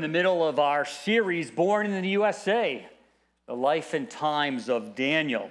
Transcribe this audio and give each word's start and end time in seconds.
In 0.00 0.02
the 0.02 0.08
middle 0.08 0.48
of 0.48 0.58
our 0.58 0.86
series, 0.86 1.50
Born 1.50 1.84
in 1.84 2.00
the 2.00 2.08
USA 2.08 2.88
The 3.46 3.54
Life 3.54 3.92
and 3.92 4.08
Times 4.08 4.70
of 4.70 4.94
Daniel. 4.94 5.50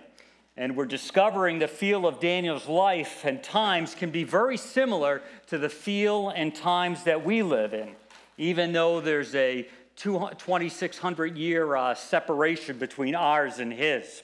And 0.58 0.76
we're 0.76 0.88
discovering 0.88 1.60
the 1.60 1.68
feel 1.68 2.08
of 2.08 2.20
Daniel's 2.20 2.68
life 2.68 3.26
and 3.26 3.44
times 3.44 3.94
can 3.94 4.10
be 4.10 4.24
very 4.24 4.58
similar 4.58 5.22
to 5.50 5.60
the 5.60 5.70
feel 5.70 6.30
and 6.30 6.56
times 6.56 7.04
that 7.04 7.24
we 7.24 7.44
live 7.44 7.76
in, 7.76 7.92
even 8.40 8.72
though 8.72 9.00
there's 9.02 9.36
a 9.36 9.68
2,600 9.98 11.38
year 11.38 11.76
uh, 11.76 11.94
separation 11.94 12.80
between 12.80 13.14
ours 13.14 13.60
and 13.60 13.72
his. 13.72 14.24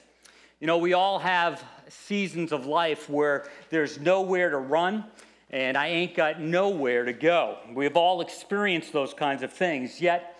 You 0.58 0.66
know, 0.66 0.78
we 0.78 0.92
all 0.92 1.20
have 1.20 1.62
seasons 1.88 2.50
of 2.50 2.66
life 2.66 3.08
where 3.08 3.48
there's 3.70 4.00
nowhere 4.00 4.50
to 4.50 4.58
run 4.58 5.04
and 5.56 5.74
I 5.74 5.86
ain't 5.86 6.14
got 6.14 6.38
nowhere 6.38 7.06
to 7.06 7.14
go. 7.14 7.56
We've 7.72 7.96
all 7.96 8.20
experienced 8.20 8.92
those 8.92 9.14
kinds 9.14 9.42
of 9.42 9.50
things. 9.50 10.02
Yet, 10.02 10.38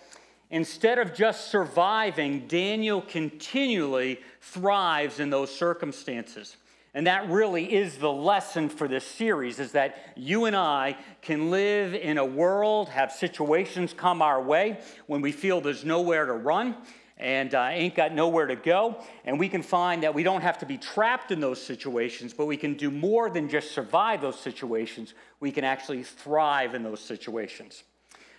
instead 0.51 0.99
of 0.99 1.15
just 1.15 1.49
surviving, 1.49 2.45
Daniel 2.47 3.01
continually 3.01 4.19
thrives 4.41 5.19
in 5.19 5.31
those 5.31 5.53
circumstances. 5.53 6.57
And 6.93 7.07
that 7.07 7.27
really 7.31 7.73
is 7.73 7.97
the 7.97 8.11
lesson 8.11 8.69
for 8.69 8.87
this 8.87 9.05
series 9.05 9.57
is 9.59 9.71
that 9.71 10.13
you 10.15 10.45
and 10.45 10.55
I 10.55 10.95
can 11.23 11.49
live 11.49 11.95
in 11.95 12.19
a 12.19 12.25
world, 12.25 12.89
have 12.89 13.11
situations 13.11 13.93
come 13.93 14.21
our 14.21 14.39
way 14.39 14.79
when 15.07 15.21
we 15.21 15.31
feel 15.31 15.61
there's 15.61 15.83
nowhere 15.83 16.27
to 16.27 16.33
run 16.33 16.75
and 17.19 17.55
uh, 17.55 17.69
ain't 17.71 17.95
got 17.95 18.13
nowhere 18.13 18.45
to 18.45 18.55
go. 18.55 19.03
And 19.25 19.39
we 19.39 19.49
can 19.49 19.63
find 19.63 20.03
that 20.03 20.13
we 20.13 20.23
don't 20.23 20.41
have 20.41 20.59
to 20.59 20.65
be 20.65 20.77
trapped 20.77 21.31
in 21.31 21.39
those 21.39 21.61
situations, 21.61 22.33
but 22.33 22.45
we 22.45 22.57
can 22.57 22.75
do 22.75 22.91
more 22.91 23.29
than 23.29 23.49
just 23.49 23.71
survive 23.71 24.21
those 24.21 24.39
situations. 24.39 25.13
We 25.39 25.51
can 25.51 25.63
actually 25.63 26.03
thrive 26.03 26.75
in 26.75 26.83
those 26.83 26.99
situations. 26.99 27.83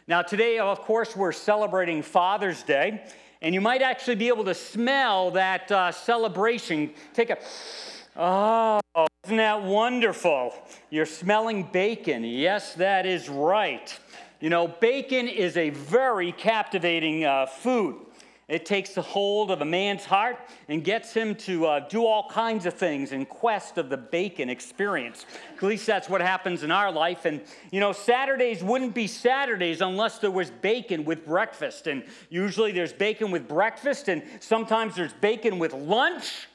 Now, 0.06 0.22
today, 0.22 0.58
of 0.58 0.80
course, 0.80 1.14
we're 1.14 1.32
celebrating 1.32 2.02
Father's 2.02 2.62
Day, 2.62 3.04
and 3.42 3.54
you 3.54 3.60
might 3.60 3.82
actually 3.82 4.16
be 4.16 4.28
able 4.28 4.44
to 4.44 4.54
smell 4.54 5.32
that 5.32 5.70
uh, 5.70 5.92
celebration. 5.92 6.92
Take 7.12 7.30
a, 7.30 7.38
oh, 8.16 8.80
isn't 9.24 9.36
that 9.36 9.62
wonderful? 9.62 10.54
You're 10.88 11.04
smelling 11.04 11.68
bacon. 11.72 12.24
Yes, 12.24 12.74
that 12.74 13.04
is 13.04 13.28
right. 13.28 13.98
You 14.40 14.50
know, 14.50 14.68
bacon 14.68 15.28
is 15.28 15.56
a 15.56 15.70
very 15.70 16.32
captivating 16.32 17.24
uh, 17.24 17.46
food. 17.46 17.96
It 18.48 18.64
takes 18.64 18.96
a 18.96 19.02
hold 19.02 19.50
of 19.50 19.60
a 19.60 19.66
man's 19.66 20.06
heart 20.06 20.38
and 20.68 20.82
gets 20.82 21.12
him 21.12 21.34
to 21.34 21.66
uh, 21.66 21.80
do 21.80 22.06
all 22.06 22.30
kinds 22.30 22.64
of 22.64 22.72
things 22.72 23.12
in 23.12 23.26
quest 23.26 23.76
of 23.76 23.90
the 23.90 23.98
bacon 23.98 24.48
experience. 24.48 25.26
At 25.58 25.62
least 25.62 25.86
that's 25.86 26.08
what 26.08 26.22
happens 26.22 26.62
in 26.62 26.70
our 26.70 26.90
life. 26.90 27.26
And, 27.26 27.42
you 27.70 27.78
know, 27.78 27.92
Saturdays 27.92 28.64
wouldn't 28.64 28.94
be 28.94 29.06
Saturdays 29.06 29.82
unless 29.82 30.18
there 30.18 30.30
was 30.30 30.50
bacon 30.50 31.04
with 31.04 31.26
breakfast. 31.26 31.86
And 31.88 32.04
usually 32.30 32.72
there's 32.72 32.92
bacon 32.92 33.30
with 33.30 33.46
breakfast, 33.46 34.08
and 34.08 34.22
sometimes 34.40 34.96
there's 34.96 35.12
bacon 35.12 35.58
with 35.58 35.74
lunch. 35.74 36.48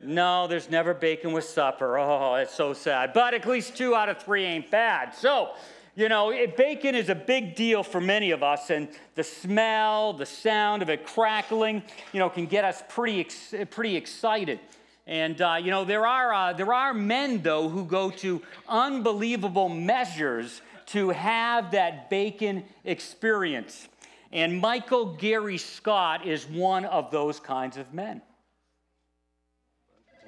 No, 0.00 0.46
there's 0.46 0.70
never 0.70 0.94
bacon 0.94 1.32
with 1.32 1.44
supper. 1.44 1.98
Oh, 1.98 2.36
it's 2.36 2.54
so 2.54 2.72
sad. 2.72 3.12
But 3.12 3.34
at 3.34 3.46
least 3.46 3.76
two 3.76 3.94
out 3.94 4.08
of 4.08 4.22
three 4.22 4.44
ain't 4.44 4.70
bad. 4.70 5.14
So, 5.14 5.50
you 5.98 6.08
know, 6.08 6.30
it, 6.30 6.56
bacon 6.56 6.94
is 6.94 7.08
a 7.08 7.14
big 7.16 7.56
deal 7.56 7.82
for 7.82 8.00
many 8.00 8.30
of 8.30 8.44
us, 8.44 8.70
and 8.70 8.86
the 9.16 9.24
smell, 9.24 10.12
the 10.12 10.24
sound 10.24 10.80
of 10.80 10.88
it 10.90 11.04
crackling, 11.04 11.82
you 12.12 12.20
know, 12.20 12.30
can 12.30 12.46
get 12.46 12.64
us 12.64 12.84
pretty, 12.88 13.18
ex- 13.18 13.52
pretty 13.70 13.96
excited. 13.96 14.60
And 15.08 15.42
uh, 15.42 15.58
you 15.60 15.72
know, 15.72 15.84
there 15.84 16.06
are 16.06 16.32
uh, 16.32 16.52
there 16.52 16.72
are 16.72 16.94
men 16.94 17.42
though 17.42 17.68
who 17.68 17.84
go 17.84 18.10
to 18.10 18.40
unbelievable 18.68 19.68
measures 19.68 20.62
to 20.86 21.10
have 21.10 21.72
that 21.72 22.08
bacon 22.10 22.62
experience. 22.84 23.88
And 24.30 24.60
Michael 24.60 25.16
Gary 25.16 25.58
Scott 25.58 26.24
is 26.24 26.46
one 26.46 26.84
of 26.84 27.10
those 27.10 27.40
kinds 27.40 27.76
of 27.76 27.92
men. 27.92 28.22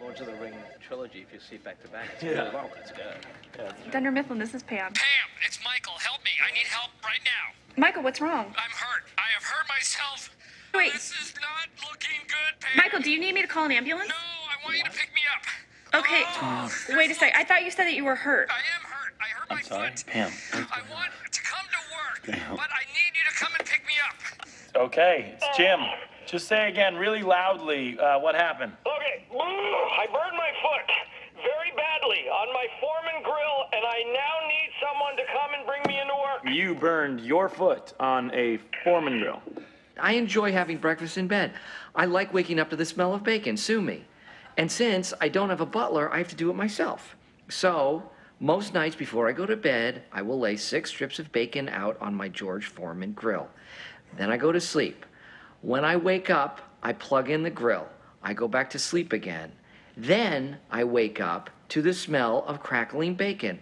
Lords 0.00 0.20
of 0.20 0.26
the 0.26 0.34
Ring 0.36 0.54
trilogy 0.80 1.20
if 1.20 1.32
you 1.32 1.38
see 1.38 1.58
back 1.58 1.82
to 1.82 1.88
back. 1.88 2.08
It's 2.14 2.22
yeah. 2.22 2.30
really 2.30 2.54
well. 2.54 2.70
It's 2.80 2.90
good. 2.90 3.14
Yeah. 3.58 3.90
Dunder 3.90 4.10
Mifflin, 4.10 4.38
this 4.38 4.54
is 4.54 4.62
Pam. 4.62 4.92
Pam, 4.92 5.28
it's 5.46 5.58
Michael. 5.62 5.92
Help 5.98 6.24
me. 6.24 6.30
I 6.40 6.52
need 6.54 6.66
help 6.66 6.90
right 7.04 7.20
now. 7.24 7.54
Michael, 7.76 8.02
what's 8.02 8.20
wrong? 8.20 8.46
I'm 8.46 8.70
hurt. 8.70 9.04
I 9.18 9.28
have 9.34 9.42
hurt 9.42 9.68
myself. 9.68 10.30
Wait. 10.74 10.92
This 10.94 11.12
is 11.20 11.34
not 11.40 11.68
looking 11.90 12.20
good, 12.28 12.60
Pam. 12.60 12.76
Michael, 12.76 13.00
do 13.00 13.10
you 13.10 13.20
need 13.20 13.34
me 13.34 13.42
to 13.42 13.48
call 13.48 13.66
an 13.66 13.72
ambulance? 13.72 14.08
No, 14.08 14.14
I 14.14 14.64
want 14.64 14.78
you 14.78 14.84
to 14.84 14.90
pick 14.90 15.10
me 15.14 15.20
up. 15.36 16.00
Okay. 16.00 16.22
Oh, 16.24 16.96
wait 16.96 17.10
a 17.10 17.14
sec. 17.14 17.34
I 17.36 17.44
thought 17.44 17.64
you 17.64 17.70
said 17.70 17.84
that 17.84 17.94
you 17.94 18.04
were 18.04 18.14
hurt. 18.14 18.48
I 18.50 18.54
am 18.54 18.82
hurt. 18.88 19.14
I 19.20 19.24
hurt 19.28 19.46
I'm 19.50 19.56
my 19.56 19.62
sorry. 19.62 19.90
foot. 19.90 20.04
Pam. 20.06 20.32
I 20.54 20.80
want 20.90 21.10
to 21.30 21.42
come 21.42 21.66
to 21.66 21.80
work, 21.92 22.56
but 22.56 22.68
I 22.70 22.84
need 22.94 23.12
you 23.12 23.24
to 23.28 23.36
come 23.36 23.52
and 23.58 23.68
pick 23.68 23.84
me 23.86 23.94
up. 24.08 24.84
Okay, 24.86 25.34
it's 25.36 25.56
Jim. 25.56 25.80
Just 26.26 26.46
say 26.46 26.68
again, 26.68 26.94
really 26.94 27.22
loudly, 27.22 27.98
uh, 27.98 28.20
what 28.20 28.36
happened. 28.36 28.72
Okay, 29.30 29.38
I 29.38 30.06
burned 30.06 30.36
my 30.36 30.50
foot 30.60 30.90
very 31.36 31.70
badly 31.76 32.28
on 32.28 32.52
my 32.52 32.66
Foreman 32.80 33.22
grill, 33.22 33.68
and 33.72 33.84
I 33.86 34.02
now 34.12 34.48
need 34.48 34.70
someone 34.82 35.16
to 35.16 35.22
come 35.32 35.54
and 35.56 35.64
bring 35.66 35.82
me 35.86 36.00
into 36.00 36.14
work. 36.14 36.52
You 36.52 36.74
burned 36.74 37.20
your 37.20 37.48
foot 37.48 37.92
on 38.00 38.34
a 38.34 38.58
Foreman 38.82 39.20
grill. 39.20 39.40
I 40.00 40.12
enjoy 40.12 40.50
having 40.50 40.78
breakfast 40.78 41.16
in 41.16 41.28
bed. 41.28 41.52
I 41.94 42.06
like 42.06 42.34
waking 42.34 42.58
up 42.58 42.70
to 42.70 42.76
the 42.76 42.84
smell 42.84 43.14
of 43.14 43.22
bacon. 43.22 43.56
Sue 43.56 43.80
me. 43.80 44.04
And 44.56 44.70
since 44.70 45.14
I 45.20 45.28
don't 45.28 45.50
have 45.50 45.60
a 45.60 45.66
butler, 45.66 46.12
I 46.12 46.18
have 46.18 46.28
to 46.28 46.36
do 46.36 46.50
it 46.50 46.56
myself. 46.56 47.14
So, 47.48 48.10
most 48.40 48.74
nights 48.74 48.96
before 48.96 49.28
I 49.28 49.32
go 49.32 49.46
to 49.46 49.56
bed, 49.56 50.02
I 50.12 50.22
will 50.22 50.40
lay 50.40 50.56
six 50.56 50.90
strips 50.90 51.20
of 51.20 51.30
bacon 51.30 51.68
out 51.68 51.96
on 52.00 52.14
my 52.16 52.28
George 52.28 52.66
Foreman 52.66 53.12
grill. 53.12 53.48
Then 54.16 54.30
I 54.30 54.36
go 54.36 54.50
to 54.50 54.60
sleep. 54.60 55.06
When 55.62 55.84
I 55.84 55.96
wake 55.96 56.30
up, 56.30 56.60
I 56.82 56.94
plug 56.94 57.30
in 57.30 57.44
the 57.44 57.50
grill. 57.50 57.86
I 58.22 58.34
go 58.34 58.48
back 58.48 58.70
to 58.70 58.78
sleep 58.78 59.12
again. 59.12 59.52
Then 59.96 60.58
I 60.70 60.84
wake 60.84 61.20
up 61.20 61.50
to 61.70 61.82
the 61.82 61.94
smell 61.94 62.44
of 62.46 62.62
crackling 62.62 63.14
bacon. 63.14 63.58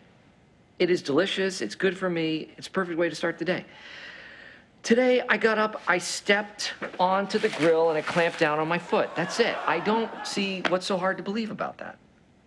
It 0.78 0.90
is 0.90 1.02
delicious, 1.02 1.60
it's 1.60 1.74
good 1.74 1.96
for 1.96 2.08
me, 2.08 2.50
it's 2.56 2.68
a 2.68 2.70
perfect 2.70 2.98
way 2.98 3.08
to 3.08 3.14
start 3.14 3.38
the 3.38 3.44
day. 3.44 3.64
Today 4.82 5.22
I 5.28 5.36
got 5.36 5.58
up, 5.58 5.82
I 5.88 5.98
stepped 5.98 6.72
onto 7.00 7.38
the 7.38 7.48
grill, 7.50 7.90
and 7.90 7.98
it 7.98 8.06
clamped 8.06 8.38
down 8.38 8.60
on 8.60 8.68
my 8.68 8.78
foot. 8.78 9.14
That's 9.16 9.40
it. 9.40 9.56
I 9.66 9.80
don't 9.80 10.10
see 10.24 10.62
what's 10.68 10.86
so 10.86 10.96
hard 10.96 11.16
to 11.16 11.22
believe 11.22 11.50
about 11.50 11.78
that. 11.78 11.98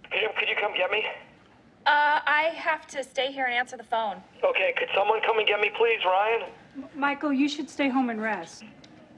Pam, 0.09 0.31
could 0.37 0.47
you 0.47 0.55
come 0.59 0.73
get 0.75 0.89
me? 0.91 1.03
Uh, 1.85 2.19
I 2.25 2.53
have 2.55 2.87
to 2.87 3.03
stay 3.03 3.31
here 3.31 3.45
and 3.45 3.53
answer 3.53 3.75
the 3.75 3.83
phone. 3.83 4.21
Okay, 4.43 4.73
could 4.77 4.87
someone 4.95 5.19
come 5.25 5.39
and 5.39 5.47
get 5.47 5.59
me, 5.59 5.71
please, 5.77 5.99
Ryan? 6.05 6.49
Michael, 6.95 7.33
you 7.33 7.49
should 7.49 7.69
stay 7.69 7.89
home 7.89 8.09
and 8.09 8.21
rest. 8.21 8.63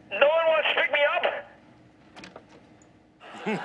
No 0.09 0.17
one 0.17 0.47
wants 0.47 0.69
to 0.69 0.81
pick 0.81 0.91
me 0.91 0.99
up? 1.17 1.52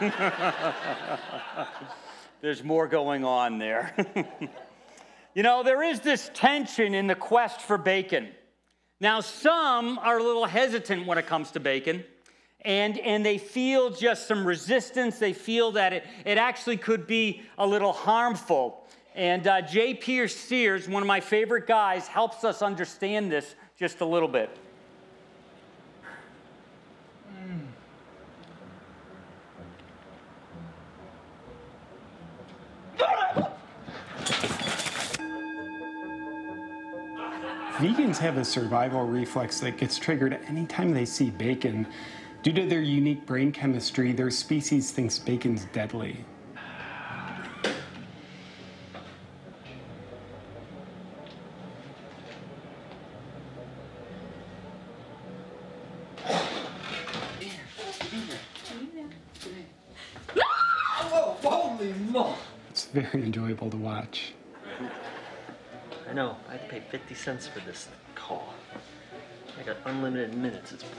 There's 2.40 2.64
more 2.64 2.88
going 2.88 3.24
on 3.24 3.58
there. 3.58 3.94
you 5.34 5.42
know, 5.42 5.62
there 5.62 5.82
is 5.82 6.00
this 6.00 6.30
tension 6.34 6.94
in 6.94 7.06
the 7.06 7.14
quest 7.14 7.60
for 7.60 7.78
bacon. 7.78 8.28
Now, 9.00 9.20
some 9.20 9.98
are 9.98 10.18
a 10.18 10.22
little 10.22 10.46
hesitant 10.46 11.06
when 11.06 11.18
it 11.18 11.26
comes 11.26 11.52
to 11.52 11.60
bacon, 11.60 12.04
and, 12.62 12.98
and 12.98 13.24
they 13.24 13.38
feel 13.38 13.90
just 13.90 14.26
some 14.26 14.44
resistance. 14.44 15.18
They 15.18 15.32
feel 15.32 15.72
that 15.72 15.92
it, 15.92 16.04
it 16.24 16.38
actually 16.38 16.76
could 16.76 17.06
be 17.06 17.42
a 17.56 17.66
little 17.66 17.92
harmful. 17.92 18.84
And 19.14 19.46
uh, 19.46 19.62
J. 19.62 19.94
Pierce 19.94 20.34
Sears, 20.34 20.88
one 20.88 21.02
of 21.02 21.06
my 21.06 21.20
favorite 21.20 21.66
guys, 21.66 22.08
helps 22.08 22.42
us 22.42 22.62
understand 22.62 23.30
this 23.30 23.54
just 23.78 24.00
a 24.00 24.04
little 24.04 24.28
bit. 24.28 24.56
Vegans 37.78 38.16
have 38.16 38.38
a 38.38 38.44
survival 38.44 39.06
reflex 39.06 39.60
that 39.60 39.76
gets 39.76 39.98
triggered 39.98 40.36
anytime 40.48 40.92
they 40.92 41.04
see 41.04 41.30
bacon. 41.30 41.86
Due 42.42 42.52
to 42.52 42.66
their 42.66 42.80
unique 42.80 43.24
brain 43.24 43.52
chemistry, 43.52 44.10
their 44.10 44.32
species 44.32 44.90
thinks 44.90 45.16
bacon's 45.16 45.66
deadly. 45.66 46.24
It's 62.70 62.86
very 62.86 63.22
enjoyable 63.22 63.70
to 63.70 63.76
watch. 63.76 64.32
I 66.08 66.14
know. 66.14 66.36
I 66.48 66.52
had 66.52 66.62
to 66.62 66.68
pay 66.68 66.80
50 66.80 67.14
cents 67.14 67.46
for 67.46 67.60
this 67.60 67.88
call. 68.14 68.54
I 69.58 69.62
got 69.62 69.76
unlimited 69.84 70.34
minutes. 70.34 70.72
It's. 70.72 70.84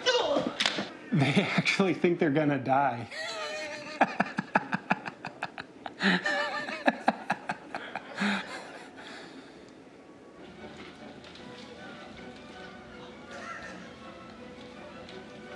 They 1.11 1.47
actually 1.57 1.95
think 1.95 2.19
they're 2.19 2.29
gonna 2.29 2.59
die. 2.59 3.09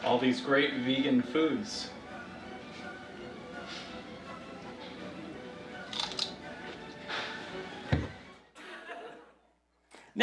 all 0.03 0.17
these 0.17 0.41
great 0.41 0.73
vegan 0.77 1.21
foods. 1.21 1.91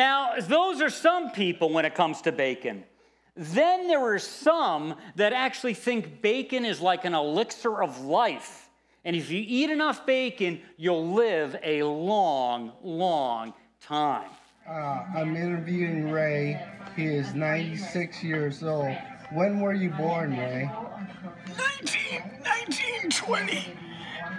Now, 0.01 0.33
those 0.41 0.81
are 0.81 0.89
some 0.89 1.31
people 1.31 1.69
when 1.69 1.85
it 1.85 1.95
comes 1.95 2.23
to 2.23 2.33
bacon. 2.33 2.85
Then 3.37 3.87
there 3.87 4.03
are 4.03 4.19
some 4.19 4.95
that 5.17 5.35
actually 5.35 5.75
think 5.75 6.23
bacon 6.23 6.65
is 6.65 6.81
like 6.81 7.05
an 7.05 7.13
elixir 7.13 7.83
of 7.83 8.01
life. 8.01 8.71
And 9.05 9.15
if 9.15 9.31
you 9.31 9.45
eat 9.47 9.69
enough 9.69 10.07
bacon, 10.07 10.63
you'll 10.79 11.13
live 11.13 11.55
a 11.63 11.83
long, 11.83 12.73
long 12.83 13.53
time. 13.83 14.31
Uh, 14.67 15.05
I'm 15.15 15.37
interviewing 15.37 16.11
Ray. 16.11 16.59
He 16.97 17.05
is 17.05 17.35
96 17.35 18.25
years 18.25 18.63
old. 18.63 18.97
When 19.35 19.61
were 19.61 19.75
you 19.75 19.91
born, 19.91 20.31
Ray? 20.31 20.71
19, 21.59 22.23
1920. 22.41 23.77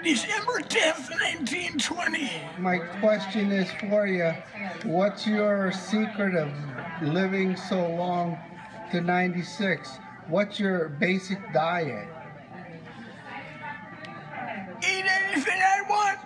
December 0.03 0.61
10th, 0.61 1.11
1920. 1.11 2.31
My 2.57 2.79
question 2.99 3.51
is 3.51 3.71
for 3.73 4.07
you. 4.07 4.33
What's 4.83 5.27
your 5.27 5.71
secret 5.71 6.35
of 6.35 6.49
living 7.03 7.55
so 7.55 7.87
long 7.87 8.37
to 8.91 9.01
96? 9.01 9.99
What's 10.27 10.59
your 10.59 10.89
basic 10.89 11.37
diet? 11.53 12.07
Eat 14.81 15.05
anything 15.05 15.61
I 15.61 15.81
want. 15.87 16.19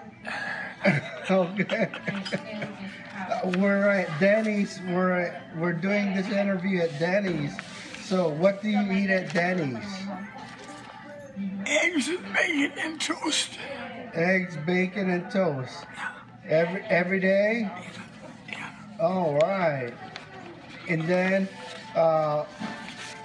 okay. 1.59 1.91
we're 3.59 3.89
at 3.89 4.19
Denny's. 4.21 4.79
We're 4.87 5.19
at, 5.19 5.57
we're 5.57 5.73
doing 5.73 6.15
this 6.15 6.29
interview 6.29 6.81
at 6.81 6.97
Denny's. 6.97 7.53
So, 8.03 8.29
what 8.29 8.61
do 8.61 8.69
you 8.69 8.89
eat 8.91 9.09
at 9.09 9.33
Denny's? 9.33 9.83
Eggs 11.65 12.07
and 12.07 12.33
bacon 12.33 12.71
and 12.79 13.01
toast. 13.01 13.49
Eggs, 14.13 14.57
bacon, 14.65 15.09
and 15.09 15.29
toast. 15.29 15.85
Every 16.47 16.81
every 16.83 17.19
day. 17.19 17.69
All 18.99 19.37
right. 19.39 19.93
And 20.87 21.01
then, 21.07 21.49
uh, 21.95 22.45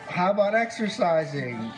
how 0.08 0.30
about 0.32 0.54
exercising? 0.54 1.70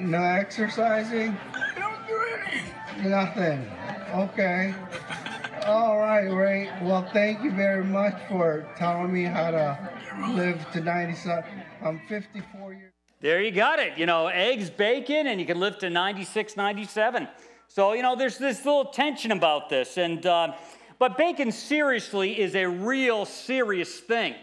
No 0.00 0.22
exercising? 0.22 1.36
I 1.54 1.74
don't 1.78 2.06
do 2.06 2.98
any. 2.98 3.08
Nothing. 3.08 3.70
Okay. 4.14 4.74
All 5.66 5.98
right, 5.98 6.26
Ray. 6.28 6.70
Well, 6.82 7.08
thank 7.12 7.42
you 7.42 7.50
very 7.50 7.84
much 7.84 8.14
for 8.28 8.66
telling 8.76 9.12
me 9.12 9.24
how 9.24 9.50
to 9.50 9.90
live 10.30 10.64
to 10.72 10.80
97. 10.80 11.44
I'm 11.82 12.00
54 12.08 12.72
years. 12.72 12.95
There 13.20 13.42
you 13.42 13.50
got 13.50 13.78
it. 13.78 13.96
You 13.96 14.04
know, 14.04 14.26
eggs, 14.26 14.68
bacon, 14.68 15.26
and 15.26 15.40
you 15.40 15.46
can 15.46 15.58
live 15.58 15.78
to 15.78 15.88
96, 15.88 16.54
97. 16.54 17.26
So, 17.68 17.94
you 17.94 18.02
know, 18.02 18.14
there's 18.14 18.36
this 18.36 18.64
little 18.64 18.84
tension 18.84 19.32
about 19.32 19.70
this. 19.70 19.96
And, 19.96 20.24
uh, 20.26 20.52
but 20.98 21.16
bacon 21.16 21.50
seriously 21.50 22.38
is 22.38 22.54
a 22.54 22.66
real 22.66 23.24
serious 23.24 23.98
thing. 24.00 24.34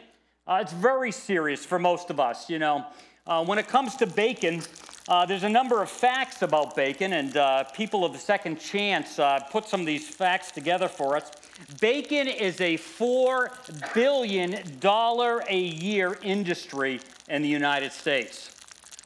Uh, 0.48 0.60
it's 0.62 0.74
very 0.74 1.12
serious 1.12 1.64
for 1.64 1.78
most 1.78 2.10
of 2.10 2.20
us, 2.20 2.50
you 2.50 2.58
know. 2.58 2.86
Uh, 3.28 3.46
when 3.46 3.60
it 3.60 3.68
comes 3.68 3.96
to 3.98 4.08
bacon, 4.08 4.62
uh, 5.08 5.26
there's 5.26 5.44
a 5.44 5.50
number 5.50 5.82
of 5.84 5.90
facts 5.90 6.42
about 6.42 6.76
bacon, 6.76 7.14
and 7.14 7.38
uh, 7.38 7.64
people 7.76 8.04
of 8.04 8.12
the 8.12 8.20
second 8.20 8.60
chance 8.60 9.20
uh, 9.20 9.40
put 9.52 9.66
some 9.66 9.82
of 9.82 9.86
these 9.86 10.10
facts 10.10 10.52
together 10.52 10.88
for 10.88 11.16
us. 11.16 11.32
Bacon 11.80 12.28
is 12.28 12.60
a 12.60 12.78
$4 12.78 13.94
billion 13.94 14.56
a 15.48 15.58
year 15.58 16.18
industry 16.24 17.00
in 17.30 17.44
the 17.44 17.50
United 17.50 17.92
States. 17.92 18.53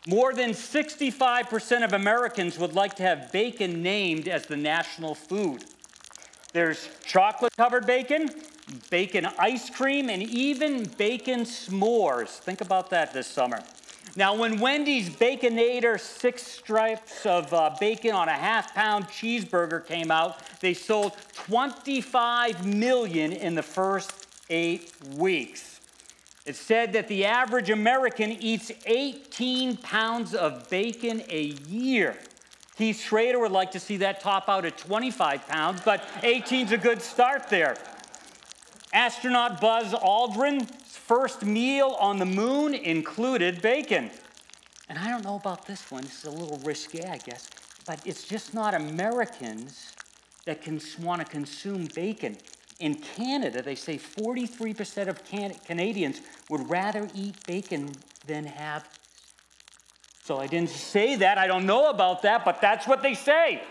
More 0.08 0.34
than 0.34 0.52
65% 0.52 1.84
of 1.84 1.92
Americans 1.92 2.58
would 2.58 2.74
like 2.74 2.96
to 2.96 3.04
have 3.04 3.30
bacon 3.34 3.84
named 3.84 4.30
as 4.30 4.46
the 4.46 4.56
national 4.56 5.16
food. 5.16 5.66
There's 6.54 6.88
chocolate 7.06 7.52
covered 7.58 7.86
bacon, 7.86 8.30
bacon 8.90 9.28
ice 9.38 9.70
cream, 9.70 10.10
and 10.10 10.24
even 10.24 10.86
bacon 10.98 11.42
s'mores. 11.42 12.30
Think 12.40 12.62
about 12.62 12.90
that 12.92 13.12
this 13.12 13.28
summer. 13.28 13.62
Now, 14.16 14.34
when 14.34 14.62
Wendy's 14.62 15.10
Baconator 15.10 16.00
six 16.00 16.42
stripes 16.42 17.26
of 17.26 17.54
uh, 17.54 17.76
bacon 17.78 18.16
on 18.16 18.30
a 18.30 18.34
half 18.34 18.74
pound 18.74 19.08
cheeseburger 19.10 19.86
came 19.86 20.10
out, 20.10 20.40
they 20.62 20.74
sold 20.74 21.18
25 21.34 22.66
million 22.66 23.34
in 23.34 23.56
the 23.56 23.62
first 23.62 24.26
eight 24.50 24.94
weeks. 25.16 25.77
It 26.48 26.56
said 26.56 26.94
that 26.94 27.10
the 27.10 27.26
average 27.26 27.70
American 27.70 28.32
eats 28.32 28.72
18 28.86 29.76
pounds 29.78 30.34
of 30.34 30.70
bacon 30.70 31.22
a 31.28 31.42
year. 31.68 32.18
Keith 32.78 33.02
Schrader 33.02 33.38
would 33.38 33.52
like 33.52 33.72
to 33.72 33.82
see 33.82 33.98
that 33.98 34.22
top 34.22 34.48
out 34.48 34.64
at 34.64 34.78
25 34.78 35.46
pounds, 35.46 35.82
but 35.84 36.02
18's 36.22 36.72
a 36.72 36.78
good 36.78 37.02
start 37.02 37.50
there. 37.50 37.76
Astronaut 38.94 39.60
Buzz 39.60 39.92
Aldrin's 39.94 40.96
first 40.96 41.44
meal 41.44 41.98
on 42.00 42.18
the 42.18 42.26
moon 42.26 42.74
included 42.74 43.62
bacon. 43.62 44.10
And 44.88 44.98
I 44.98 45.10
don't 45.10 45.26
know 45.26 45.36
about 45.36 45.68
this 45.68 45.92
one, 45.92 46.04
this 46.04 46.20
is 46.20 46.26
a 46.26 46.32
little 46.32 46.60
risque, 46.60 47.04
I 47.04 47.18
guess, 47.18 47.50
but 47.86 48.00
it's 48.06 48.24
just 48.26 48.54
not 48.54 48.74
Americans 48.74 49.92
that 50.46 50.62
can 50.62 50.80
want 51.02 51.20
to 51.20 51.28
consume 51.28 51.90
bacon. 51.94 52.38
In 52.80 52.96
Canada, 52.96 53.62
they 53.62 53.76
say 53.76 53.98
43% 53.98 55.08
of 55.08 55.24
can- 55.26 55.56
Canadians 55.66 56.22
would 56.50 56.70
rather 56.70 57.08
eat 57.16 57.36
bacon 57.48 57.92
than 58.28 58.46
have. 58.46 58.88
So 60.24 60.38
I 60.38 60.48
didn't 60.48 60.70
say 60.70 61.16
that. 61.16 61.38
I 61.38 61.48
don't 61.48 61.66
know 61.66 61.90
about 61.90 62.22
that, 62.24 62.46
but 62.46 62.62
that's 62.62 62.86
what 62.86 63.02
they 63.02 63.16
say. 63.16 63.64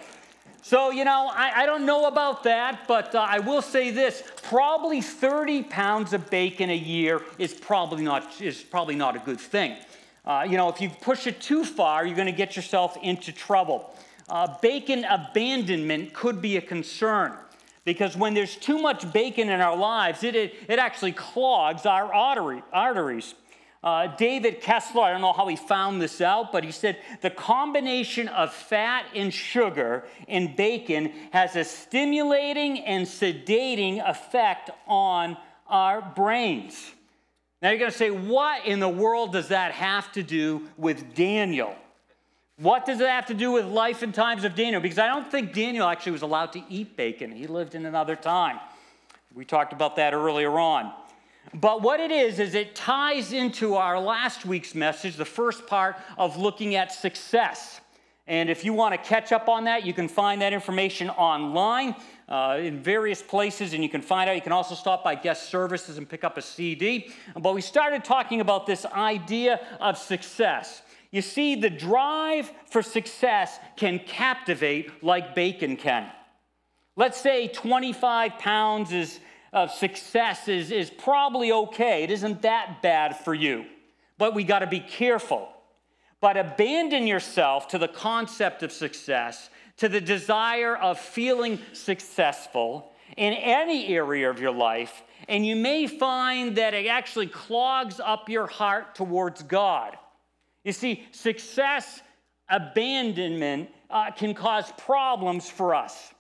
So, 0.63 0.91
you 0.91 1.05
know, 1.05 1.31
I, 1.33 1.63
I 1.63 1.67
don't 1.67 1.87
know 1.87 2.07
about 2.07 2.43
that, 2.43 2.89
but 2.89 3.15
uh, 3.15 3.25
I 3.29 3.39
will 3.39 3.63
say 3.63 3.93
this 3.93 4.25
probably 4.43 5.01
30 5.01 5.63
pounds 5.63 6.13
of 6.13 6.29
bacon 6.29 6.71
a 6.71 6.77
year 6.77 7.23
is 7.39 7.55
probably 7.55 8.03
not, 8.03 8.41
is 8.41 8.63
probably 8.63 8.97
not 8.97 9.15
a 9.15 9.21
good 9.21 9.39
thing. 9.39 9.77
Uh, 10.25 10.45
you 10.49 10.57
know, 10.57 10.69
if 10.69 10.81
you 10.81 10.91
push 10.91 11.29
it 11.29 11.41
too 11.41 11.65
far, 11.65 12.05
you're 12.05 12.17
going 12.17 12.27
to 12.27 12.33
get 12.33 12.57
yourself 12.57 12.97
into 13.01 13.31
trouble. 13.31 13.95
Uh, 14.29 14.57
bacon 14.61 15.05
abandonment 15.05 16.13
could 16.13 16.43
be 16.43 16.57
a 16.57 16.61
concern 16.61 17.33
because 17.87 18.17
when 18.17 18.35
there's 18.35 18.57
too 18.57 18.79
much 18.79 19.11
bacon 19.13 19.49
in 19.49 19.61
our 19.61 19.77
lives, 19.77 20.25
it, 20.25 20.35
it, 20.35 20.55
it 20.69 20.79
actually 20.81 21.13
clogs 21.13 21.87
our 21.87 22.13
artery, 22.13 22.63
arteries. 22.73 23.35
Uh, 23.83 24.09
David 24.17 24.61
Kessler, 24.61 25.03
I 25.03 25.13
don't 25.13 25.21
know 25.21 25.33
how 25.33 25.47
he 25.47 25.55
found 25.55 26.03
this 26.03 26.21
out, 26.21 26.51
but 26.51 26.65
he 26.65 26.73
said 26.73 26.99
the 27.23 27.31
combination 27.31 28.27
of 28.27 28.53
fat 28.53 29.07
and 29.15 29.33
sugar 29.33 30.05
in 30.27 30.57
bacon 30.57 31.13
has 31.31 31.55
a 31.55 31.63
stimulating 31.63 32.81
and 32.81 33.07
sedating 33.07 34.07
effect 34.07 34.69
on 34.89 35.37
our 35.69 36.03
brains. 36.03 36.91
Now 37.63 37.71
you're 37.71 37.79
going 37.79 37.93
to 37.93 37.97
say, 37.97 38.11
what 38.11 38.67
in 38.67 38.81
the 38.81 38.89
world 38.89 39.33
does 39.33 39.49
that 39.49 39.71
have 39.71 40.11
to 40.13 40.25
do 40.25 40.69
with 40.77 41.15
Daniel? 41.15 41.77
What 42.59 42.87
does 42.87 43.01
it 43.01 43.07
have 43.07 43.27
to 43.27 43.35
do 43.35 43.53
with 43.53 43.67
life 43.67 44.03
and 44.03 44.15
times 44.15 44.45
of 44.45 44.55
Daniel? 44.55 44.81
Because 44.81 44.99
I 44.99 45.09
don't 45.09 45.31
think 45.31 45.53
Daniel 45.53 45.87
actually 45.87 46.13
was 46.13 46.23
allowed 46.23 46.53
to 46.55 46.63
eat 46.71 46.97
bacon. 46.97 47.31
He 47.31 47.47
lived 47.47 47.75
in 47.75 47.85
another 47.85 48.17
time. 48.17 48.59
We 49.35 49.45
talked 49.45 49.75
about 49.75 49.97
that 49.97 50.15
earlier 50.15 50.59
on. 50.59 50.91
But 51.53 51.83
what 51.83 52.01
it 52.01 52.11
is, 52.11 52.39
is 52.39 52.55
it 52.55 52.75
ties 52.75 53.35
into 53.35 53.75
our 53.75 54.01
last 54.01 54.47
week's 54.47 54.75
message, 54.75 55.17
the 55.17 55.25
first 55.27 55.67
part 55.67 55.97
of 56.17 56.39
looking 56.39 56.75
at 56.75 56.93
success. 56.93 57.83
And 58.27 58.49
if 58.49 58.65
you 58.65 58.73
want 58.73 58.95
to 58.95 59.09
catch 59.09 59.33
up 59.33 59.51
on 59.51 59.65
that, 59.65 59.85
you 59.85 59.93
can 59.93 60.09
find 60.09 60.41
that 60.41 60.55
information 60.55 61.11
online 61.11 61.95
uh, 62.27 62.59
in 62.61 62.83
various 62.83 63.23
places, 63.23 63.75
and 63.75 63.83
you 63.83 63.89
can 63.91 64.03
find 64.03 64.31
out. 64.31 64.35
You 64.35 64.43
can 64.43 64.53
also 64.53 64.75
stop 64.75 65.05
by 65.05 65.15
guest 65.15 65.51
services 65.51 65.99
and 65.99 66.09
pick 66.09 66.25
up 66.25 66.39
a 66.39 66.43
CD. 66.43 67.11
But 67.39 67.55
we 67.55 67.61
started 67.61 68.03
talking 68.03 68.41
about 68.41 68.67
this 68.67 68.87
idea 68.87 69.61
of 69.79 69.99
success. 69.99 70.83
You 71.17 71.23
see, 71.23 71.55
the 71.55 71.71
drive 71.71 72.53
for 72.69 72.83
success 72.83 73.59
can 73.77 74.01
captivate 74.01 75.03
like 75.03 75.35
bacon 75.35 75.79
can. 75.79 76.11
Let's 76.95 77.19
say 77.19 77.49
25 77.49 78.39
pounds 78.39 78.93
is, 78.93 79.19
of 79.51 79.71
success 79.71 80.47
is, 80.47 80.71
is 80.71 80.91
probably 80.91 81.53
okay. 81.53 82.03
It 82.03 82.11
isn't 82.11 82.43
that 82.43 82.83
bad 82.83 83.17
for 83.17 83.33
you. 83.33 83.65
But 84.19 84.35
we 84.35 84.45
got 84.45 84.59
to 84.59 84.67
be 84.67 84.81
careful. 84.81 85.49
But 86.21 86.37
abandon 86.37 87.07
yourself 87.07 87.69
to 87.69 87.79
the 87.79 87.89
concept 87.89 88.63
of 88.63 88.71
success, 88.71 89.49
to 89.79 89.89
the 89.89 90.03
desire 90.03 90.77
of 90.77 91.01
feeling 91.01 91.61
successful 91.73 92.93
in 93.17 93.33
any 93.33 93.89
area 93.89 94.29
of 94.29 94.39
your 94.39 94.53
life, 94.53 95.03
and 95.31 95.47
you 95.47 95.57
may 95.57 95.87
find 95.87 96.57
that 96.57 96.75
it 96.75 96.87
actually 96.87 97.29
clogs 97.29 98.01
up 98.01 98.29
your 98.29 98.47
heart 98.47 98.95
towards 98.95 99.43
God. 99.43 99.97
You 100.67 100.73
see, 100.73 101.07
success 101.13 102.03
abandonment 102.51 103.71
uh, 103.89 104.11
can 104.11 104.35
cause 104.35 104.73
problems 104.77 105.49
for 105.49 105.77
us. 105.77 106.13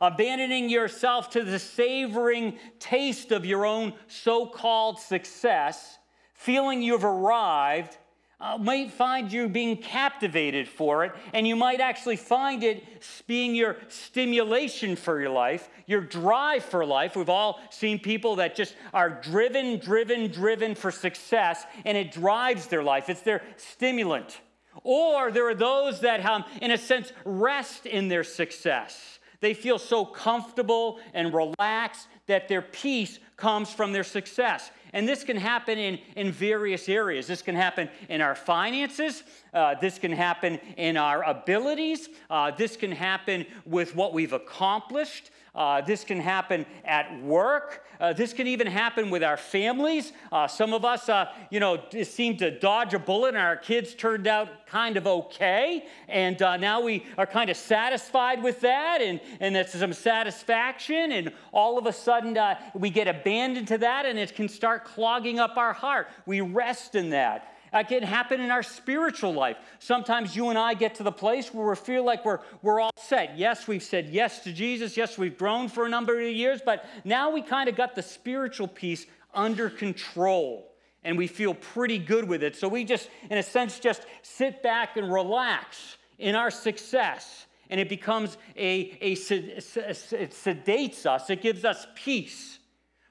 Abandoning 0.00 0.68
yourself 0.68 1.30
to 1.30 1.44
the 1.44 1.60
savoring 1.60 2.58
taste 2.80 3.30
of 3.30 3.46
your 3.46 3.64
own 3.64 3.92
so 4.08 4.44
called 4.44 4.98
success, 4.98 5.98
feeling 6.34 6.82
you've 6.82 7.04
arrived, 7.04 7.96
uh, 8.42 8.58
might 8.58 8.90
find 8.90 9.32
you 9.32 9.48
being 9.48 9.76
captivated 9.76 10.68
for 10.68 11.04
it, 11.04 11.12
and 11.32 11.46
you 11.46 11.54
might 11.54 11.80
actually 11.80 12.16
find 12.16 12.64
it 12.64 12.84
being 13.28 13.54
your 13.54 13.76
stimulation 13.88 14.96
for 14.96 15.20
your 15.20 15.30
life, 15.30 15.70
your 15.86 16.00
drive 16.00 16.64
for 16.64 16.84
life. 16.84 17.14
We've 17.14 17.28
all 17.28 17.60
seen 17.70 18.00
people 18.00 18.36
that 18.36 18.56
just 18.56 18.74
are 18.92 19.10
driven, 19.10 19.78
driven, 19.78 20.28
driven 20.30 20.74
for 20.74 20.90
success, 20.90 21.64
and 21.84 21.96
it 21.96 22.10
drives 22.10 22.66
their 22.66 22.82
life. 22.82 23.08
It's 23.08 23.22
their 23.22 23.42
stimulant. 23.56 24.40
Or 24.82 25.30
there 25.30 25.48
are 25.48 25.54
those 25.54 26.00
that, 26.00 26.24
um, 26.24 26.44
in 26.60 26.72
a 26.72 26.78
sense, 26.78 27.12
rest 27.24 27.86
in 27.86 28.08
their 28.08 28.24
success. 28.24 29.11
They 29.42 29.54
feel 29.54 29.80
so 29.80 30.04
comfortable 30.04 31.00
and 31.14 31.34
relaxed 31.34 32.06
that 32.28 32.46
their 32.46 32.62
peace 32.62 33.18
comes 33.36 33.72
from 33.72 33.92
their 33.92 34.04
success. 34.04 34.70
And 34.92 35.08
this 35.08 35.24
can 35.24 35.36
happen 35.36 35.78
in, 35.78 35.98
in 36.14 36.30
various 36.30 36.88
areas. 36.88 37.26
This 37.26 37.42
can 37.42 37.56
happen 37.56 37.88
in 38.08 38.20
our 38.20 38.36
finances. 38.36 39.24
Uh, 39.52 39.74
this 39.80 39.98
can 39.98 40.12
happen 40.12 40.60
in 40.76 40.96
our 40.96 41.24
abilities. 41.24 42.08
Uh, 42.30 42.52
this 42.52 42.76
can 42.76 42.92
happen 42.92 43.44
with 43.66 43.96
what 43.96 44.14
we've 44.14 44.32
accomplished. 44.32 45.31
Uh, 45.54 45.82
this 45.82 46.02
can 46.02 46.18
happen 46.18 46.64
at 46.82 47.22
work. 47.22 47.84
Uh, 48.00 48.12
this 48.14 48.32
can 48.32 48.46
even 48.46 48.66
happen 48.66 49.10
with 49.10 49.22
our 49.22 49.36
families. 49.36 50.12
Uh, 50.30 50.46
some 50.48 50.72
of 50.72 50.82
us, 50.82 51.10
uh, 51.10 51.26
you 51.50 51.60
know, 51.60 51.78
seem 52.04 52.38
to 52.38 52.50
dodge 52.58 52.94
a 52.94 52.98
bullet, 52.98 53.28
and 53.28 53.36
our 53.36 53.56
kids 53.56 53.94
turned 53.94 54.26
out 54.26 54.66
kind 54.66 54.96
of 54.96 55.06
okay. 55.06 55.86
And 56.08 56.40
uh, 56.40 56.56
now 56.56 56.80
we 56.80 57.04
are 57.18 57.26
kind 57.26 57.50
of 57.50 57.56
satisfied 57.58 58.42
with 58.42 58.60
that, 58.60 59.02
and, 59.02 59.20
and 59.40 59.54
that's 59.54 59.78
some 59.78 59.92
satisfaction. 59.92 61.12
And 61.12 61.32
all 61.52 61.76
of 61.76 61.84
a 61.84 61.92
sudden, 61.92 62.38
uh, 62.38 62.58
we 62.74 62.88
get 62.88 63.06
abandoned 63.06 63.68
to 63.68 63.78
that, 63.78 64.06
and 64.06 64.18
it 64.18 64.34
can 64.34 64.48
start 64.48 64.86
clogging 64.86 65.38
up 65.38 65.58
our 65.58 65.74
heart. 65.74 66.08
We 66.24 66.40
rest 66.40 66.94
in 66.94 67.10
that. 67.10 67.51
It 67.74 67.88
can 67.88 68.02
happen 68.02 68.40
in 68.40 68.50
our 68.50 68.62
spiritual 68.62 69.32
life. 69.32 69.56
Sometimes 69.78 70.36
you 70.36 70.50
and 70.50 70.58
I 70.58 70.74
get 70.74 70.96
to 70.96 71.02
the 71.02 71.12
place 71.12 71.54
where 71.54 71.68
we 71.68 71.76
feel 71.76 72.04
like 72.04 72.24
we're, 72.24 72.40
we're 72.60 72.80
all 72.80 72.92
set. 72.98 73.38
Yes, 73.38 73.66
we've 73.66 73.82
said 73.82 74.10
yes 74.10 74.40
to 74.40 74.52
Jesus. 74.52 74.96
Yes, 74.96 75.16
we've 75.16 75.38
grown 75.38 75.68
for 75.68 75.86
a 75.86 75.88
number 75.88 76.20
of 76.20 76.26
years, 76.28 76.60
but 76.64 76.84
now 77.04 77.30
we 77.30 77.40
kind 77.40 77.68
of 77.68 77.76
got 77.76 77.94
the 77.94 78.02
spiritual 78.02 78.68
piece 78.68 79.06
under 79.34 79.70
control 79.70 80.72
and 81.04 81.18
we 81.18 81.26
feel 81.26 81.54
pretty 81.54 81.98
good 81.98 82.28
with 82.28 82.42
it. 82.42 82.56
So 82.56 82.68
we 82.68 82.84
just, 82.84 83.08
in 83.30 83.38
a 83.38 83.42
sense, 83.42 83.78
just 83.80 84.02
sit 84.22 84.62
back 84.62 84.96
and 84.96 85.12
relax 85.12 85.96
in 86.18 86.34
our 86.34 86.50
success. 86.50 87.46
And 87.70 87.80
it 87.80 87.88
becomes 87.88 88.36
a, 88.56 88.98
a, 89.00 89.12
it 89.12 89.18
sedates 89.18 91.06
us, 91.06 91.30
it 91.30 91.40
gives 91.40 91.64
us 91.64 91.86
peace. 91.94 92.58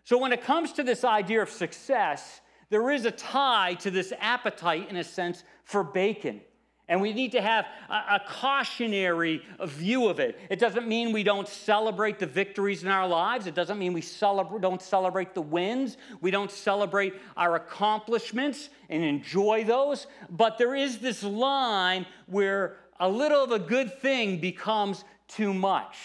So 0.03 0.17
when 0.17 0.33
it 0.33 0.43
comes 0.43 0.73
to 0.73 0.83
this 0.83 1.03
idea 1.03 1.41
of 1.41 1.49
success, 1.49 2.40
there 2.71 2.89
is 2.89 3.05
a 3.05 3.11
tie 3.11 3.75
to 3.75 3.91
this 3.91 4.13
appetite, 4.19 4.89
in 4.89 4.95
a 4.95 5.03
sense, 5.03 5.43
for 5.65 5.83
bacon. 5.83 6.41
And 6.87 7.01
we 7.01 7.13
need 7.13 7.33
to 7.33 7.41
have 7.41 7.65
a, 7.89 7.93
a, 7.93 8.21
cautionary 8.25 9.43
view 9.63 10.07
of 10.07 10.19
it. 10.19 10.39
It 10.49 10.57
doesn't 10.59 10.87
mean 10.87 11.11
we 11.11 11.23
don't 11.23 11.47
celebrate 11.47 12.17
the 12.17 12.25
victories 12.25 12.83
in 12.83 12.89
our 12.89 13.07
lives. 13.07 13.45
It 13.45 13.55
doesn't 13.55 13.77
mean 13.77 13.93
we 13.93 14.01
celebrate, 14.01 14.61
don't 14.61 14.81
celebrate 14.81 15.33
the 15.33 15.41
wins. 15.41 15.97
We 16.21 16.31
don't 16.31 16.51
celebrate 16.51 17.13
our 17.37 17.55
accomplishments 17.55 18.69
and 18.89 19.03
enjoy 19.03 19.63
those. 19.65 20.07
But 20.29 20.57
there 20.57 20.73
is 20.73 20.99
this 20.99 21.23
line 21.23 22.05
where 22.25 22.77
a 22.99 23.07
little 23.07 23.43
of 23.43 23.51
a 23.51 23.59
good 23.59 24.01
thing 24.01 24.39
becomes 24.39 25.03
too 25.27 25.53
much. 25.53 25.97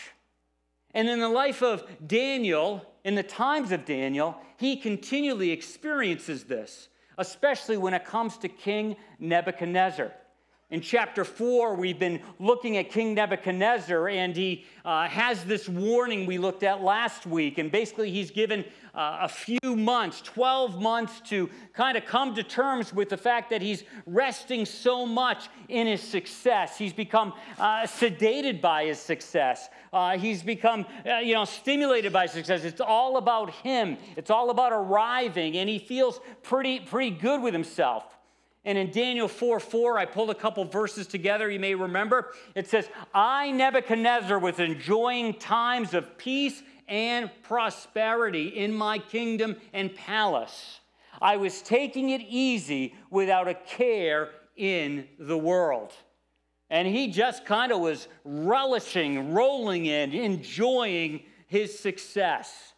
And 0.95 1.09
in 1.09 1.21
the 1.21 1.29
life 1.29 1.63
of 1.63 1.85
Daniel, 2.07 2.85
in 3.07 3.15
the 3.15 3.23
times 3.23 3.71
of 3.71 3.85
Daniel, 3.85 4.37
he 4.57 4.75
continually 4.75 5.53
experiences 5.53 6.43
this, 6.43 6.89
especially 7.19 7.77
when 7.77 7.95
it 7.95 8.05
comes 8.05 8.37
to 8.39 8.49
King 8.49 8.97
Nebuchadnezzar. 9.21 10.13
In 10.69 10.81
chapter 10.81 11.25
4, 11.25 11.77
we've 11.77 12.01
been 12.01 12.21
looking 12.41 12.77
at 12.77 12.91
King 12.91 13.15
Nebuchadnezzar, 13.15 14.09
and 14.09 14.35
he 14.35 14.65
uh, 14.85 15.07
has 15.07 15.45
this 15.45 15.69
warning 15.69 16.27
we 16.27 16.39
looked 16.39 16.65
at 16.65 16.83
last 16.83 17.25
week. 17.25 17.59
And 17.59 17.71
basically, 17.71 18.11
he's 18.11 18.33
given 18.33 18.65
uh, 18.93 19.19
a 19.21 19.29
few 19.29 19.77
months, 19.77 20.21
12 20.23 20.83
months, 20.83 21.21
to 21.29 21.49
kind 21.73 21.97
of 21.97 22.05
come 22.05 22.35
to 22.35 22.43
terms 22.43 22.93
with 22.93 23.11
the 23.11 23.17
fact 23.17 23.49
that 23.51 23.63
he's 23.63 23.85
resting 24.07 24.67
so 24.67 25.07
much 25.07 25.49
in 25.69 25.87
his 25.87 26.03
success. 26.03 26.77
He's 26.77 26.93
become 26.93 27.33
uh, 27.61 27.83
sedated 27.83 28.61
by 28.61 28.87
his 28.87 28.99
success. 28.99 29.69
Uh, 29.93 30.19
he's 30.19 30.43
become, 30.43 30.85
uh, 31.09 31.19
you 31.19 31.35
know, 31.35 31.45
stimulated 31.45 32.13
by 32.13 32.27
success. 32.27 32.65
It's 32.65 32.81
all 32.81 33.19
about 33.19 33.51
him. 33.51 33.99
It's 34.17 34.31
all 34.31 34.51
about 34.51 34.73
arriving, 34.73 35.59
and 35.59 35.69
he 35.69 35.79
feels 35.79 36.19
pretty, 36.43 36.81
pretty 36.81 37.11
good 37.11 37.41
with 37.41 37.55
himself. 37.55 38.16
And 38.67 38.77
in 38.77 38.91
Daniel 38.91 39.29
4 39.29 39.61
4, 39.61 39.97
I 39.97 40.05
pulled 40.05 40.29
a 40.29 40.35
couple 40.35 40.65
verses 40.65 41.07
together, 41.07 41.49
you 41.49 41.61
may 41.61 41.77
remember. 41.77 42.33
It 42.57 42.69
says, 42.69 42.89
I, 43.15 43.53
Nebuchadnezzar, 43.53 44.41
was 44.41 44.59
enjoying 44.59 45.35
times 45.35 45.95
of 45.95 46.19
peace 46.19 46.63
and 46.89 47.31
prosperity 47.45 48.49
in 48.49 48.75
my 48.75 48.99
kingdom 48.99 49.57
and 49.73 49.95
palace. 49.95 50.81
I 51.23 51.37
was 51.37 51.63
taking 51.63 52.11
it 52.11 52.21
easy 52.23 52.95
without 53.09 53.47
a 53.47 53.55
care 53.55 54.31
in 54.57 55.07
the 55.21 55.39
world. 55.39 55.93
And 56.69 56.89
he 56.89 57.07
just 57.07 57.47
kind 57.47 57.71
of 57.71 57.79
was 57.79 58.09
relishing, 58.25 59.33
rolling 59.33 59.87
in, 59.87 60.13
enjoying 60.13 61.23
his 61.47 61.79
success. 61.79 62.73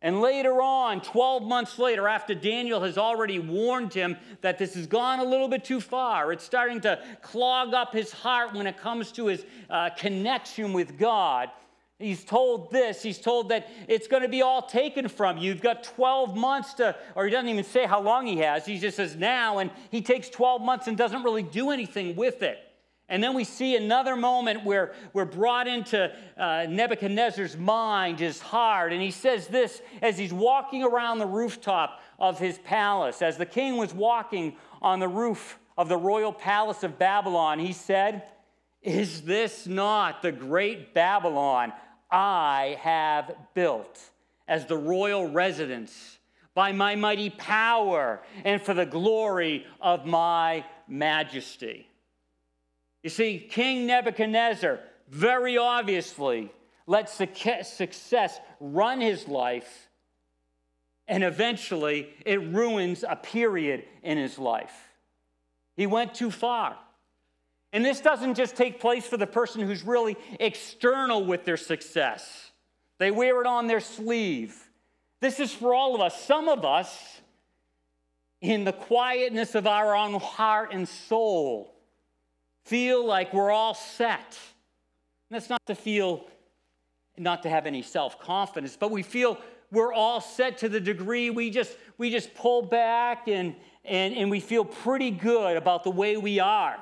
And 0.00 0.20
later 0.20 0.62
on, 0.62 1.00
12 1.00 1.42
months 1.42 1.78
later, 1.78 2.06
after 2.06 2.32
Daniel 2.32 2.80
has 2.82 2.96
already 2.96 3.40
warned 3.40 3.92
him 3.92 4.16
that 4.42 4.56
this 4.56 4.74
has 4.74 4.86
gone 4.86 5.18
a 5.18 5.24
little 5.24 5.48
bit 5.48 5.64
too 5.64 5.80
far, 5.80 6.32
it's 6.32 6.44
starting 6.44 6.80
to 6.82 7.02
clog 7.20 7.74
up 7.74 7.92
his 7.92 8.12
heart 8.12 8.54
when 8.54 8.68
it 8.68 8.78
comes 8.78 9.10
to 9.12 9.26
his 9.26 9.44
uh, 9.68 9.90
connection 9.90 10.72
with 10.72 10.96
God. 10.98 11.50
He's 11.98 12.22
told 12.22 12.70
this, 12.70 13.02
he's 13.02 13.18
told 13.18 13.48
that 13.48 13.68
it's 13.88 14.06
going 14.06 14.22
to 14.22 14.28
be 14.28 14.40
all 14.40 14.62
taken 14.62 15.08
from 15.08 15.36
you. 15.36 15.50
You've 15.50 15.60
got 15.60 15.82
12 15.82 16.36
months 16.36 16.74
to, 16.74 16.94
or 17.16 17.24
he 17.24 17.32
doesn't 17.32 17.48
even 17.48 17.64
say 17.64 17.86
how 17.86 18.00
long 18.00 18.24
he 18.24 18.36
has. 18.36 18.64
He 18.64 18.78
just 18.78 18.98
says 18.98 19.16
now, 19.16 19.58
and 19.58 19.68
he 19.90 20.00
takes 20.00 20.28
12 20.28 20.62
months 20.62 20.86
and 20.86 20.96
doesn't 20.96 21.24
really 21.24 21.42
do 21.42 21.70
anything 21.70 22.14
with 22.14 22.42
it. 22.42 22.60
And 23.10 23.22
then 23.22 23.32
we 23.32 23.44
see 23.44 23.74
another 23.74 24.16
moment 24.16 24.64
where 24.64 24.92
we're 25.14 25.24
brought 25.24 25.66
into 25.66 26.12
uh, 26.36 26.66
Nebuchadnezzar's 26.68 27.56
mind, 27.56 28.20
his 28.20 28.38
heart, 28.38 28.92
and 28.92 29.00
he 29.00 29.10
says 29.10 29.46
this 29.46 29.80
as 30.02 30.18
he's 30.18 30.32
walking 30.32 30.82
around 30.82 31.18
the 31.18 31.26
rooftop 31.26 32.02
of 32.18 32.38
his 32.38 32.58
palace. 32.58 33.22
As 33.22 33.38
the 33.38 33.46
king 33.46 33.78
was 33.78 33.94
walking 33.94 34.56
on 34.82 34.98
the 35.00 35.08
roof 35.08 35.58
of 35.78 35.88
the 35.88 35.96
royal 35.96 36.32
palace 36.32 36.82
of 36.82 36.98
Babylon, 36.98 37.58
he 37.58 37.72
said, 37.72 38.24
Is 38.82 39.22
this 39.22 39.66
not 39.66 40.20
the 40.20 40.32
great 40.32 40.92
Babylon 40.92 41.72
I 42.10 42.76
have 42.80 43.34
built 43.54 43.98
as 44.46 44.66
the 44.66 44.76
royal 44.76 45.30
residence 45.30 46.18
by 46.52 46.72
my 46.72 46.94
mighty 46.94 47.30
power 47.30 48.20
and 48.44 48.60
for 48.60 48.74
the 48.74 48.84
glory 48.86 49.64
of 49.80 50.04
my 50.04 50.66
majesty? 50.86 51.87
You 53.08 53.10
see, 53.10 53.38
King 53.38 53.86
Nebuchadnezzar 53.86 54.80
very 55.08 55.56
obviously 55.56 56.52
let 56.86 57.08
success 57.08 58.38
run 58.60 59.00
his 59.00 59.26
life, 59.26 59.88
and 61.06 61.24
eventually 61.24 62.10
it 62.26 62.38
ruins 62.52 63.06
a 63.08 63.16
period 63.16 63.84
in 64.02 64.18
his 64.18 64.38
life. 64.38 64.74
He 65.74 65.86
went 65.86 66.12
too 66.12 66.30
far. 66.30 66.76
And 67.72 67.82
this 67.82 68.02
doesn't 68.02 68.34
just 68.34 68.56
take 68.56 68.78
place 68.78 69.06
for 69.06 69.16
the 69.16 69.26
person 69.26 69.62
who's 69.62 69.84
really 69.84 70.18
external 70.38 71.24
with 71.24 71.46
their 71.46 71.56
success, 71.56 72.50
they 72.98 73.10
wear 73.10 73.40
it 73.40 73.46
on 73.46 73.68
their 73.68 73.80
sleeve. 73.80 74.68
This 75.22 75.40
is 75.40 75.50
for 75.50 75.72
all 75.72 75.94
of 75.94 76.02
us. 76.02 76.22
Some 76.26 76.46
of 76.46 76.62
us, 76.62 77.22
in 78.42 78.64
the 78.64 78.74
quietness 78.74 79.54
of 79.54 79.66
our 79.66 79.96
own 79.96 80.20
heart 80.20 80.74
and 80.74 80.86
soul, 80.86 81.74
feel 82.68 83.04
like 83.04 83.32
we're 83.32 83.50
all 83.50 83.74
set. 83.74 84.38
And 85.30 85.36
that's 85.36 85.50
not 85.50 85.64
to 85.66 85.74
feel, 85.74 86.26
not 87.16 87.42
to 87.42 87.50
have 87.50 87.66
any 87.66 87.82
self 87.82 88.20
confidence, 88.20 88.76
but 88.78 88.90
we 88.90 89.02
feel 89.02 89.38
we're 89.70 89.92
all 89.92 90.20
set 90.20 90.58
to 90.58 90.68
the 90.68 90.80
degree 90.80 91.28
we 91.30 91.50
just 91.50 91.76
we 91.98 92.10
just 92.10 92.34
pull 92.34 92.62
back 92.62 93.28
and, 93.28 93.54
and, 93.84 94.14
and 94.14 94.30
we 94.30 94.40
feel 94.40 94.64
pretty 94.64 95.10
good 95.10 95.56
about 95.56 95.84
the 95.84 95.90
way 95.90 96.16
we 96.16 96.38
are. 96.38 96.76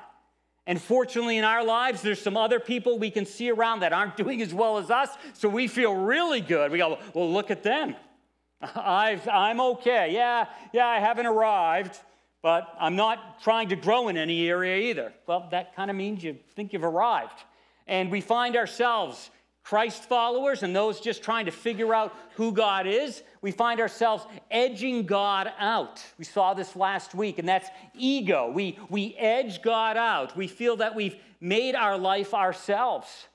And 0.68 0.82
fortunately, 0.82 1.38
in 1.38 1.44
our 1.44 1.64
lives, 1.64 2.02
there's 2.02 2.20
some 2.20 2.36
other 2.36 2.58
people 2.58 2.98
we 2.98 3.10
can 3.10 3.24
see 3.24 3.50
around 3.50 3.80
that 3.80 3.92
aren't 3.92 4.16
doing 4.22 4.42
as 4.42 4.52
well 4.52 4.78
as 4.78 4.90
us, 4.90 5.10
so 5.32 5.48
we 5.48 5.68
feel 5.68 5.94
really 5.94 6.40
good. 6.40 6.70
We 6.70 6.78
go, 6.78 6.98
well, 7.14 7.32
look 7.32 7.50
at 7.50 7.62
them. 7.62 7.94
I've, 8.74 9.26
I'm 9.28 9.60
okay. 9.60 10.12
Yeah, 10.12 10.46
yeah, 10.72 10.86
I 10.86 10.98
haven't 10.98 11.26
arrived, 11.26 11.98
but 12.42 12.74
I'm 12.78 12.96
not 12.96 13.40
trying 13.42 13.68
to 13.70 13.76
grow 13.76 14.08
in 14.08 14.16
any 14.16 14.48
area 14.48 14.90
either. 14.90 15.12
Well, 15.26 15.48
that 15.50 15.74
kind 15.74 15.90
of 15.90 15.96
means 15.96 16.22
you 16.22 16.36
think 16.54 16.72
you've 16.72 16.84
arrived. 16.84 17.42
And 17.86 18.10
we 18.10 18.20
find 18.20 18.56
ourselves 18.56 19.30
Christ 19.66 20.04
followers 20.04 20.62
and 20.62 20.76
those 20.76 21.00
just 21.00 21.24
trying 21.24 21.46
to 21.46 21.50
figure 21.50 21.92
out 21.92 22.14
who 22.36 22.52
God 22.52 22.86
is, 22.86 23.24
we 23.42 23.50
find 23.50 23.80
ourselves 23.80 24.24
edging 24.48 25.06
God 25.06 25.52
out. 25.58 26.00
We 26.18 26.24
saw 26.24 26.54
this 26.54 26.76
last 26.76 27.16
week, 27.16 27.40
and 27.40 27.48
that's 27.48 27.68
ego. 27.92 28.48
We, 28.52 28.78
we 28.90 29.16
edge 29.16 29.62
God 29.62 29.96
out. 29.96 30.36
We 30.36 30.46
feel 30.46 30.76
that 30.76 30.94
we've 30.94 31.16
made 31.40 31.74
our 31.74 31.98
life 31.98 32.32
ourselves. 32.32 33.26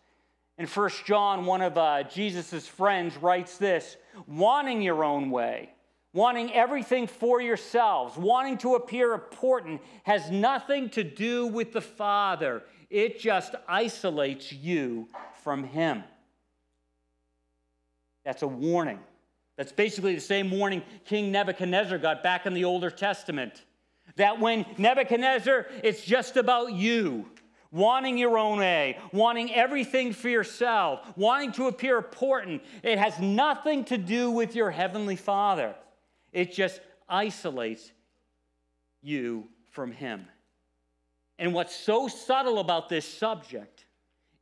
In 0.57 0.67
1 0.67 0.89
John, 1.05 1.45
one 1.45 1.61
of 1.61 1.77
uh, 1.77 2.03
Jesus' 2.03 2.65
friends 2.65 3.17
writes 3.17 3.57
this 3.57 3.97
wanting 4.25 4.81
your 4.81 5.03
own 5.03 5.31
way, 5.31 5.73
wanting 6.13 6.53
everything 6.53 7.07
for 7.07 7.41
yourselves, 7.41 8.17
wanting 8.17 8.57
to 8.59 8.75
appear 8.75 9.13
important 9.13 9.81
has 10.03 10.29
nothing 10.29 10.89
to 10.89 11.03
do 11.03 11.47
with 11.47 11.71
the 11.71 11.81
Father. 11.81 12.63
It 12.89 13.19
just 13.19 13.55
isolates 13.67 14.51
you 14.51 15.07
from 15.43 15.63
Him. 15.63 16.03
That's 18.25 18.41
a 18.41 18.47
warning. 18.47 18.99
That's 19.57 19.71
basically 19.71 20.15
the 20.15 20.21
same 20.21 20.51
warning 20.51 20.83
King 21.05 21.31
Nebuchadnezzar 21.31 21.97
got 21.97 22.23
back 22.23 22.45
in 22.45 22.53
the 22.53 22.65
Older 22.65 22.89
Testament. 22.89 23.63
That 24.17 24.39
when 24.39 24.65
Nebuchadnezzar, 24.77 25.67
it's 25.83 26.03
just 26.03 26.35
about 26.35 26.73
you, 26.73 27.25
wanting 27.71 28.17
your 28.17 28.37
own 28.37 28.59
way, 28.59 28.97
wanting 29.13 29.53
everything 29.53 30.11
for 30.11 30.27
yourself, 30.29 31.01
wanting 31.15 31.53
to 31.53 31.67
appear 31.67 31.97
important. 31.97 32.61
It 32.83 32.99
has 32.99 33.17
nothing 33.19 33.85
to 33.85 33.97
do 33.97 34.31
with 34.31 34.55
your 34.55 34.71
Heavenly 34.71 35.15
Father. 35.15 35.75
It 36.31 36.53
just 36.53 36.79
isolates 37.07 37.91
you 39.01 39.47
from 39.69 39.91
Him. 39.91 40.27
And 41.39 41.53
what's 41.53 41.75
so 41.75 42.07
subtle 42.07 42.59
about 42.59 42.89
this 42.89 43.05
subject 43.05 43.85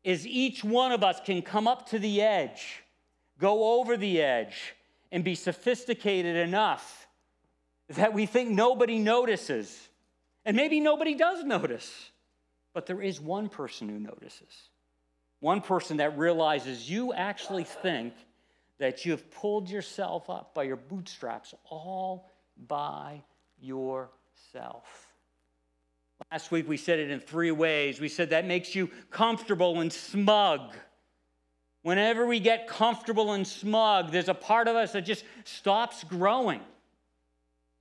is 0.03 0.27
each 0.27 0.63
one 0.63 0.91
of 0.91 1.03
us 1.03 1.19
can 1.25 1.41
come 1.41 1.67
up 1.67 1.89
to 1.89 1.99
the 1.99 2.21
edge 2.21 2.83
go 3.39 3.79
over 3.79 3.97
the 3.97 4.21
edge 4.21 4.75
and 5.11 5.23
be 5.23 5.33
sophisticated 5.33 6.35
enough 6.35 7.07
that 7.87 8.13
we 8.13 8.25
think 8.25 8.49
nobody 8.49 8.99
notices. 8.99 9.89
And 10.45 10.55
maybe 10.55 10.79
nobody 10.79 11.15
does 11.15 11.43
notice, 11.43 12.11
but 12.73 12.85
there 12.85 13.01
is 13.01 13.19
one 13.19 13.49
person 13.49 13.89
who 13.89 13.97
notices. 13.97 14.69
One 15.39 15.61
person 15.61 15.97
that 15.97 16.17
realizes 16.17 16.89
you 16.89 17.13
actually 17.13 17.63
think 17.63 18.13
that 18.79 19.05
you've 19.05 19.29
pulled 19.29 19.69
yourself 19.69 20.29
up 20.29 20.55
by 20.55 20.63
your 20.63 20.77
bootstraps 20.77 21.53
all 21.69 22.29
by 22.67 23.21
yourself. 23.61 25.13
Last 26.31 26.51
week 26.51 26.67
we 26.67 26.77
said 26.77 26.99
it 26.99 27.11
in 27.11 27.19
three 27.19 27.51
ways. 27.51 28.01
We 28.01 28.09
said 28.09 28.31
that 28.31 28.45
makes 28.45 28.75
you 28.75 28.89
comfortable 29.09 29.79
and 29.79 29.91
smug. 29.91 30.75
Whenever 31.81 32.25
we 32.25 32.39
get 32.39 32.67
comfortable 32.67 33.33
and 33.33 33.47
smug, 33.47 34.11
there's 34.11 34.27
a 34.27 34.33
part 34.33 34.67
of 34.67 34.75
us 34.75 34.91
that 34.93 35.01
just 35.01 35.23
stops 35.45 36.03
growing. 36.03 36.59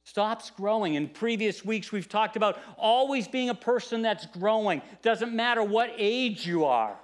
Stops 0.04 0.50
growing. 0.50 0.94
In 0.94 1.08
previous 1.08 1.64
weeks, 1.64 1.90
we've 1.90 2.08
talked 2.08 2.36
about 2.36 2.58
always 2.76 3.26
being 3.26 3.50
a 3.50 3.54
person 3.54 4.02
that's 4.02 4.26
growing. 4.26 4.82
Doesn't 5.02 5.34
matter 5.34 5.62
what 5.62 5.92
age 5.98 6.46
you 6.46 6.64
are. 6.64 6.96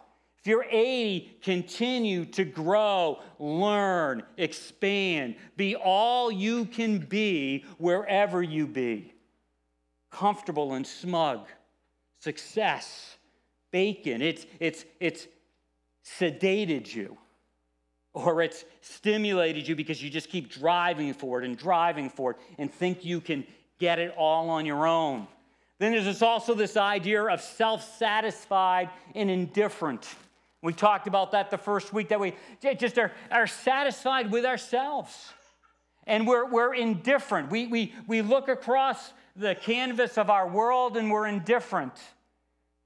If 0.45 0.49
you're 0.49 0.67
80, 0.69 1.39
continue 1.41 2.27
to 2.27 2.45
grow, 2.45 3.23
learn, 3.39 4.25
expand, 4.37 5.37
be 5.57 5.75
all 5.75 6.31
you 6.31 6.67
can 6.67 6.99
be 6.99 7.65
wherever 7.79 8.43
you 8.43 8.67
be. 8.67 9.15
Comfortable 10.11 10.75
and 10.75 10.87
smug. 10.87 11.49
Success, 12.21 13.17
bacon. 13.71 14.21
It's, 14.21 14.45
it's, 14.61 14.85
it's 15.01 15.27
sedated 16.05 16.95
you 16.95 17.17
or 18.13 18.43
it's 18.43 18.67
stimulated 18.83 19.67
you 19.67 19.75
because 19.75 20.03
you 20.03 20.11
just 20.11 20.29
keep 20.29 20.53
driving 20.53 21.15
forward 21.15 21.47
and 21.47 21.57
driving 21.57 22.11
forward 22.11 22.37
and 22.59 22.71
think 22.71 23.03
you 23.03 23.23
can 23.23 23.47
get 23.79 23.99
it 23.99 24.13
all 24.15 24.51
on 24.51 24.67
your 24.67 24.87
own. 24.87 25.27
Then 25.79 25.93
there's 25.93 26.21
also 26.21 26.53
this 26.53 26.77
idea 26.77 27.23
of 27.23 27.41
self 27.41 27.97
satisfied 27.97 28.91
and 29.15 29.31
indifferent. 29.31 30.07
We 30.65 30.73
talked 30.73 31.07
about 31.07 31.33
that 31.33 31.51
the 31.51 31.59
first 31.59 31.93
week 31.93 32.09
that 32.09 32.19
we 32.19 32.33
just 32.79 32.99
are, 32.99 33.13
are 33.31 33.47
satisfied 33.47 34.33
with 34.33 34.47
ourselves 34.47 35.31
and 36.07 36.27
we're, 36.27 36.47
we're 36.47 36.73
indifferent. 36.73 37.51
We, 37.51 37.67
we, 37.67 37.93
we 38.07 38.23
look 38.23 38.49
across 38.49 39.13
the 39.37 39.55
canvas 39.55 40.17
of 40.17 40.31
our 40.31 40.49
world 40.49 40.97
and 40.97 41.11
we're 41.11 41.27
indifferent. 41.27 41.93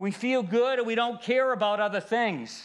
We 0.01 0.11
feel 0.11 0.43
good 0.43 0.81
and 0.81 0.89
we 0.89 0.97
don't 0.97 1.23
care 1.23 1.53
about 1.53 1.79
other 1.79 2.01
things. 2.01 2.65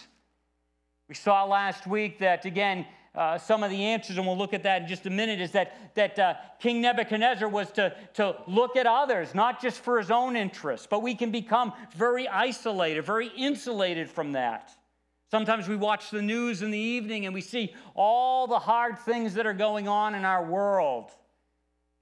We 1.08 1.13
saw 1.13 1.45
last 1.45 1.86
week 1.86 2.17
that, 2.17 2.45
again, 2.45 2.88
uh, 3.13 3.38
some 3.38 3.62
of 3.62 3.69
the 3.69 3.84
answers, 3.84 4.17
and 4.17 4.26
we'll 4.26 4.38
look 4.38 4.56
at 4.56 4.63
that 4.63 4.82
in 4.82 4.88
just 4.88 5.06
a 5.06 5.12
minute, 5.12 5.39
is 5.39 5.52
that, 5.52 5.93
that 5.93 6.17
uh, 6.17 6.34
King 6.60 6.82
Nebuchadnezzar 6.82 7.47
was 7.47 7.69
to, 7.73 7.95
to 8.15 8.36
look 8.47 8.76
at 8.76 8.88
others, 8.88 9.36
not 9.36 9.62
just 9.62 9.82
for 9.82 9.99
his 9.99 10.10
own 10.10 10.36
interests, 10.36 10.88
but 10.89 11.04
we 11.04 11.13
can 11.13 11.30
become 11.30 11.71
very 11.95 12.28
isolated, 12.28 13.06
very 13.06 13.28
insulated 13.38 14.10
from 14.10 14.32
that. 14.32 14.76
Sometimes 15.34 15.67
we 15.67 15.76
watch 15.76 16.12
the 16.12 16.22
news 16.22 16.62
in 16.62 16.69
the 16.69 16.78
evening 16.78 17.26
and 17.26 17.34
we 17.34 17.41
see 17.41 17.74
all 17.96 18.46
the 18.46 18.60
hard 18.60 19.00
things 19.00 19.34
that 19.34 19.48
are 19.48 19.54
going 19.54 19.88
on 19.88 20.13
in 20.13 20.26
our 20.26 20.46
world. 20.46 21.10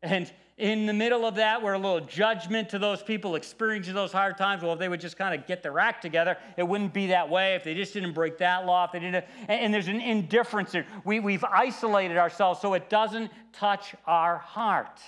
And 0.04 0.30
in 0.58 0.86
the 0.86 0.92
middle 0.92 1.26
of 1.26 1.36
that, 1.36 1.64
we're 1.64 1.72
a 1.72 1.80
little 1.80 2.02
judgment 2.02 2.68
to 2.72 2.78
those 2.78 3.02
people 3.02 3.36
experiencing 3.36 3.94
those 3.94 4.12
hard 4.12 4.38
times. 4.38 4.64
Well, 4.64 4.74
if 4.74 4.80
they 4.80 4.90
would 4.90 5.00
just 5.00 5.16
kind 5.16 5.34
of 5.34 5.48
get 5.48 5.64
their 5.64 5.80
act 5.80 6.02
together, 6.02 6.36
it 6.58 6.64
wouldn't 6.64 6.94
be 6.94 7.08
that 7.08 7.30
way. 7.30 7.56
If 7.56 7.64
they 7.64 7.74
just 7.74 7.94
didn't 7.94 8.12
break 8.12 8.38
that 8.40 8.66
law, 8.66 8.84
if 8.84 8.92
they 8.92 9.00
didn't, 9.00 9.24
and 9.48 9.74
there's 9.74 9.88
an 9.88 10.02
indifference. 10.02 10.76
We, 11.06 11.22
we've 11.22 11.46
isolated 11.46 12.18
ourselves 12.18 12.60
so 12.60 12.74
it 12.74 12.90
doesn't 12.90 13.32
touch 13.54 13.96
our 14.06 14.40
heart. 14.40 15.00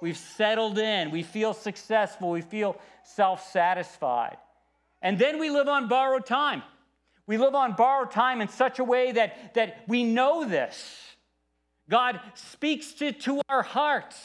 We've 0.00 0.16
settled 0.16 0.78
in. 0.78 1.10
We 1.10 1.24
feel 1.24 1.52
successful. 1.52 2.30
We 2.30 2.42
feel 2.42 2.76
self 3.02 3.50
satisfied. 3.50 4.36
And 5.02 5.18
then 5.18 5.40
we 5.40 5.50
live 5.50 5.66
on 5.66 5.88
borrowed 5.88 6.24
time. 6.24 6.62
We 7.26 7.38
live 7.38 7.54
on 7.54 7.72
borrowed 7.72 8.10
time 8.10 8.40
in 8.40 8.48
such 8.48 8.78
a 8.78 8.84
way 8.84 9.12
that, 9.12 9.54
that 9.54 9.84
we 9.88 10.04
know 10.04 10.44
this. 10.44 11.16
God 11.88 12.20
speaks 12.34 12.92
to, 12.94 13.12
to 13.12 13.40
our 13.48 13.62
hearts. 13.62 14.16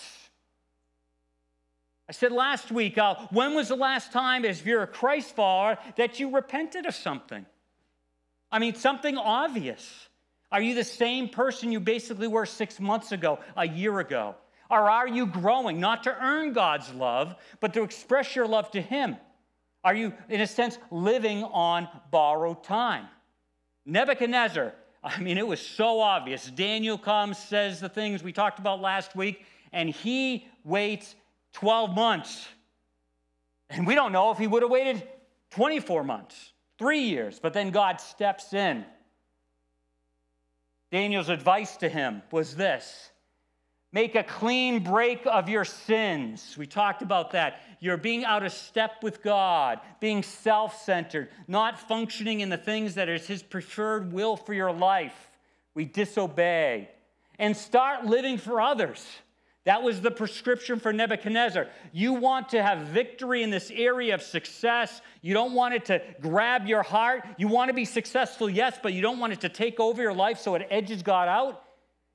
I 2.09 2.11
said 2.11 2.31
last 2.31 2.71
week, 2.71 2.97
uh, 2.97 3.15
when 3.31 3.53
was 3.53 3.67
the 3.67 3.75
last 3.75 4.11
time, 4.11 4.43
if 4.43 4.65
you're 4.65 4.81
a 4.81 4.87
Christ 4.87 5.35
follower, 5.35 5.77
that 5.95 6.19
you 6.19 6.33
repented 6.33 6.85
of 6.85 6.95
something? 6.95 7.45
I 8.51 8.59
mean, 8.59 8.75
something 8.75 9.17
obvious. 9.17 10.09
Are 10.51 10.61
you 10.61 10.73
the 10.73 10.83
same 10.83 11.29
person 11.29 11.71
you 11.71 11.79
basically 11.79 12.27
were 12.27 12.47
six 12.47 12.79
months 12.79 13.11
ago, 13.11 13.39
a 13.55 13.67
year 13.67 13.99
ago? 13.99 14.35
Or 14.71 14.89
are 14.89 15.07
you 15.07 15.27
growing, 15.27 15.79
not 15.79 16.03
to 16.03 16.15
earn 16.19 16.53
God's 16.53 16.91
love, 16.93 17.35
but 17.59 17.73
to 17.73 17.83
express 17.83 18.35
your 18.35 18.47
love 18.47 18.71
to 18.71 18.81
Him? 18.81 19.17
Are 19.83 19.95
you, 19.95 20.13
in 20.27 20.41
a 20.41 20.47
sense, 20.47 20.77
living 20.91 21.43
on 21.43 21.87
borrowed 22.11 22.63
time? 22.63 23.07
Nebuchadnezzar, 23.85 24.73
I 25.03 25.19
mean, 25.19 25.37
it 25.37 25.47
was 25.47 25.65
so 25.65 26.01
obvious. 26.01 26.45
Daniel 26.45 26.97
comes, 26.97 27.37
says 27.37 27.79
the 27.79 27.89
things 27.89 28.21
we 28.21 28.33
talked 28.33 28.59
about 28.59 28.81
last 28.81 29.15
week, 29.15 29.45
and 29.71 29.89
he 29.89 30.47
waits 30.63 31.15
12 31.53 31.95
months. 31.95 32.47
And 33.69 33.87
we 33.87 33.95
don't 33.95 34.11
know 34.11 34.31
if 34.31 34.37
he 34.37 34.47
would 34.47 34.63
have 34.63 34.71
waited 34.71 35.07
24 35.51 36.03
months, 36.03 36.53
three 36.77 37.01
years, 37.01 37.39
but 37.39 37.53
then 37.53 37.71
God 37.71 38.01
steps 38.01 38.53
in. 38.53 38.85
Daniel's 40.91 41.29
advice 41.29 41.77
to 41.77 41.87
him 41.87 42.21
was 42.31 42.55
this 42.55 43.11
make 43.91 44.15
a 44.15 44.23
clean 44.23 44.83
break 44.83 45.21
of 45.25 45.49
your 45.49 45.65
sins. 45.65 46.55
We 46.57 46.67
talked 46.67 47.01
about 47.01 47.31
that. 47.31 47.61
You're 47.79 47.97
being 47.97 48.25
out 48.25 48.45
of 48.45 48.51
step 48.51 49.03
with 49.03 49.23
God, 49.23 49.79
being 49.99 50.23
self 50.23 50.81
centered, 50.83 51.29
not 51.47 51.79
functioning 51.79 52.41
in 52.41 52.49
the 52.49 52.57
things 52.57 52.95
that 52.95 53.09
is 53.09 53.25
His 53.25 53.41
preferred 53.41 54.11
will 54.11 54.35
for 54.35 54.53
your 54.53 54.71
life. 54.71 55.29
We 55.73 55.85
disobey. 55.85 56.89
And 57.37 57.55
start 57.55 58.05
living 58.05 58.37
for 58.37 58.59
others. 58.59 59.05
That 59.65 59.83
was 59.83 60.01
the 60.01 60.11
prescription 60.11 60.79
for 60.79 60.91
Nebuchadnezzar. 60.91 61.67
You 61.91 62.13
want 62.13 62.49
to 62.49 62.63
have 62.63 62.79
victory 62.87 63.43
in 63.43 63.49
this 63.49 63.71
area 63.71 64.15
of 64.15 64.21
success. 64.21 65.01
You 65.21 65.33
don't 65.33 65.53
want 65.53 65.73
it 65.73 65.85
to 65.85 66.01
grab 66.21 66.65
your 66.65 66.81
heart. 66.81 67.23
You 67.37 67.47
want 67.47 67.69
to 67.69 67.73
be 67.73 67.85
successful, 67.85 68.49
yes, 68.49 68.79
but 68.81 68.93
you 68.93 69.01
don't 69.01 69.19
want 69.19 69.33
it 69.33 69.41
to 69.41 69.49
take 69.49 69.79
over 69.79 70.01
your 70.01 70.13
life 70.13 70.39
so 70.39 70.55
it 70.55 70.67
edges 70.71 71.03
God 71.03 71.27
out. 71.27 71.63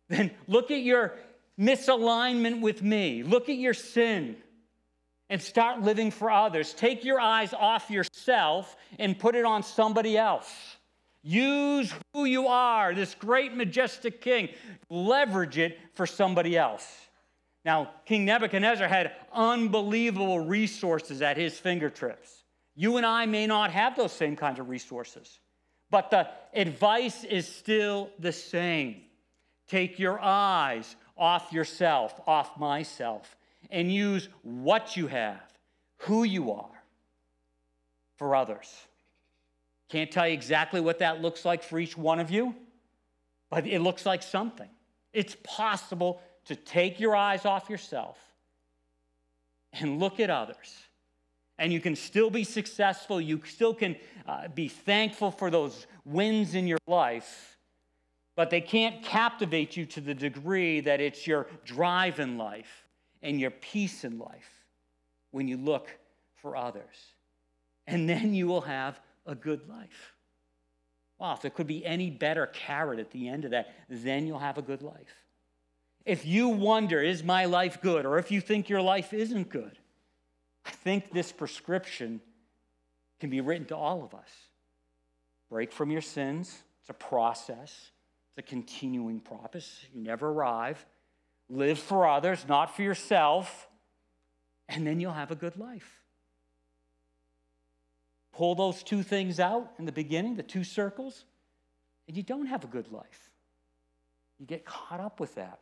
Then 0.09 0.31
look 0.47 0.71
at 0.71 0.81
your 0.81 1.15
misalignment 1.59 2.61
with 2.61 2.83
me. 2.83 3.23
Look 3.23 3.49
at 3.49 3.57
your 3.57 3.75
sin 3.75 4.37
and 5.31 5.40
start 5.40 5.83
living 5.83 6.11
for 6.11 6.31
others. 6.31 6.75
Take 6.75 7.05
your 7.05 7.21
eyes 7.21 7.55
off 7.55 7.90
yourself 7.90 8.77
and 8.99 9.19
put 9.19 9.35
it 9.35 9.45
on 9.45 9.62
somebody 9.62 10.17
else. 10.17 10.53
Use 11.23 11.93
who 12.12 12.27
you 12.27 12.49
are, 12.49 12.95
this 12.95 13.14
great, 13.14 13.55
majestic 13.55 14.21
king. 14.21 14.51
Leverage 14.90 15.57
it 15.57 15.79
for 15.95 16.07
somebody 16.07 16.57
else. 16.57 16.87
Now, 17.64 17.93
King 18.05 18.27
Nebuchadnezzar 18.27 18.87
had 18.87 19.12
unbelievable 19.33 20.40
resources 20.40 21.23
at 21.23 21.38
his 21.38 21.59
fingertips. 21.59 22.45
You 22.75 22.99
and 22.99 23.07
I 23.07 23.25
may 23.25 23.47
not 23.47 23.71
have 23.71 23.97
those 23.97 24.12
same 24.12 24.37
kinds 24.37 24.59
of 24.59 24.69
resources, 24.69 25.38
But 25.90 26.11
the 26.11 26.29
advice 26.53 27.25
is 27.25 27.47
still 27.47 28.11
the 28.19 28.33
same. 28.33 29.03
Take 29.69 29.99
your 29.99 30.21
eyes 30.21 30.97
off 31.16 31.53
yourself, 31.53 32.20
off 32.27 32.59
myself, 32.59 33.37
and 33.70 33.92
use 33.92 34.29
what 34.42 34.96
you 34.96 35.07
have, 35.07 35.40
who 35.98 36.24
you 36.24 36.53
are, 36.53 36.83
for 38.16 38.35
others. 38.35 38.72
Can't 39.88 40.11
tell 40.11 40.27
you 40.27 40.35
exactly 40.35 40.81
what 40.81 40.98
that 40.98 41.20
looks 41.20 41.44
like 41.44 41.62
for 41.62 41.79
each 41.79 41.96
one 41.96 42.20
of 42.20 42.31
you, 42.31 42.55
but 43.50 43.66
it 43.66 43.81
looks 43.81 44.05
like 44.07 44.22
something. 44.22 44.68
It's 45.12 45.37
possible 45.44 46.20
to 46.46 46.57
take 46.57 47.00
your 47.00 47.14
eyes 47.14 47.44
off 47.44 47.70
yourself 47.70 48.18
and 49.72 49.98
look 49.98 50.20
at 50.20 50.31
others. 50.31 50.77
And 51.59 51.72
you 51.72 51.81
can 51.81 51.94
still 51.94 52.31
be 52.31 52.42
successful. 52.42 53.20
You 53.20 53.40
still 53.44 53.74
can 53.74 53.96
uh, 54.27 54.48
be 54.48 54.68
thankful 54.68 55.31
for 55.31 55.50
those 55.50 55.87
wins 56.05 56.55
in 56.55 56.66
your 56.66 56.79
life, 56.87 57.57
but 58.37 58.51
they 58.51 58.61
can't 58.61 59.03
captivate 59.03 59.77
you 59.77 59.87
to 59.87 60.01
the 60.01 60.14
degree 60.14 60.81
that 60.81 61.01
it's 61.01 61.27
your 61.27 61.47
drive 61.64 62.18
in 62.20 62.37
life 62.37 62.85
and 63.23 63.40
your 63.40 63.51
peace 63.51 64.05
in 64.05 64.18
life 64.18 64.64
when 65.31 65.49
you 65.49 65.57
look 65.57 65.88
for 66.37 66.57
others. 66.57 67.14
And 67.87 68.09
then 68.09 68.35
you 68.35 68.47
will 68.47 68.62
have 68.62 69.01
a 69.27 69.35
good 69.35 69.68
life. 69.68 70.14
Wow, 71.18 71.35
if 71.35 71.42
there 71.42 71.51
could 71.51 71.66
be 71.66 71.85
any 71.87 72.11
better 72.11 72.47
carrot 72.47 72.99
at 72.99 73.11
the 73.11 73.29
end 73.29 73.44
of 73.44 73.53
that, 73.53 73.75
then 73.88 74.27
you'll 74.27 74.38
have 74.38 74.59
a 74.59 74.62
good 74.62 74.83
life. 74.83 75.25
If 76.05 76.27
you 76.27 76.49
wonder, 76.49 77.01
is 77.01 77.23
my 77.23 77.47
life 77.47 77.81
good? 77.81 78.05
Or 78.05 78.18
if 78.18 78.31
you 78.31 78.40
think 78.40 78.68
your 78.68 78.83
life 78.83 79.12
isn't 79.14 79.49
good, 79.49 79.79
I 80.66 80.70
think 80.70 81.12
this 81.12 81.33
prescription 81.33 82.20
can 83.20 83.31
be 83.31 83.40
written 83.40 83.66
to 83.66 83.77
all 83.77 84.03
of 84.03 84.14
us. 84.14 84.29
Break 85.49 85.73
from 85.73 85.90
your 85.90 86.03
sins. 86.03 86.62
It's 86.81 86.90
a 86.90 86.94
process, 86.94 87.90
it's 88.37 88.47
a 88.47 88.49
continuing 88.49 89.20
process. 89.20 89.85
You 89.94 90.03
never 90.03 90.29
arrive. 90.29 90.85
Live 91.49 91.79
for 91.79 92.09
others, 92.09 92.47
not 92.49 92.75
for 92.75 92.83
yourself, 92.83 93.68
and 94.68 94.87
then 94.87 94.99
you'll 94.99 95.12
have 95.12 95.31
a 95.31 95.37
good 95.37 95.57
life. 95.57 96.01
Pull 98.33 98.55
those 98.55 98.83
two 98.83 99.03
things 99.03 99.38
out 99.38 99.70
in 99.79 99.85
the 99.85 99.92
beginning, 99.92 100.35
the 100.35 100.42
two 100.42 100.64
circles, 100.64 101.25
and 102.09 102.16
you 102.16 102.23
don't 102.23 102.47
have 102.47 102.64
a 102.64 102.66
good 102.66 102.90
life. 102.90 103.31
You 104.38 104.47
get 104.47 104.64
caught 104.64 105.01
up 105.01 105.20
with 105.20 105.37
that 105.37 105.61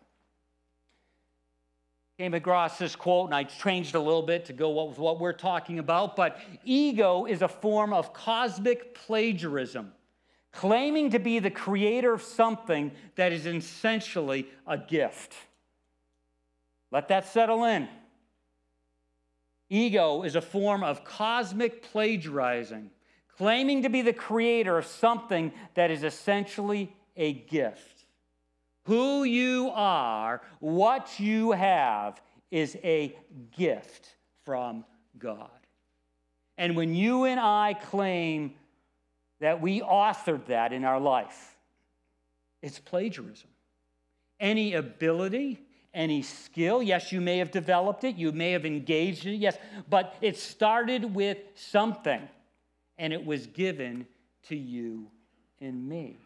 came 2.22 2.35
across 2.35 2.78
this 2.78 2.94
quote, 2.94 3.26
and 3.26 3.35
I 3.35 3.42
changed 3.42 3.96
a 3.96 4.00
little 4.00 4.22
bit 4.22 4.44
to 4.44 4.52
go 4.52 4.87
with 4.87 4.96
what 4.98 5.18
we're 5.18 5.32
talking 5.32 5.80
about. 5.80 6.14
But 6.14 6.38
ego 6.64 7.24
is 7.24 7.42
a 7.42 7.48
form 7.48 7.92
of 7.92 8.12
cosmic 8.12 8.94
plagiarism, 8.94 9.92
claiming 10.52 11.10
to 11.10 11.18
be 11.18 11.38
the 11.38 11.50
creator 11.50 12.12
of 12.12 12.22
something 12.22 12.92
that 13.16 13.32
is 13.32 13.46
essentially 13.46 14.46
a 14.66 14.78
gift. 14.78 15.34
Let 16.90 17.08
that 17.08 17.26
settle 17.26 17.64
in. 17.64 17.88
Ego 19.70 20.22
is 20.22 20.36
a 20.36 20.42
form 20.42 20.84
of 20.84 21.04
cosmic 21.04 21.82
plagiarizing, 21.82 22.90
claiming 23.36 23.82
to 23.82 23.88
be 23.88 24.02
the 24.02 24.12
creator 24.12 24.76
of 24.76 24.84
something 24.84 25.52
that 25.74 25.90
is 25.90 26.04
essentially 26.04 26.94
a 27.16 27.32
gift. 27.32 28.04
Who 28.84 29.24
you 29.24 29.70
are, 29.72 30.42
what 30.60 31.18
you 31.18 31.52
have, 31.52 32.20
is 32.50 32.76
a 32.84 33.16
gift 33.56 34.16
from 34.44 34.84
God. 35.18 35.48
And 36.58 36.76
when 36.76 36.94
you 36.94 37.24
and 37.24 37.40
I 37.40 37.74
claim 37.74 38.54
that 39.42 39.61
we 39.61 39.81
authored 39.81 40.46
that 40.46 40.72
in 40.72 40.85
our 40.85 41.00
life, 41.00 41.57
it's 42.62 42.78
plagiarism. 42.78 43.48
Any 44.38 44.74
ability, 44.74 45.61
any 45.92 46.22
skill, 46.22 46.81
yes, 46.81 47.11
you 47.11 47.20
may 47.20 47.38
have 47.38 47.50
developed 47.50 48.05
it, 48.05 48.14
you 48.14 48.31
may 48.31 48.52
have 48.52 48.64
engaged 48.64 49.26
in 49.26 49.35
it, 49.35 49.38
yes, 49.38 49.59
but 49.90 50.14
it 50.20 50.37
started 50.38 51.12
with 51.12 51.38
something 51.57 52.20
and 52.98 53.12
it 53.12 53.26
was 53.26 53.48
given 53.48 54.07
to 54.44 54.57
you 54.57 55.09
and 55.61 55.88
me. 55.88 56.18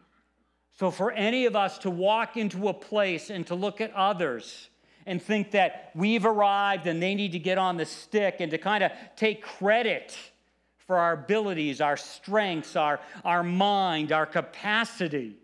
So, 0.73 0.91
for 0.91 1.11
any 1.11 1.47
of 1.47 1.55
us 1.55 1.79
to 1.79 1.89
walk 1.89 2.37
into 2.37 2.67
a 2.67 2.73
place 2.73 3.31
and 3.31 3.47
to 3.47 3.55
look 3.55 3.81
at 3.81 3.91
others 3.95 4.69
and 5.07 5.19
think 5.19 5.51
that 5.51 5.89
we've 5.95 6.25
arrived 6.25 6.85
and 6.85 7.01
they 7.01 7.15
need 7.15 7.31
to 7.31 7.39
get 7.39 7.57
on 7.57 7.77
the 7.77 7.85
stick 7.85 8.35
and 8.41 8.51
to 8.51 8.59
kind 8.59 8.83
of 8.83 8.91
take 9.15 9.41
credit 9.41 10.15
for 10.87 10.97
our 10.97 11.13
abilities, 11.13 11.81
our 11.81 11.97
strengths, 11.97 12.75
our, 12.75 12.99
our 13.25 13.43
mind, 13.43 14.13
our 14.13 14.25
capacity 14.25 15.35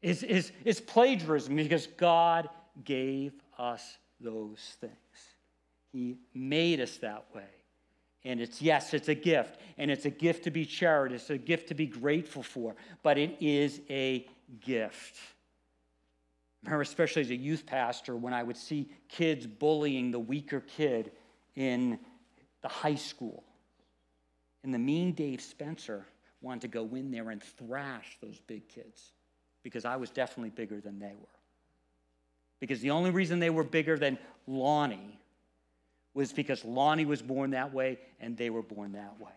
is, 0.00 0.22
is, 0.22 0.52
is 0.64 0.80
plagiarism 0.80 1.56
because 1.56 1.88
God 1.88 2.48
gave 2.84 3.32
us 3.58 3.98
those 4.20 4.76
things. 4.80 4.92
He 5.92 6.16
made 6.32 6.80
us 6.80 6.96
that 6.98 7.24
way. 7.34 7.42
And 8.24 8.40
it's, 8.40 8.62
yes, 8.62 8.94
it's 8.94 9.08
a 9.08 9.14
gift, 9.14 9.60
and 9.76 9.90
it's 9.90 10.06
a 10.06 10.10
gift 10.10 10.44
to 10.44 10.50
be 10.50 10.64
cherished, 10.64 11.14
it's 11.14 11.30
a 11.30 11.36
gift 11.36 11.68
to 11.68 11.74
be 11.74 11.86
grateful 11.86 12.42
for, 12.42 12.74
but 13.02 13.18
it 13.18 13.36
is 13.40 13.82
a 13.90 14.26
gift. 14.60 15.18
I 16.64 16.68
remember, 16.68 16.82
especially 16.82 17.20
as 17.20 17.30
a 17.30 17.36
youth 17.36 17.66
pastor, 17.66 18.16
when 18.16 18.32
I 18.32 18.42
would 18.42 18.56
see 18.56 18.88
kids 19.08 19.46
bullying 19.46 20.10
the 20.10 20.18
weaker 20.18 20.60
kid 20.60 21.12
in 21.54 21.98
the 22.62 22.68
high 22.68 22.94
school. 22.94 23.44
And 24.64 24.72
the 24.72 24.78
mean 24.78 25.12
Dave 25.12 25.42
Spencer 25.42 26.06
wanted 26.40 26.62
to 26.62 26.68
go 26.68 26.86
in 26.96 27.10
there 27.10 27.30
and 27.30 27.42
thrash 27.42 28.16
those 28.20 28.40
big 28.46 28.66
kids 28.68 29.12
because 29.62 29.84
I 29.84 29.96
was 29.96 30.10
definitely 30.10 30.50
bigger 30.50 30.80
than 30.80 30.98
they 30.98 31.14
were. 31.14 31.28
Because 32.60 32.80
the 32.80 32.90
only 32.90 33.10
reason 33.10 33.38
they 33.38 33.50
were 33.50 33.62
bigger 33.62 33.98
than 33.98 34.18
Lonnie 34.46 35.20
was 36.14 36.32
because 36.32 36.64
Lonnie 36.64 37.04
was 37.04 37.20
born 37.20 37.50
that 37.50 37.74
way 37.74 37.98
and 38.20 38.36
they 38.36 38.48
were 38.48 38.62
born 38.62 38.92
that 38.92 39.20
way. 39.20 39.32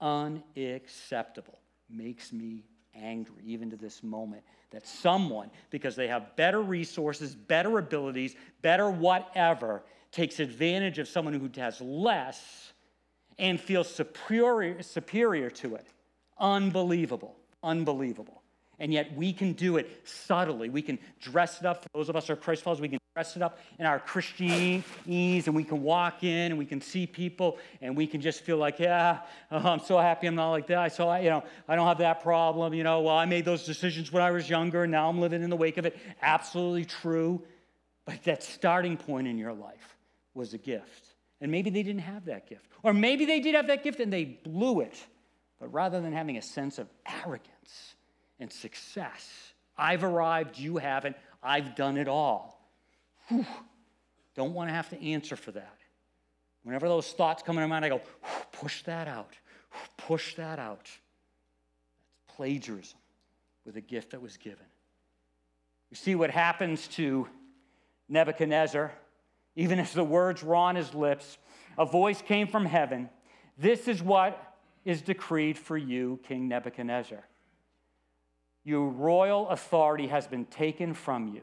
Unacceptable. 0.00 1.58
Makes 1.88 2.32
me 2.32 2.62
angry, 2.94 3.42
even 3.44 3.70
to 3.70 3.76
this 3.76 4.04
moment, 4.04 4.42
that 4.70 4.86
someone, 4.86 5.50
because 5.70 5.96
they 5.96 6.06
have 6.06 6.36
better 6.36 6.62
resources, 6.62 7.34
better 7.34 7.78
abilities, 7.78 8.36
better 8.62 8.88
whatever, 8.88 9.82
takes 10.12 10.38
advantage 10.38 11.00
of 11.00 11.08
someone 11.08 11.34
who 11.34 11.50
has 11.60 11.80
less 11.80 12.72
and 13.40 13.58
feel 13.58 13.82
superior, 13.82 14.82
superior 14.82 15.50
to 15.50 15.74
it. 15.74 15.86
Unbelievable. 16.38 17.34
Unbelievable. 17.62 18.42
And 18.78 18.92
yet 18.92 19.14
we 19.14 19.32
can 19.32 19.54
do 19.54 19.76
it 19.76 19.90
subtly. 20.04 20.70
We 20.70 20.82
can 20.82 20.98
dress 21.20 21.60
it 21.60 21.66
up. 21.66 21.82
For 21.82 21.88
those 21.94 22.08
of 22.08 22.16
us 22.16 22.28
who 22.28 22.34
are 22.34 22.36
Christ 22.36 22.62
followers, 22.62 22.80
we 22.80 22.88
can 22.88 22.98
dress 23.14 23.36
it 23.36 23.42
up 23.42 23.58
in 23.78 23.84
our 23.84 23.98
Christianese 23.98 25.46
and 25.46 25.54
we 25.54 25.64
can 25.64 25.82
walk 25.82 26.22
in 26.22 26.52
and 26.52 26.58
we 26.58 26.64
can 26.64 26.80
see 26.80 27.06
people 27.06 27.58
and 27.82 27.96
we 27.96 28.06
can 28.06 28.20
just 28.20 28.42
feel 28.42 28.56
like, 28.56 28.78
yeah, 28.78 29.20
oh, 29.50 29.58
I'm 29.58 29.80
so 29.80 29.98
happy 29.98 30.26
I'm 30.26 30.34
not 30.34 30.50
like 30.50 30.66
that. 30.68 30.94
So 30.94 31.08
I, 31.08 31.20
you 31.20 31.30
know, 31.30 31.44
I 31.68 31.76
don't 31.76 31.86
have 31.86 31.98
that 31.98 32.22
problem. 32.22 32.72
You 32.72 32.84
know, 32.84 33.02
well, 33.02 33.16
I 33.16 33.26
made 33.26 33.44
those 33.44 33.64
decisions 33.64 34.12
when 34.12 34.22
I 34.22 34.30
was 34.30 34.48
younger 34.48 34.84
and 34.84 34.92
now 34.92 35.08
I'm 35.08 35.20
living 35.20 35.42
in 35.42 35.50
the 35.50 35.56
wake 35.56 35.76
of 35.76 35.84
it. 35.84 35.98
Absolutely 36.22 36.86
true. 36.86 37.42
But 38.06 38.22
that 38.24 38.42
starting 38.42 38.96
point 38.96 39.28
in 39.28 39.36
your 39.36 39.52
life 39.52 39.96
was 40.32 40.54
a 40.54 40.58
gift. 40.58 41.09
And 41.40 41.50
maybe 41.50 41.70
they 41.70 41.82
didn't 41.82 42.02
have 42.02 42.26
that 42.26 42.48
gift. 42.48 42.66
Or 42.82 42.92
maybe 42.92 43.24
they 43.24 43.40
did 43.40 43.54
have 43.54 43.68
that 43.68 43.82
gift 43.82 44.00
and 44.00 44.12
they 44.12 44.24
blew 44.24 44.80
it. 44.80 44.96
But 45.58 45.72
rather 45.72 46.00
than 46.00 46.12
having 46.12 46.36
a 46.36 46.42
sense 46.42 46.78
of 46.78 46.88
arrogance, 47.06 47.94
and 48.40 48.50
success. 48.50 49.52
I've 49.76 50.02
arrived, 50.02 50.58
you 50.58 50.78
haven't. 50.78 51.16
I've 51.42 51.76
done 51.76 51.96
it 51.96 52.08
all. 52.08 52.68
Whew. 53.28 53.46
Don't 54.34 54.54
want 54.54 54.70
to 54.70 54.74
have 54.74 54.88
to 54.90 55.10
answer 55.10 55.36
for 55.36 55.52
that. 55.52 55.76
Whenever 56.62 56.88
those 56.88 57.12
thoughts 57.12 57.42
come 57.42 57.58
in 57.58 57.62
my 57.62 57.68
mind, 57.68 57.84
I 57.84 57.88
go, 57.90 58.00
push 58.52 58.82
that 58.82 59.06
out, 59.06 59.34
push 59.96 60.34
that 60.34 60.58
out. 60.58 60.84
That's 60.84 62.36
plagiarism 62.36 62.98
with 63.64 63.76
a 63.76 63.80
gift 63.80 64.10
that 64.10 64.22
was 64.22 64.36
given. 64.36 64.66
You 65.90 65.96
see 65.96 66.14
what 66.14 66.30
happens 66.30 66.86
to 66.88 67.28
Nebuchadnezzar, 68.08 68.92
even 69.56 69.78
as 69.78 69.92
the 69.92 70.04
words 70.04 70.42
were 70.42 70.54
on 70.54 70.76
his 70.76 70.94
lips, 70.94 71.38
a 71.78 71.84
voice 71.84 72.22
came 72.22 72.46
from 72.46 72.66
heaven 72.66 73.08
This 73.58 73.88
is 73.88 74.02
what 74.02 74.54
is 74.84 75.02
decreed 75.02 75.58
for 75.58 75.76
you, 75.76 76.18
King 76.26 76.48
Nebuchadnezzar. 76.48 77.24
Your 78.64 78.88
royal 78.88 79.48
authority 79.48 80.06
has 80.08 80.26
been 80.26 80.44
taken 80.46 80.94
from 80.94 81.28
you. 81.28 81.42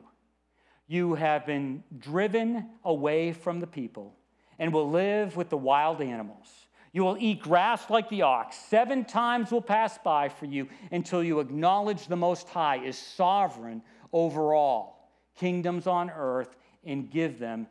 You 0.87 1.15
have 1.15 1.45
been 1.45 1.83
driven 1.99 2.69
away 2.83 3.33
from 3.33 3.59
the 3.59 3.67
people 3.67 4.15
and 4.57 4.73
will 4.73 4.89
live 4.89 5.35
with 5.35 5.49
the 5.49 5.57
wild 5.57 6.01
animals. 6.01 6.47
You 6.93 7.03
will 7.03 7.17
eat 7.19 7.41
grass 7.41 7.89
like 7.89 8.09
the 8.09 8.23
ox. 8.23 8.55
Seven 8.55 9.05
times 9.05 9.51
will 9.51 9.61
pass 9.61 9.97
by 9.97 10.29
for 10.29 10.45
you 10.45 10.67
until 10.91 11.23
you 11.23 11.39
acknowledge 11.39 12.07
the 12.07 12.15
Most 12.15 12.47
High 12.49 12.77
is 12.77 12.97
sovereign 12.97 13.83
over 14.13 14.53
all 14.53 15.11
kingdoms 15.35 15.85
on 15.85 16.09
earth 16.09 16.55
and 16.83 17.11
give 17.11 17.37
them 17.37 17.67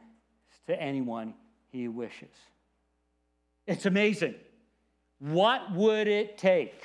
to 0.66 0.80
anyone 0.80 1.34
he 1.70 1.88
wishes. 1.88 2.34
It's 3.66 3.86
amazing. 3.86 4.34
What 5.18 5.72
would 5.72 6.08
it 6.08 6.38
take 6.38 6.82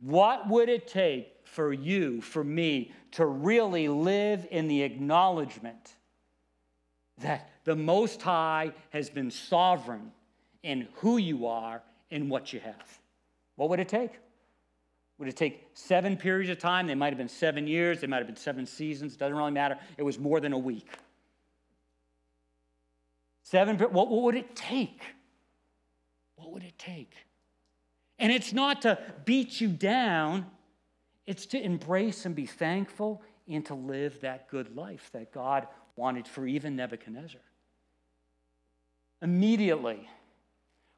What 0.00 0.48
would 0.48 0.68
it 0.68 0.86
take 0.86 1.28
for 1.44 1.72
you, 1.72 2.20
for 2.20 2.44
me, 2.44 2.92
to 3.12 3.24
really 3.24 3.88
live 3.88 4.46
in 4.50 4.68
the 4.68 4.82
acknowledgement 4.82 5.94
that 7.18 7.48
the 7.64 7.76
Most 7.76 8.20
High 8.20 8.72
has 8.90 9.08
been 9.08 9.30
sovereign 9.30 10.12
in 10.62 10.88
who 10.96 11.16
you 11.16 11.46
are 11.46 11.82
and 12.10 12.28
what 12.28 12.52
you 12.52 12.60
have? 12.60 12.98
What 13.56 13.70
would 13.70 13.80
it 13.80 13.88
take? 13.88 14.10
Would 15.18 15.28
it 15.28 15.36
take 15.36 15.68
seven 15.72 16.16
periods 16.16 16.50
of 16.50 16.58
time? 16.58 16.86
They 16.86 16.94
might 16.94 17.10
have 17.10 17.18
been 17.18 17.28
seven 17.28 17.66
years, 17.66 18.00
they 18.00 18.06
might 18.06 18.18
have 18.18 18.26
been 18.26 18.36
seven 18.36 18.66
seasons, 18.66 19.16
doesn't 19.16 19.36
really 19.36 19.52
matter. 19.52 19.78
It 19.96 20.02
was 20.02 20.18
more 20.18 20.40
than 20.40 20.52
a 20.52 20.58
week. 20.58 20.88
Seven, 23.44 23.78
what, 23.78 23.92
what 23.92 24.22
would 24.22 24.34
it 24.34 24.56
take? 24.56 25.02
What 26.36 26.50
would 26.52 26.64
it 26.64 26.78
take? 26.78 27.12
And 28.18 28.32
it's 28.32 28.52
not 28.52 28.82
to 28.82 28.98
beat 29.24 29.60
you 29.60 29.68
down, 29.68 30.46
it's 31.26 31.46
to 31.46 31.62
embrace 31.62 32.24
and 32.24 32.34
be 32.34 32.46
thankful 32.46 33.22
and 33.46 33.64
to 33.66 33.74
live 33.74 34.20
that 34.22 34.48
good 34.48 34.74
life 34.74 35.10
that 35.12 35.30
God 35.30 35.68
wanted 35.94 36.26
for 36.26 36.46
even 36.46 36.74
Nebuchadnezzar. 36.74 37.40
Immediately, 39.20 40.08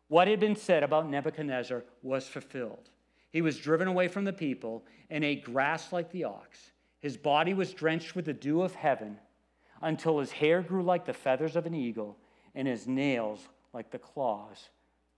what 0.08 0.28
had 0.28 0.38
been 0.38 0.56
said 0.56 0.84
about 0.84 1.10
Nebuchadnezzar 1.10 1.82
was 2.02 2.28
fulfilled. 2.28 2.90
He 3.32 3.42
was 3.42 3.58
driven 3.58 3.88
away 3.88 4.06
from 4.06 4.24
the 4.24 4.32
people 4.32 4.84
and 5.10 5.24
ate 5.24 5.44
grass 5.44 5.92
like 5.92 6.12
the 6.12 6.24
ox. 6.24 6.70
His 7.00 7.16
body 7.16 7.54
was 7.54 7.74
drenched 7.74 8.14
with 8.14 8.24
the 8.24 8.32
dew 8.32 8.62
of 8.62 8.74
heaven 8.76 9.18
until 9.82 10.20
his 10.20 10.30
hair 10.30 10.62
grew 10.62 10.82
like 10.82 11.04
the 11.04 11.12
feathers 11.12 11.56
of 11.56 11.66
an 11.66 11.74
eagle 11.74 12.16
and 12.56 12.66
his 12.66 12.88
nails 12.88 13.46
like 13.72 13.90
the 13.90 13.98
claws 13.98 14.70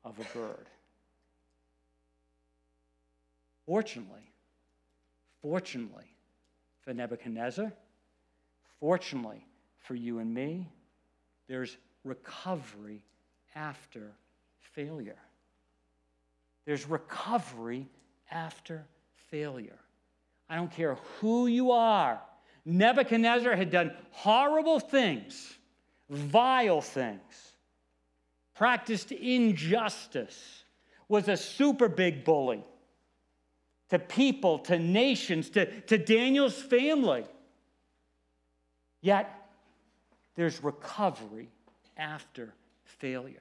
of 0.04 0.18
a 0.18 0.24
bird. 0.36 0.66
Fortunately, 3.64 4.32
fortunately 5.40 6.16
for 6.80 6.92
Nebuchadnezzar, 6.92 7.72
fortunately 8.80 9.46
for 9.78 9.94
you 9.94 10.18
and 10.18 10.34
me, 10.34 10.68
there's 11.48 11.76
recovery 12.04 13.02
after 13.54 14.12
failure. 14.74 15.18
There's 16.66 16.86
recovery 16.86 17.86
after 18.30 18.84
failure. 19.30 19.78
I 20.48 20.56
don't 20.56 20.72
care 20.72 20.96
who 21.20 21.46
you 21.46 21.70
are. 21.70 22.20
Nebuchadnezzar 22.64 23.54
had 23.54 23.70
done 23.70 23.92
horrible 24.10 24.80
things, 24.80 25.57
vile 26.08 26.80
things, 26.80 27.52
practiced 28.54 29.12
injustice, 29.12 30.64
was 31.08 31.28
a 31.28 31.36
super 31.36 31.88
big 31.88 32.24
bully 32.24 32.62
to 33.88 33.98
people, 33.98 34.58
to 34.58 34.78
nations, 34.78 35.48
to, 35.50 35.80
to 35.82 35.96
Daniel's 35.96 36.60
family. 36.60 37.24
Yet, 39.00 39.34
there's 40.34 40.62
recovery 40.62 41.48
after 41.96 42.52
failure. 42.84 43.40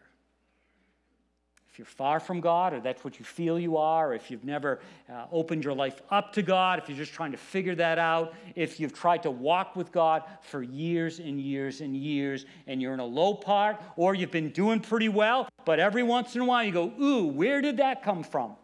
If 1.77 1.81
you're 1.81 1.85
far 1.85 2.19
from 2.19 2.41
God, 2.41 2.73
or 2.73 2.79
that's 2.79 3.03
what 3.03 3.19
you 3.19 3.23
feel 3.23 3.59
you 3.59 3.77
are, 3.77 4.09
or 4.09 4.15
if 4.15 4.31
you've 4.31 4.43
never 4.43 4.79
uh, 5.13 5.25
opened 5.31 5.63
your 5.63 5.75
life 5.75 6.01
up 6.09 6.33
to 6.33 6.41
God, 6.41 6.79
if 6.79 6.89
you're 6.89 6.97
just 6.97 7.13
trying 7.13 7.31
to 7.33 7.37
figure 7.37 7.75
that 7.75 7.99
out, 7.99 8.33
if 8.55 8.79
you've 8.79 8.93
tried 8.93 9.21
to 9.21 9.29
walk 9.29 9.75
with 9.75 9.91
God 9.91 10.23
for 10.41 10.63
years 10.63 11.19
and 11.19 11.39
years 11.39 11.81
and 11.81 11.95
years, 11.95 12.47
and 12.65 12.81
you're 12.81 12.95
in 12.95 12.99
a 12.99 13.05
low 13.05 13.35
part, 13.35 13.79
or 13.95 14.15
you've 14.15 14.31
been 14.31 14.49
doing 14.49 14.79
pretty 14.79 15.07
well, 15.07 15.47
but 15.65 15.79
every 15.79 16.01
once 16.01 16.33
in 16.33 16.41
a 16.41 16.45
while 16.45 16.63
you 16.63 16.71
go, 16.71 16.91
Ooh, 16.99 17.27
where 17.27 17.61
did 17.61 17.77
that 17.77 18.01
come 18.01 18.23
from? 18.23 18.55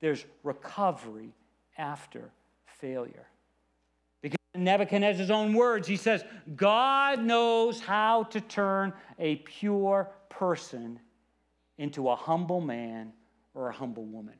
There's 0.00 0.24
recovery 0.42 1.34
after 1.76 2.30
failure. 2.64 3.26
Because 4.22 4.38
in 4.54 4.64
Nebuchadnezzar's 4.64 5.30
own 5.30 5.52
words, 5.52 5.86
he 5.86 5.98
says, 5.98 6.24
God 6.56 7.22
knows 7.22 7.80
how 7.80 8.22
to 8.22 8.40
turn 8.40 8.94
a 9.18 9.36
pure 9.36 10.08
person 10.30 10.98
into 11.80 12.10
a 12.10 12.14
humble 12.14 12.60
man 12.60 13.10
or 13.54 13.70
a 13.70 13.72
humble 13.72 14.04
woman. 14.04 14.34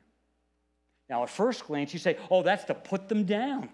Now, 1.09 1.23
at 1.23 1.29
first 1.29 1.65
glance, 1.65 1.91
you 1.91 1.99
say, 1.99 2.17
oh, 2.29 2.43
that's 2.43 2.63
to 2.65 2.75
put 2.75 3.09
them 3.09 3.25
down. 3.25 3.67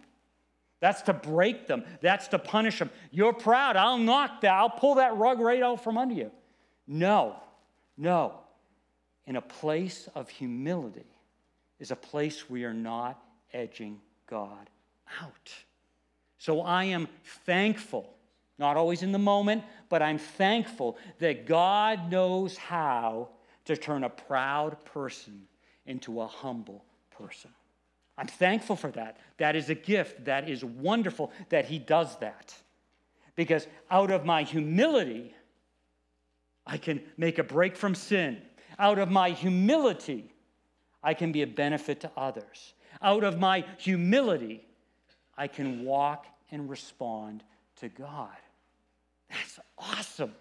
That's 0.80 1.02
to 1.04 1.14
break 1.14 1.68
them. 1.68 1.84
That's 2.02 2.30
to 2.30 2.40
punish 2.40 2.80
them. 2.80 2.90
You're 3.12 3.34
proud. 3.34 3.76
I'll 3.76 3.98
knock 3.98 4.42
that. 4.42 4.54
I'll 4.54 4.70
pull 4.70 4.96
that 4.96 5.18
rug 5.18 5.40
right 5.40 5.62
out 5.62 5.84
from 5.84 5.98
under 5.98 6.16
you. 6.16 6.32
No, 6.88 7.36
no. 7.98 8.40
In 9.26 9.36
a 9.36 9.42
place 9.42 10.08
of 10.16 10.30
humility 10.30 11.06
is 11.80 11.92
a 11.92 11.96
place 11.96 12.50
we 12.50 12.64
are 12.64 12.74
not 12.74 13.22
edging 13.52 14.00
God 14.30 14.70
out. 15.22 15.54
So 16.38 16.62
I 16.62 16.86
am 16.86 17.10
thankful, 17.46 18.16
not 18.58 18.78
always 18.78 19.04
in 19.04 19.12
the 19.12 19.20
moment, 19.20 19.64
but 19.90 20.02
I'm 20.02 20.18
thankful 20.18 20.98
that 21.20 21.46
God 21.46 22.10
knows 22.10 22.56
how 22.56 23.30
to 23.68 23.78
turn 23.78 24.04
a 24.04 24.10
proud 24.10 24.84
person 24.86 25.48
into 25.86 26.22
a 26.22 26.28
humble 26.28 26.84
person. 27.12 27.52
I'm 28.18 28.28
thankful 28.28 28.76
for 28.76 28.92
that. 28.92 29.18
That 29.38 29.56
is 29.56 29.70
a 29.70 29.76
gift. 29.76 30.26
That 30.26 30.50
is 30.50 30.64
wonderful 30.66 31.32
that 31.50 31.66
He 31.66 31.80
does 31.80 32.18
that. 32.18 32.56
Because 33.36 33.68
out 33.92 34.10
of 34.10 34.26
my 34.26 34.44
humility, 34.44 35.34
I 36.66 36.78
can 36.78 37.02
make 37.16 37.38
a 37.38 37.44
break 37.44 37.76
from 37.76 37.94
sin. 37.94 38.42
Out 38.80 39.00
of 39.00 39.12
my 39.12 39.30
humility, 39.30 40.34
I 41.04 41.14
can 41.14 41.32
be 41.32 41.44
a 41.44 41.48
benefit 41.48 42.02
to 42.02 42.12
others. 42.18 42.74
Out 43.02 43.24
of 43.24 43.40
my 43.40 43.64
humility, 43.78 44.66
I 45.38 45.48
can 45.48 45.86
walk 45.86 46.26
and 46.52 46.70
respond 46.70 47.44
to 47.78 47.90
God. 47.90 48.36
That's 49.30 49.60
awesome. 49.78 50.34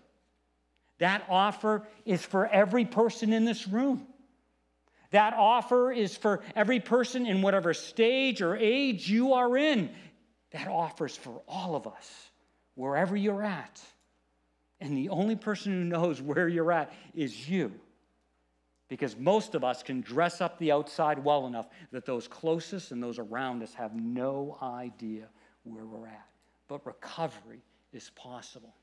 That 0.99 1.25
offer 1.29 1.87
is 2.05 2.25
for 2.25 2.47
every 2.47 2.85
person 2.85 3.33
in 3.33 3.45
this 3.45 3.69
room. 3.69 4.07
That 5.11 5.35
offer 5.35 5.93
is 5.93 6.17
for 6.17 6.43
every 6.55 6.81
person 6.81 7.27
in 7.27 7.43
whatever 7.43 7.75
stage 7.75 8.43
or 8.43 8.57
age 8.57 9.09
you 9.09 9.35
are 9.35 9.57
in. 9.57 9.91
That 10.53 10.69
offer 10.69 11.07
is 11.07 11.17
for 11.17 11.43
all 11.47 11.77
of 11.77 11.87
us, 11.87 12.31
wherever 12.75 13.17
you're 13.17 13.43
at. 13.43 13.81
And 14.81 14.97
the 14.97 15.09
only 15.11 15.37
person 15.37 15.73
who 15.73 15.85
knows 15.85 16.21
where 16.21 16.49
you're 16.49 16.73
at 16.73 16.93
is 17.15 17.49
you. 17.49 17.73
Because 18.89 19.17
most 19.17 19.55
of 19.55 19.65
us 19.65 19.83
can 19.83 20.01
dress 20.01 20.41
up 20.41 20.59
the 20.59 20.71
outside 20.71 21.23
well 21.23 21.47
enough 21.47 21.69
that 21.93 22.05
those 22.05 22.29
closest 22.29 22.93
and 22.93 23.03
those 23.03 23.19
around 23.19 23.63
us 23.63 23.75
have 23.75 23.95
no 23.95 24.59
idea 24.63 25.29
where 25.65 25.85
we're 25.85 26.07
at. 26.07 26.29
But 26.69 26.87
recovery 26.87 27.63
is 27.93 28.11
possible. 28.15 28.75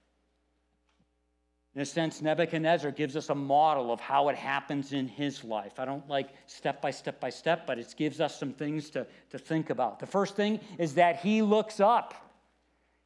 In 1.76 1.82
a 1.82 1.86
sense, 1.86 2.22
Nebuchadnezzar 2.22 2.92
gives 2.92 3.16
us 3.16 3.30
a 3.30 3.36
model 3.36 3.92
of 3.92 4.00
how 4.00 4.30
it 4.30 4.36
happens 4.36 4.94
in 4.94 5.08
his 5.08 5.44
life. 5.44 5.80
I 5.80 5.86
don't 5.86 6.08
like 6.08 6.30
step 6.46 6.82
by 6.82 6.92
step 6.92 7.20
by 7.20 7.32
step, 7.32 7.66
but 7.66 7.80
it 7.80 7.94
gives 7.98 8.22
us 8.22 8.40
some 8.40 8.54
things 8.54 8.92
to, 8.92 9.08
to 9.32 9.40
think 9.40 9.72
about. 9.72 10.00
The 10.00 10.06
first 10.06 10.36
thing 10.36 10.60
is 10.78 10.96
that 10.96 11.22
he 11.22 11.42
looks 11.42 11.80
up. 11.80 12.14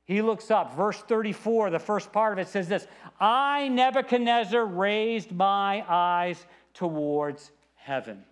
He 0.04 0.22
looks 0.22 0.52
up. 0.52 0.76
Verse 0.76 0.98
34, 0.98 1.70
the 1.70 1.80
first 1.80 2.12
part 2.12 2.34
of 2.34 2.40
it 2.40 2.50
says 2.50 2.68
this 2.68 2.88
I, 3.22 3.70
Nebuchadnezzar, 3.70 4.66
raised 4.66 5.32
my 5.32 5.86
eyes 5.88 6.46
towards 6.74 7.52
heaven. 7.76 8.24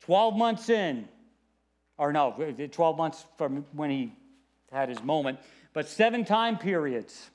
12 0.00 0.36
months 0.36 0.68
in, 0.68 1.08
or 1.96 2.12
no, 2.12 2.32
12 2.70 2.96
months 2.96 3.24
from 3.38 3.64
when 3.72 3.90
he 3.90 4.12
had 4.72 4.88
his 4.88 5.02
moment, 5.02 5.38
but 5.72 5.88
seven 5.88 6.24
time 6.24 6.58
periods. 6.58 7.30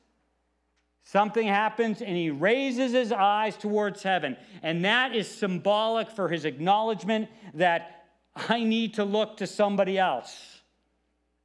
Something 1.04 1.48
happens 1.48 2.02
and 2.02 2.16
he 2.16 2.30
raises 2.30 2.92
his 2.94 3.12
eyes 3.12 3.58
towards 3.58 4.04
heaven. 4.04 4.38
And 4.64 4.86
that 4.86 5.16
is 5.16 5.28
symbolic 5.28 6.10
for 6.10 6.30
his 6.30 6.46
acknowledgement 6.46 7.30
that 7.56 8.06
I 8.36 8.64
need 8.64 8.94
to 8.96 9.04
look 9.04 9.38
to 9.38 9.48
somebody 9.48 9.98
else. 9.98 10.62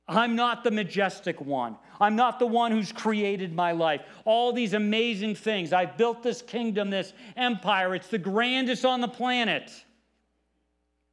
I'm 0.09 0.37
not 0.37 0.63
the 0.63 0.71
majestic 0.71 1.41
one. 1.41 1.77
I'm 2.01 2.15
not 2.15 2.39
the 2.39 2.47
one 2.47 2.71
who's 2.71 2.93
created 2.93 3.53
my 3.53 3.73
life. 3.73 4.03
All 4.25 4.53
these 4.53 4.73
amazing 4.73 5.35
things. 5.35 5.73
I've 5.73 5.97
built 5.97 6.23
this 6.23 6.43
kingdom, 6.43 6.91
this 6.91 7.13
empire. 7.37 7.95
It's 7.95 8.09
the 8.09 8.19
grandest 8.19 8.85
on 8.85 9.01
the 9.01 9.09
planet. 9.09 9.73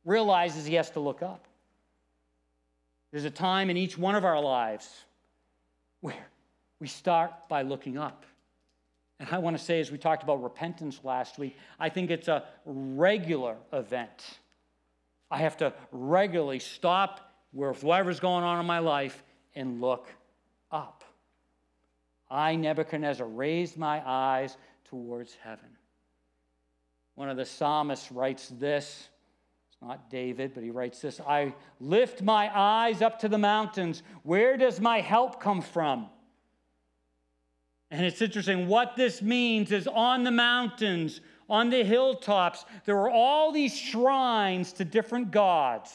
Realizes 0.05 0.65
he 0.65 0.75
has 0.75 0.91
to 0.91 0.99
look 0.99 1.23
up. 1.23 1.47
There's 3.11 3.25
a 3.25 3.31
time 3.31 3.69
in 3.69 3.77
each 3.77 3.97
one 3.97 4.15
of 4.15 4.25
our 4.25 4.39
lives 4.39 4.87
where 6.01 6.27
we 6.79 6.87
start 6.87 7.31
by 7.49 7.63
looking 7.63 7.97
up. 7.97 8.25
And 9.23 9.33
I 9.33 9.37
want 9.37 9.57
to 9.57 9.63
say, 9.63 9.79
as 9.79 9.89
we 9.89 9.97
talked 9.97 10.21
about 10.21 10.43
repentance 10.43 10.99
last 11.01 11.37
week, 11.37 11.55
I 11.79 11.87
think 11.87 12.11
it's 12.11 12.27
a 12.27 12.43
regular 12.65 13.55
event. 13.71 14.21
I 15.31 15.37
have 15.37 15.55
to 15.57 15.73
regularly 15.93 16.59
stop 16.59 17.31
where 17.53 17.71
whatever's 17.71 18.19
going 18.19 18.43
on 18.43 18.59
in 18.59 18.65
my 18.65 18.79
life 18.79 19.23
and 19.55 19.79
look 19.79 20.09
up. 20.73 21.05
I, 22.29 22.57
Nebuchadnezzar, 22.57 23.25
raised 23.25 23.77
my 23.77 24.01
eyes 24.05 24.57
towards 24.89 25.35
heaven. 25.35 25.69
One 27.15 27.29
of 27.29 27.37
the 27.37 27.45
psalmists 27.45 28.11
writes 28.11 28.49
this. 28.49 29.07
It's 29.69 29.81
not 29.81 30.09
David, 30.09 30.53
but 30.53 30.63
he 30.63 30.69
writes 30.69 30.99
this 30.99 31.21
I 31.21 31.53
lift 31.79 32.21
my 32.21 32.51
eyes 32.53 33.01
up 33.01 33.19
to 33.19 33.29
the 33.29 33.37
mountains. 33.37 34.03
Where 34.23 34.57
does 34.57 34.81
my 34.81 34.99
help 34.99 35.39
come 35.39 35.61
from? 35.61 36.09
And 37.93 38.07
it's 38.07 38.23
interesting. 38.23 38.67
What 38.67 38.95
this 38.95 39.21
means 39.21 39.71
is 39.71 39.85
on 39.85 40.23
the 40.23 40.31
mountains, 40.31 41.21
on 41.47 41.69
the 41.69 41.83
hilltops, 41.83 42.65
there 42.85 42.95
were 42.95 43.11
all 43.11 43.51
these 43.51 43.77
shrines 43.77 44.73
to 44.73 44.83
different 44.83 45.29
gods. 45.29 45.93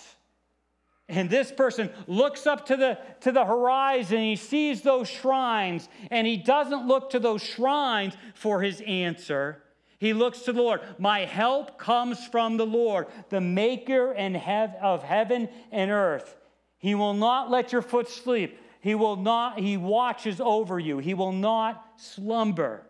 And 1.08 1.28
this 1.28 1.50
person 1.50 1.90
looks 2.06 2.46
up 2.46 2.66
to 2.66 2.76
the, 2.76 2.98
to 3.22 3.32
the 3.32 3.44
horizon, 3.44 4.18
he 4.18 4.36
sees 4.36 4.82
those 4.82 5.08
shrines, 5.08 5.88
and 6.12 6.24
he 6.24 6.36
doesn't 6.36 6.86
look 6.86 7.10
to 7.10 7.18
those 7.18 7.42
shrines 7.42 8.14
for 8.32 8.62
his 8.62 8.80
answer. 8.82 9.60
He 9.98 10.12
looks 10.12 10.42
to 10.42 10.52
the 10.52 10.62
Lord. 10.62 10.82
My 10.98 11.24
help 11.24 11.78
comes 11.78 12.24
from 12.28 12.58
the 12.58 12.66
Lord, 12.66 13.08
the 13.28 13.40
maker 13.40 14.12
and 14.12 14.36
of 14.80 15.02
heaven 15.02 15.48
and 15.72 15.90
earth. 15.90 16.36
He 16.78 16.94
will 16.94 17.14
not 17.14 17.50
let 17.50 17.72
your 17.72 17.82
foot 17.82 18.08
sleep. 18.08 18.56
He 18.80 18.94
will 18.94 19.16
not, 19.16 19.58
he 19.58 19.76
watches 19.76 20.40
over 20.40 20.78
you. 20.78 20.98
He 20.98 21.14
will 21.14 21.32
not 21.32 21.84
slumber. 21.96 22.84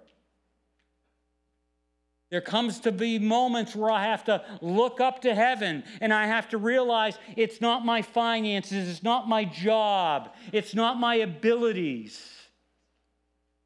There 2.31 2.41
comes 2.43 2.81
to 2.81 2.93
be 2.93 3.19
moments 3.19 3.75
where 3.75 3.91
I 3.91 4.05
have 4.05 4.25
to 4.25 4.45
look 4.61 5.01
up 5.01 5.23
to 5.23 5.35
heaven 5.35 5.83
and 6.03 6.13
I 6.13 6.27
have 6.27 6.51
to 6.51 6.59
realize 6.59 7.19
it's 7.37 7.63
not 7.63 7.87
my 7.87 8.03
finances, 8.03 8.89
it's 8.89 9.03
not 9.03 9.29
my 9.29 9.47
job, 9.47 10.35
it's 10.53 10.75
not 10.75 11.01
my 11.01 11.17
abilities, 11.17 12.23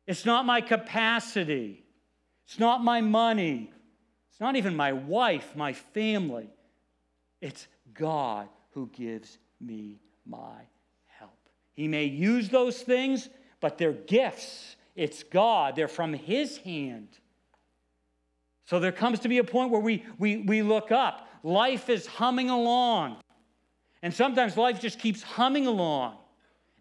it's 0.07 0.25
not 0.25 0.47
my 0.47 0.61
capacity, 0.61 1.85
it's 2.47 2.61
not 2.61 2.85
my 2.85 3.01
money, 3.01 3.73
it's 4.31 4.41
not 4.41 4.55
even 4.55 4.77
my 4.77 4.93
wife, 4.93 5.57
my 5.57 5.73
family. 5.73 6.49
It's 7.41 7.67
God 7.93 8.49
who 8.71 8.89
gives 8.95 9.39
me 9.61 9.99
my 10.25 10.69
he 11.75 11.89
may 11.89 12.05
use 12.05 12.49
those 12.49 12.81
things, 12.83 13.29
but 13.61 13.79
they're 13.79 13.93
gifts. 13.93 14.77
It's 14.95 15.23
God, 15.23 15.77
they're 15.77 15.89
from 15.89 16.13
His 16.13 16.59
hand. 16.59 17.09
So 18.67 18.79
there 18.79 18.93
comes 18.93 19.21
to 19.21 19.29
be 19.29 19.39
a 19.39 19.45
point 19.45 19.71
where 19.71 19.81
we, 19.81 20.05
we, 20.19 20.39
we 20.39 20.63
look 20.63 20.93
up. 20.93 21.29
Life 21.43 21.89
is 21.89 22.07
humming 22.07 22.51
along. 22.51 23.17
And 24.03 24.13
sometimes 24.13 24.57
life 24.57 24.81
just 24.81 24.99
keeps 24.99 25.23
humming 25.23 25.67
along. 25.67 26.17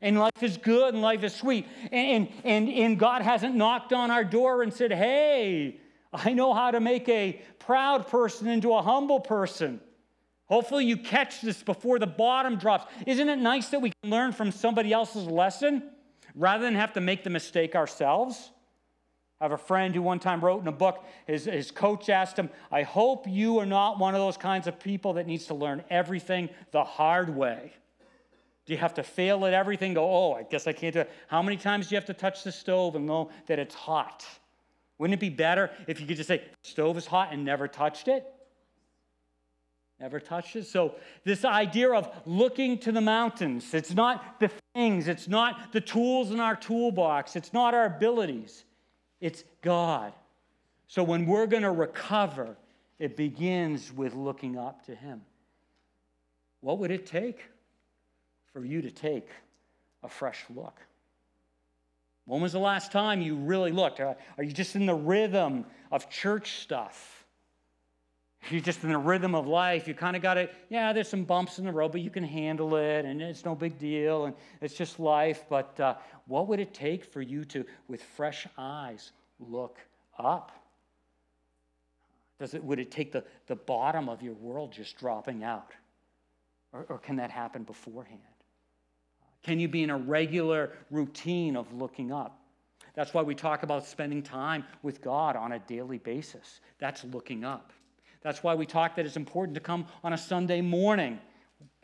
And 0.01 0.17
life 0.17 0.41
is 0.41 0.57
good 0.57 0.93
and 0.93 1.01
life 1.01 1.23
is 1.23 1.35
sweet. 1.35 1.67
And, 1.91 2.27
and, 2.43 2.69
and 2.69 2.99
God 2.99 3.21
hasn't 3.21 3.55
knocked 3.55 3.93
on 3.93 4.09
our 4.09 4.23
door 4.23 4.63
and 4.63 4.73
said, 4.73 4.91
Hey, 4.91 5.79
I 6.13 6.33
know 6.33 6.53
how 6.53 6.71
to 6.71 6.79
make 6.79 7.07
a 7.07 7.41
proud 7.59 8.07
person 8.07 8.47
into 8.47 8.73
a 8.73 8.81
humble 8.81 9.19
person. 9.19 9.79
Hopefully, 10.51 10.83
you 10.83 10.97
catch 10.97 11.39
this 11.39 11.63
before 11.63 11.97
the 11.97 12.05
bottom 12.05 12.57
drops. 12.57 12.83
Isn't 13.07 13.29
it 13.29 13.37
nice 13.37 13.69
that 13.69 13.79
we 13.79 13.93
can 14.01 14.11
learn 14.11 14.33
from 14.33 14.51
somebody 14.51 14.91
else's 14.91 15.25
lesson 15.25 15.81
rather 16.35 16.65
than 16.65 16.75
have 16.75 16.91
to 16.93 16.99
make 16.99 17.23
the 17.23 17.29
mistake 17.29 17.73
ourselves? 17.73 18.51
I 19.39 19.45
have 19.45 19.53
a 19.53 19.57
friend 19.57 19.95
who 19.95 20.01
one 20.01 20.19
time 20.19 20.41
wrote 20.41 20.61
in 20.61 20.67
a 20.67 20.73
book, 20.73 21.05
his, 21.25 21.45
his 21.45 21.71
coach 21.71 22.09
asked 22.09 22.37
him, 22.37 22.49
I 22.69 22.83
hope 22.83 23.27
you 23.29 23.59
are 23.59 23.65
not 23.65 23.97
one 23.97 24.13
of 24.13 24.19
those 24.19 24.35
kinds 24.35 24.67
of 24.67 24.77
people 24.77 25.13
that 25.13 25.25
needs 25.25 25.45
to 25.45 25.53
learn 25.53 25.85
everything 25.89 26.49
the 26.71 26.83
hard 26.83 27.33
way. 27.33 27.71
Do 28.65 28.73
you 28.73 28.77
have 28.77 28.93
to 28.95 29.03
fail 29.03 29.45
at 29.45 29.53
everything? 29.53 29.93
Go, 29.93 30.03
oh, 30.03 30.33
I 30.33 30.43
guess 30.43 30.67
I 30.67 30.73
can't 30.73 30.93
do 30.93 30.99
it. 30.99 31.11
How 31.29 31.41
many 31.41 31.55
times 31.55 31.87
do 31.87 31.95
you 31.95 31.97
have 31.97 32.07
to 32.07 32.13
touch 32.13 32.43
the 32.43 32.51
stove 32.51 32.97
and 32.97 33.05
know 33.05 33.31
that 33.47 33.57
it's 33.57 33.73
hot? 33.73 34.25
Wouldn't 34.97 35.13
it 35.13 35.21
be 35.21 35.29
better 35.29 35.71
if 35.87 36.01
you 36.01 36.05
could 36.05 36.17
just 36.17 36.27
say, 36.27 36.43
stove 36.61 36.97
is 36.97 37.07
hot 37.07 37.29
and 37.31 37.45
never 37.45 37.69
touched 37.69 38.09
it? 38.09 38.25
Never 40.01 40.19
touched 40.19 40.55
it. 40.55 40.65
So, 40.65 40.95
this 41.25 41.45
idea 41.45 41.91
of 41.91 42.09
looking 42.25 42.79
to 42.79 42.91
the 42.91 43.01
mountains, 43.01 43.71
it's 43.75 43.93
not 43.93 44.39
the 44.39 44.49
things, 44.73 45.07
it's 45.07 45.27
not 45.27 45.71
the 45.73 45.79
tools 45.79 46.31
in 46.31 46.39
our 46.39 46.55
toolbox, 46.55 47.35
it's 47.35 47.53
not 47.53 47.75
our 47.75 47.85
abilities, 47.85 48.65
it's 49.19 49.43
God. 49.61 50.11
So, 50.87 51.03
when 51.03 51.27
we're 51.27 51.45
going 51.45 51.61
to 51.61 51.71
recover, 51.71 52.57
it 52.97 53.15
begins 53.15 53.93
with 53.93 54.15
looking 54.15 54.57
up 54.57 54.83
to 54.87 54.95
Him. 54.95 55.21
What 56.61 56.79
would 56.79 56.89
it 56.89 57.05
take 57.05 57.45
for 58.51 58.65
you 58.65 58.81
to 58.81 58.89
take 58.89 59.29
a 60.01 60.09
fresh 60.09 60.43
look? 60.55 60.79
When 62.25 62.41
was 62.41 62.53
the 62.53 62.59
last 62.59 62.91
time 62.91 63.21
you 63.21 63.35
really 63.35 63.71
looked? 63.71 63.99
Uh, 63.99 64.15
are 64.39 64.43
you 64.43 64.51
just 64.51 64.75
in 64.75 64.87
the 64.87 64.95
rhythm 64.95 65.63
of 65.91 66.09
church 66.09 66.53
stuff? 66.53 67.20
You're 68.49 68.61
just 68.61 68.83
in 68.83 68.89
the 68.89 68.97
rhythm 68.97 69.35
of 69.35 69.47
life, 69.47 69.87
you 69.87 69.93
kind 69.93 70.15
of 70.15 70.21
got 70.21 70.37
it. 70.37 70.53
Yeah, 70.69 70.93
there's 70.93 71.07
some 71.07 71.23
bumps 71.23 71.59
in 71.59 71.65
the 71.65 71.71
road, 71.71 71.91
but 71.91 72.01
you 72.01 72.09
can 72.09 72.23
handle 72.23 72.75
it, 72.75 73.05
and 73.05 73.21
it's 73.21 73.45
no 73.45 73.53
big 73.53 73.77
deal, 73.77 74.25
and 74.25 74.35
it's 74.61 74.73
just 74.73 74.99
life. 74.99 75.45
But 75.49 75.79
uh, 75.79 75.95
what 76.27 76.47
would 76.47 76.59
it 76.59 76.73
take 76.73 77.05
for 77.05 77.21
you 77.21 77.45
to, 77.45 77.65
with 77.87 78.01
fresh 78.01 78.47
eyes, 78.57 79.11
look 79.39 79.77
up? 80.17 80.51
Does 82.39 82.55
it, 82.55 82.63
would 82.63 82.79
it 82.79 82.89
take 82.89 83.11
the, 83.11 83.23
the 83.45 83.55
bottom 83.55 84.09
of 84.09 84.23
your 84.23 84.33
world 84.33 84.71
just 84.71 84.97
dropping 84.97 85.43
out? 85.43 85.73
Or, 86.73 86.85
or 86.89 86.97
can 86.97 87.17
that 87.17 87.29
happen 87.29 87.63
beforehand? 87.63 88.21
Can 89.43 89.59
you 89.59 89.67
be 89.67 89.83
in 89.83 89.91
a 89.91 89.97
regular 89.97 90.71
routine 90.89 91.55
of 91.55 91.71
looking 91.73 92.11
up? 92.11 92.39
That's 92.95 93.13
why 93.13 93.21
we 93.21 93.35
talk 93.35 93.63
about 93.63 93.85
spending 93.85 94.21
time 94.21 94.65
with 94.81 95.01
God 95.01 95.35
on 95.35 95.51
a 95.51 95.59
daily 95.59 95.99
basis. 95.99 96.61
That's 96.79 97.03
looking 97.03 97.43
up. 97.43 97.71
That's 98.21 98.43
why 98.43 98.55
we 98.55 98.65
talk 98.65 98.95
that 98.95 99.05
it's 99.05 99.17
important 99.17 99.55
to 99.55 99.61
come 99.61 99.85
on 100.03 100.13
a 100.13 100.17
Sunday 100.17 100.61
morning, 100.61 101.19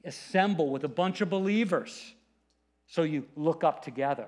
assemble 0.04 0.70
with 0.70 0.84
a 0.84 0.90
bunch 0.90 1.22
of 1.22 1.30
believers 1.30 2.14
so 2.86 3.04
you 3.04 3.26
look 3.36 3.64
up 3.64 3.84
together. 3.84 4.28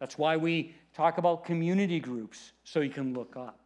That's 0.00 0.18
why 0.18 0.36
we 0.36 0.74
talk 0.94 1.18
about 1.18 1.44
community 1.44 2.00
groups 2.00 2.52
so 2.64 2.80
you 2.80 2.90
can 2.90 3.14
look 3.14 3.36
up. 3.36 3.58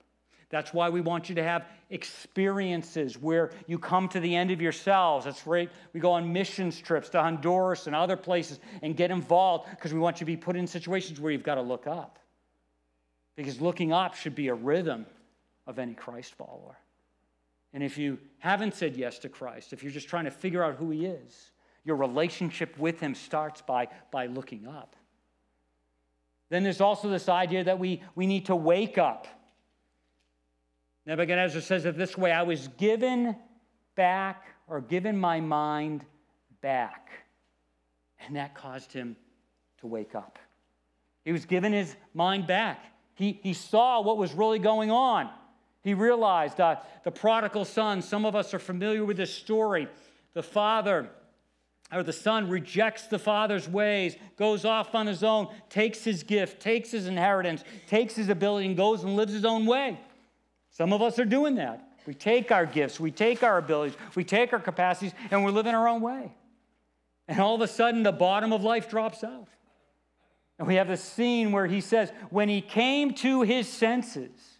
That's 0.48 0.72
why 0.72 0.90
we 0.90 1.00
want 1.00 1.28
you 1.28 1.34
to 1.36 1.42
have 1.42 1.66
experiences 1.90 3.20
where 3.20 3.50
you 3.66 3.78
come 3.78 4.08
to 4.10 4.20
the 4.20 4.36
end 4.36 4.50
of 4.50 4.60
yourselves. 4.60 5.24
That's 5.24 5.46
right. 5.46 5.70
We 5.92 5.98
go 5.98 6.12
on 6.12 6.32
missions 6.32 6.78
trips 6.80 7.08
to 7.10 7.22
Honduras 7.22 7.86
and 7.88 7.96
other 7.96 8.16
places 8.16 8.60
and 8.82 8.96
get 8.96 9.10
involved 9.10 9.68
because 9.70 9.92
we 9.92 9.98
want 9.98 10.16
you 10.16 10.20
to 10.20 10.26
be 10.26 10.36
put 10.36 10.54
in 10.54 10.66
situations 10.66 11.20
where 11.20 11.32
you've 11.32 11.42
got 11.42 11.56
to 11.56 11.62
look 11.62 11.86
up. 11.86 12.18
Because 13.34 13.60
looking 13.60 13.92
up 13.92 14.14
should 14.14 14.34
be 14.34 14.48
a 14.48 14.54
rhythm 14.54 15.04
of 15.66 15.78
any 15.78 15.94
Christ 15.94 16.34
follower. 16.34 16.76
And 17.76 17.84
if 17.84 17.98
you 17.98 18.18
haven't 18.38 18.74
said 18.74 18.96
yes 18.96 19.18
to 19.18 19.28
Christ, 19.28 19.74
if 19.74 19.82
you're 19.82 19.92
just 19.92 20.08
trying 20.08 20.24
to 20.24 20.30
figure 20.30 20.64
out 20.64 20.76
who 20.76 20.88
He 20.88 21.04
is, 21.04 21.50
your 21.84 21.96
relationship 21.96 22.78
with 22.78 23.00
Him 23.00 23.14
starts 23.14 23.60
by, 23.60 23.88
by 24.10 24.28
looking 24.28 24.66
up. 24.66 24.96
Then 26.48 26.62
there's 26.62 26.80
also 26.80 27.10
this 27.10 27.28
idea 27.28 27.64
that 27.64 27.78
we, 27.78 28.02
we 28.14 28.26
need 28.26 28.46
to 28.46 28.56
wake 28.56 28.96
up. 28.96 29.26
Nebuchadnezzar 31.04 31.60
says 31.60 31.84
it 31.84 31.98
this 31.98 32.16
way 32.16 32.32
I 32.32 32.44
was 32.44 32.68
given 32.78 33.36
back 33.94 34.46
or 34.68 34.80
given 34.80 35.18
my 35.18 35.40
mind 35.40 36.02
back. 36.62 37.10
And 38.20 38.36
that 38.36 38.54
caused 38.54 38.90
him 38.90 39.16
to 39.80 39.86
wake 39.86 40.14
up. 40.14 40.38
He 41.26 41.32
was 41.32 41.44
given 41.44 41.74
his 41.74 41.94
mind 42.14 42.46
back. 42.46 42.82
He, 43.16 43.38
he 43.42 43.52
saw 43.52 44.00
what 44.00 44.16
was 44.16 44.32
really 44.32 44.60
going 44.60 44.90
on. 44.90 45.28
He 45.86 45.94
realized 45.94 46.56
that 46.56 47.04
the 47.04 47.12
prodigal 47.12 47.64
son, 47.64 48.02
some 48.02 48.26
of 48.26 48.34
us 48.34 48.52
are 48.52 48.58
familiar 48.58 49.04
with 49.04 49.16
this 49.16 49.32
story. 49.32 49.86
The 50.34 50.42
father 50.42 51.08
or 51.92 52.02
the 52.02 52.12
son 52.12 52.48
rejects 52.48 53.06
the 53.06 53.20
father's 53.20 53.68
ways, 53.68 54.16
goes 54.36 54.64
off 54.64 54.96
on 54.96 55.06
his 55.06 55.22
own, 55.22 55.46
takes 55.70 56.02
his 56.02 56.24
gift, 56.24 56.60
takes 56.60 56.90
his 56.90 57.06
inheritance, 57.06 57.62
takes 57.86 58.16
his 58.16 58.30
ability, 58.30 58.66
and 58.66 58.76
goes 58.76 59.04
and 59.04 59.14
lives 59.14 59.32
his 59.32 59.44
own 59.44 59.64
way. 59.64 59.96
Some 60.72 60.92
of 60.92 61.02
us 61.02 61.20
are 61.20 61.24
doing 61.24 61.54
that. 61.54 61.88
We 62.04 62.14
take 62.14 62.50
our 62.50 62.66
gifts, 62.66 62.98
we 62.98 63.12
take 63.12 63.44
our 63.44 63.58
abilities, 63.58 63.96
we 64.16 64.24
take 64.24 64.52
our 64.52 64.58
capacities, 64.58 65.12
and 65.30 65.44
we're 65.44 65.52
living 65.52 65.76
our 65.76 65.86
own 65.86 66.00
way. 66.00 66.32
And 67.28 67.38
all 67.38 67.54
of 67.54 67.60
a 67.60 67.68
sudden, 67.68 68.02
the 68.02 68.10
bottom 68.10 68.52
of 68.52 68.64
life 68.64 68.90
drops 68.90 69.22
out. 69.22 69.46
And 70.58 70.66
we 70.66 70.74
have 70.74 70.88
this 70.88 71.04
scene 71.04 71.52
where 71.52 71.68
he 71.68 71.80
says, 71.80 72.10
When 72.30 72.48
he 72.48 72.60
came 72.60 73.14
to 73.14 73.42
his 73.42 73.68
senses, 73.68 74.55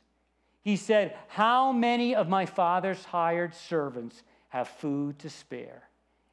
he 0.66 0.74
said, 0.74 1.16
How 1.28 1.70
many 1.70 2.16
of 2.16 2.28
my 2.28 2.44
father's 2.44 3.04
hired 3.04 3.54
servants 3.54 4.24
have 4.48 4.66
food 4.66 5.16
to 5.20 5.30
spare? 5.30 5.84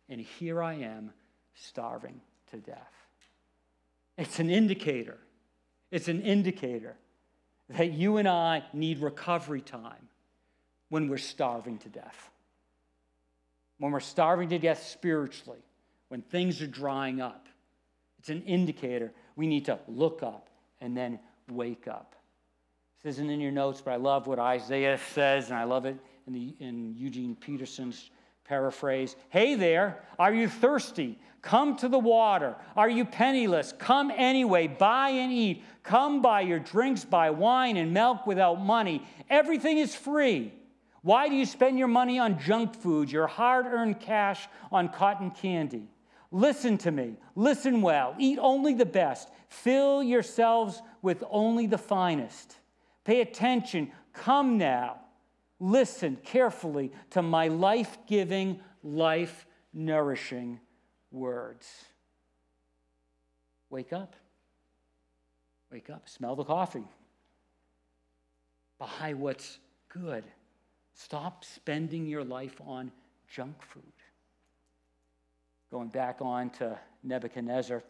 And 0.10 0.20
here 0.20 0.64
I 0.64 0.74
am 0.74 1.14
starving 1.54 2.20
to 2.50 2.58
death. 2.58 2.96
It's 4.18 4.40
an 4.40 4.50
indicator. 4.50 5.20
It's 5.92 6.08
an 6.08 6.24
indicator 6.24 6.96
that 7.70 7.94
you 7.94 8.18
and 8.18 8.28
I 8.28 8.64
need 8.74 9.04
recovery 9.04 9.62
time 9.62 10.10
when 10.90 11.10
we're 11.10 11.18
starving 11.18 11.78
to 11.78 11.90
death. 11.90 12.32
When 13.78 13.92
we're 13.92 14.00
starving 14.00 14.50
to 14.50 14.58
death 14.58 14.82
spiritually, 14.82 15.64
when 16.08 16.24
things 16.24 16.60
are 16.60 16.68
drying 16.68 17.22
up, 17.22 17.48
it's 18.18 18.30
an 18.30 18.42
indicator 18.46 19.14
we 19.36 19.46
need 19.46 19.66
to 19.66 19.78
look 19.88 20.24
up 20.24 20.50
and 20.82 20.98
then 20.98 21.20
wake 21.48 21.88
up. 21.88 22.16
This 23.04 23.16
isn't 23.16 23.30
in 23.30 23.42
your 23.42 23.52
notes, 23.52 23.82
but 23.82 23.92
I 23.92 23.98
love 23.98 24.28
what 24.28 24.40
Isaiah 24.40 24.98
says, 25.14 25.50
and 25.50 25.60
I 25.60 25.66
love 25.66 25.86
it 25.86 25.98
in, 26.26 26.34
the, 26.34 26.56
in 26.60 26.96
Eugene 26.96 27.36
Peterson's 27.36 28.10
Paraphrase 28.46 29.16
Hey 29.30 29.56
there, 29.56 30.04
are 30.20 30.34
you 30.34 30.50
thirsty? 30.50 31.18
Come 31.42 31.76
to 31.78 31.90
the 31.90 32.00
water. 32.00 32.56
Are 32.76 32.90
you 32.90 33.04
penniless? 33.04 33.74
Come 33.78 34.12
anyway, 34.16 34.68
buy 34.68 35.10
and 35.10 35.32
eat. 35.32 35.64
Come 35.84 36.22
buy 36.22 36.42
your 36.42 36.60
drinks, 36.60 37.04
buy 37.04 37.30
wine 37.30 37.78
and 37.78 37.94
milk 37.94 38.26
without 38.26 38.62
money. 38.62 39.06
Everything 39.30 39.78
is 39.78 39.94
free. 39.94 40.54
Why 41.02 41.28
do 41.28 41.36
you 41.36 41.46
spend 41.46 41.78
your 41.78 41.90
money 41.90 42.18
on 42.20 42.40
junk 42.40 42.76
food, 42.76 43.12
your 43.12 43.28
hard 43.28 43.66
earned 43.66 44.00
cash 44.00 44.48
on 44.72 44.88
cotton 44.88 45.32
candy? 45.32 45.90
Listen 46.32 46.78
to 46.80 46.92
me. 46.92 47.18
Listen 47.36 47.82
well. 47.82 48.16
Eat 48.18 48.40
only 48.42 48.74
the 48.74 48.86
best. 48.86 49.30
Fill 49.50 50.02
yourselves 50.02 50.82
with 51.02 51.24
only 51.30 51.68
the 51.68 51.78
finest. 51.78 52.58
Pay 53.04 53.22
attention. 53.22 53.92
Come 54.14 54.58
now. 54.58 55.00
Listen 55.60 56.18
carefully 56.24 56.92
to 57.12 57.22
my 57.22 57.48
life 57.48 57.98
giving, 58.08 58.60
life 58.84 59.46
nourishing 59.74 60.60
words. 61.12 61.68
Wake 63.70 63.94
up. 63.94 64.16
Wake 65.72 65.90
up. 65.90 66.08
Smell 66.08 66.36
the 66.36 66.44
coffee. 66.44 66.86
Buy 68.78 69.14
what's 69.14 69.60
good. 69.90 70.24
Stop 70.94 71.44
spending 71.46 72.06
your 72.06 72.24
life 72.24 72.60
on 72.66 72.92
junk 73.28 73.56
food. 73.62 73.84
Going 75.72 75.90
back 75.90 76.18
on 76.22 76.52
to 76.52 76.78
Nebuchadnezzar. 77.04 77.82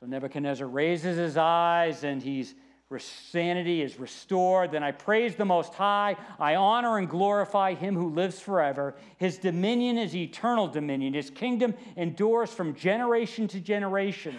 So 0.00 0.06
Nebuchadnezzar 0.06 0.66
raises 0.66 1.18
his 1.18 1.36
eyes 1.36 2.04
and 2.04 2.22
he's 2.22 2.54
sanity 2.98 3.82
is 3.82 4.00
restored. 4.00 4.70
Then 4.70 4.82
I 4.82 4.92
praise 4.92 5.34
the 5.34 5.44
Most 5.44 5.74
High. 5.74 6.16
I 6.38 6.54
honor 6.54 6.96
and 6.96 7.06
glorify 7.06 7.74
Him 7.74 7.94
who 7.94 8.08
lives 8.08 8.40
forever. 8.40 8.94
His 9.18 9.36
dominion 9.36 9.98
is 9.98 10.16
eternal 10.16 10.68
dominion. 10.68 11.12
His 11.12 11.28
kingdom 11.28 11.74
endures 11.96 12.50
from 12.50 12.74
generation 12.74 13.46
to 13.48 13.60
generation. 13.60 14.38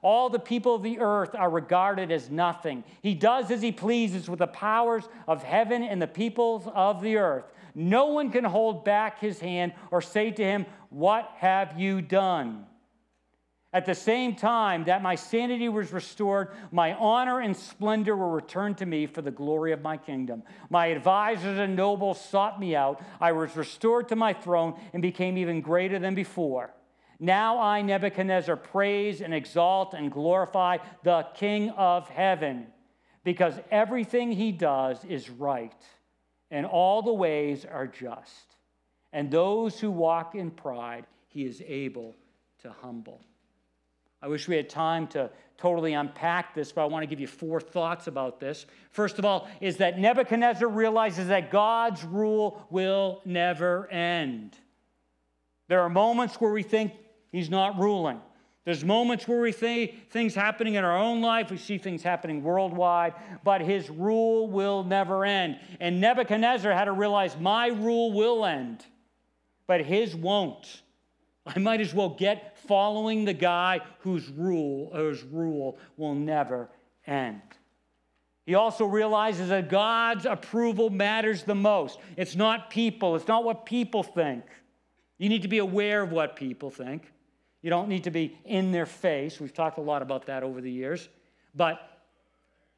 All 0.00 0.30
the 0.30 0.38
people 0.38 0.74
of 0.74 0.82
the 0.82 0.98
earth 0.98 1.34
are 1.34 1.50
regarded 1.50 2.10
as 2.10 2.30
nothing. 2.30 2.84
He 3.02 3.14
does 3.14 3.50
as 3.50 3.60
he 3.60 3.70
pleases 3.70 4.30
with 4.30 4.38
the 4.38 4.46
powers 4.46 5.06
of 5.28 5.42
heaven 5.42 5.82
and 5.82 6.00
the 6.00 6.06
peoples 6.06 6.66
of 6.74 7.02
the 7.02 7.18
earth. 7.18 7.52
No 7.74 8.06
one 8.06 8.30
can 8.30 8.44
hold 8.44 8.82
back 8.82 9.20
his 9.20 9.40
hand 9.40 9.74
or 9.90 10.00
say 10.00 10.30
to 10.30 10.42
him, 10.42 10.64
What 10.88 11.30
have 11.36 11.78
you 11.78 12.00
done? 12.00 12.64
At 13.72 13.86
the 13.86 13.94
same 13.94 14.34
time 14.34 14.84
that 14.84 15.00
my 15.00 15.14
sanity 15.14 15.68
was 15.68 15.92
restored, 15.92 16.48
my 16.72 16.92
honor 16.94 17.38
and 17.38 17.56
splendor 17.56 18.16
were 18.16 18.30
returned 18.30 18.78
to 18.78 18.86
me 18.86 19.06
for 19.06 19.22
the 19.22 19.30
glory 19.30 19.70
of 19.70 19.80
my 19.80 19.96
kingdom. 19.96 20.42
My 20.70 20.86
advisors 20.86 21.56
and 21.56 21.76
nobles 21.76 22.20
sought 22.20 22.58
me 22.58 22.74
out. 22.74 23.00
I 23.20 23.30
was 23.30 23.54
restored 23.54 24.08
to 24.08 24.16
my 24.16 24.32
throne 24.32 24.74
and 24.92 25.00
became 25.00 25.38
even 25.38 25.60
greater 25.60 26.00
than 26.00 26.16
before. 26.16 26.74
Now 27.20 27.60
I, 27.60 27.82
Nebuchadnezzar, 27.82 28.56
praise 28.56 29.20
and 29.20 29.32
exalt 29.32 29.94
and 29.94 30.10
glorify 30.10 30.78
the 31.04 31.28
King 31.34 31.70
of 31.70 32.08
heaven, 32.08 32.66
because 33.22 33.54
everything 33.70 34.32
he 34.32 34.50
does 34.50 35.04
is 35.04 35.30
right, 35.30 35.80
and 36.50 36.66
all 36.66 37.02
the 37.02 37.12
ways 37.12 37.64
are 37.64 37.86
just. 37.86 38.56
And 39.12 39.30
those 39.30 39.78
who 39.78 39.90
walk 39.90 40.34
in 40.34 40.50
pride, 40.50 41.06
he 41.28 41.44
is 41.44 41.62
able 41.64 42.16
to 42.62 42.72
humble. 42.80 43.20
I 44.22 44.28
wish 44.28 44.48
we 44.48 44.56
had 44.56 44.68
time 44.68 45.06
to 45.08 45.30
totally 45.56 45.92
unpack 45.92 46.54
this, 46.54 46.72
but 46.72 46.82
I 46.82 46.86
want 46.86 47.02
to 47.02 47.06
give 47.06 47.20
you 47.20 47.26
four 47.26 47.60
thoughts 47.60 48.06
about 48.06 48.40
this. 48.40 48.66
First 48.90 49.18
of 49.18 49.24
all, 49.24 49.48
is 49.60 49.76
that 49.76 49.98
Nebuchadnezzar 49.98 50.68
realizes 50.68 51.28
that 51.28 51.50
God's 51.50 52.02
rule 52.04 52.66
will 52.70 53.20
never 53.24 53.86
end. 53.88 54.56
There 55.68 55.82
are 55.82 55.90
moments 55.90 56.40
where 56.40 56.52
we 56.52 56.62
think 56.62 56.92
he's 57.30 57.50
not 57.50 57.78
ruling. 57.78 58.20
There's 58.64 58.84
moments 58.84 59.26
where 59.26 59.40
we 59.40 59.52
see 59.52 59.86
things 60.10 60.34
happening 60.34 60.74
in 60.74 60.84
our 60.84 60.96
own 60.96 61.22
life, 61.22 61.50
we 61.50 61.56
see 61.56 61.78
things 61.78 62.02
happening 62.02 62.42
worldwide, 62.42 63.14
but 63.42 63.62
his 63.62 63.88
rule 63.88 64.48
will 64.48 64.84
never 64.84 65.24
end. 65.24 65.58
And 65.80 66.00
Nebuchadnezzar 66.00 66.72
had 66.72 66.84
to 66.84 66.92
realize 66.92 67.38
my 67.38 67.68
rule 67.68 68.12
will 68.12 68.44
end, 68.44 68.84
but 69.66 69.80
his 69.80 70.14
won't. 70.14 70.82
I 71.46 71.58
might 71.58 71.80
as 71.80 71.94
well 71.94 72.10
get 72.10 72.58
following 72.58 73.24
the 73.24 73.32
guy 73.32 73.80
whose 74.00 74.28
rule, 74.28 74.90
whose 74.94 75.22
rule 75.22 75.78
will 75.96 76.14
never 76.14 76.68
end. 77.06 77.40
He 78.46 78.54
also 78.54 78.84
realizes 78.84 79.48
that 79.48 79.70
God's 79.70 80.26
approval 80.26 80.90
matters 80.90 81.44
the 81.44 81.54
most. 81.54 81.98
It's 82.16 82.36
not 82.36 82.70
people, 82.70 83.16
it's 83.16 83.28
not 83.28 83.44
what 83.44 83.64
people 83.64 84.02
think. 84.02 84.44
You 85.18 85.28
need 85.28 85.42
to 85.42 85.48
be 85.48 85.58
aware 85.58 86.02
of 86.02 86.12
what 86.12 86.36
people 86.36 86.70
think. 86.70 87.12
You 87.62 87.70
don't 87.70 87.88
need 87.88 88.04
to 88.04 88.10
be 88.10 88.38
in 88.44 88.72
their 88.72 88.86
face. 88.86 89.38
We've 89.38 89.52
talked 89.52 89.78
a 89.78 89.82
lot 89.82 90.02
about 90.02 90.26
that 90.26 90.42
over 90.42 90.60
the 90.60 90.70
years. 90.70 91.08
But 91.54 91.78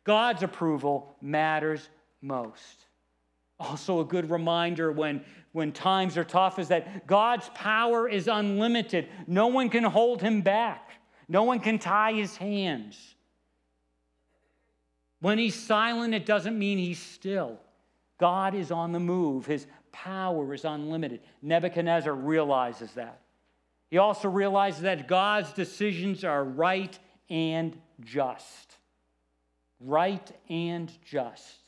God's 0.05 0.43
approval 0.43 1.17
matters 1.21 1.89
most. 2.21 2.87
Also, 3.63 4.01
a 4.01 4.05
good 4.05 4.29
reminder 4.29 4.91
when 4.91 5.25
when 5.53 5.71
times 5.71 6.17
are 6.17 6.25
tough 6.25 6.59
is 6.59 6.69
that 6.69 7.07
God's 7.07 7.49
power 7.55 8.09
is 8.09 8.27
unlimited. 8.27 9.09
No 9.27 9.47
one 9.49 9.69
can 9.69 9.85
hold 9.85 10.21
him 10.21 10.41
back, 10.41 10.91
no 11.29 11.45
one 11.45 11.61
can 11.61 11.79
tie 11.79 12.13
his 12.13 12.37
hands. 12.37 13.15
When 15.21 15.39
he's 15.39 15.55
silent, 15.55 16.15
it 16.15 16.27
doesn't 16.27 16.59
mean 16.59 16.79
he's 16.79 16.99
still. 16.99 17.61
God 18.19 18.55
is 18.55 18.73
on 18.73 18.91
the 18.91 18.99
move, 18.99 19.47
his 19.47 19.67
power 19.93 20.53
is 20.53 20.65
unlimited. 20.65 21.21
Nebuchadnezzar 21.43 22.13
realizes 22.13 22.93
that. 22.95 23.21
He 23.91 23.99
also 23.99 24.29
realizes 24.29 24.83
that 24.83 25.07
God's 25.07 25.53
decisions 25.53 26.25
are 26.25 26.43
right 26.43 26.99
and 27.29 27.79
just. 28.01 28.79
Right 29.79 30.33
and 30.49 30.91
just. 31.05 31.62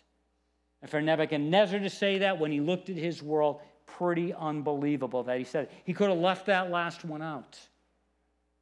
And 0.84 0.90
for 0.90 1.00
Nebuchadnezzar 1.00 1.80
to 1.80 1.88
say 1.88 2.18
that 2.18 2.38
when 2.38 2.52
he 2.52 2.60
looked 2.60 2.90
at 2.90 2.96
his 2.96 3.22
world, 3.22 3.62
pretty 3.86 4.34
unbelievable 4.34 5.22
that 5.22 5.38
he 5.38 5.44
said 5.44 5.70
he 5.84 5.94
could 5.94 6.10
have 6.10 6.18
left 6.18 6.44
that 6.44 6.70
last 6.70 7.06
one 7.06 7.22
out. 7.22 7.58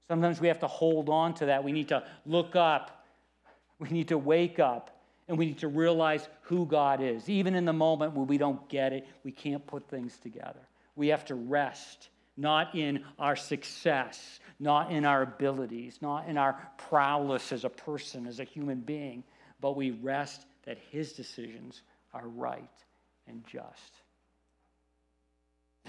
Sometimes 0.06 0.40
we 0.40 0.46
have 0.46 0.60
to 0.60 0.68
hold 0.68 1.08
on 1.08 1.34
to 1.34 1.46
that. 1.46 1.64
We 1.64 1.72
need 1.72 1.88
to 1.88 2.04
look 2.24 2.54
up. 2.54 3.04
We 3.80 3.88
need 3.88 4.06
to 4.06 4.18
wake 4.18 4.60
up. 4.60 5.02
And 5.26 5.36
we 5.36 5.46
need 5.46 5.58
to 5.58 5.68
realize 5.68 6.28
who 6.42 6.64
God 6.64 7.00
is. 7.00 7.28
Even 7.28 7.56
in 7.56 7.64
the 7.64 7.72
moment 7.72 8.12
when 8.12 8.28
we 8.28 8.38
don't 8.38 8.68
get 8.68 8.92
it, 8.92 9.04
we 9.24 9.32
can't 9.32 9.66
put 9.66 9.88
things 9.88 10.16
together. 10.16 10.60
We 10.94 11.08
have 11.08 11.24
to 11.24 11.34
rest, 11.34 12.10
not 12.36 12.72
in 12.76 13.02
our 13.18 13.34
success, 13.34 14.38
not 14.60 14.92
in 14.92 15.04
our 15.04 15.22
abilities, 15.22 15.98
not 16.00 16.28
in 16.28 16.38
our 16.38 16.70
prowess 16.78 17.50
as 17.50 17.64
a 17.64 17.68
person, 17.68 18.28
as 18.28 18.38
a 18.38 18.44
human 18.44 18.78
being, 18.78 19.24
but 19.60 19.74
we 19.74 19.90
rest 19.90 20.46
that 20.66 20.78
His 20.92 21.14
decisions 21.14 21.82
are 22.12 22.28
right 22.28 22.70
and 23.26 23.44
just 23.46 24.02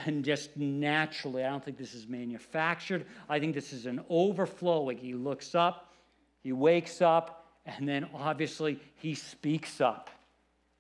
and 0.06 0.26
just 0.26 0.58
naturally, 0.58 1.44
I 1.44 1.50
don't 1.50 1.64
think 1.64 1.78
this 1.78 1.94
is 1.94 2.08
manufactured. 2.08 3.06
I 3.30 3.40
think 3.40 3.54
this 3.54 3.74
is 3.74 3.86
an 3.86 4.02
overflowing. 4.10 4.98
He 4.98 5.14
looks 5.14 5.54
up, 5.54 5.94
he 6.42 6.52
wakes 6.52 7.02
up, 7.02 7.46
and 7.66 7.88
then 7.88 8.08
obviously 8.14 8.80
he 8.96 9.14
speaks 9.14 9.82
up. 9.82 10.10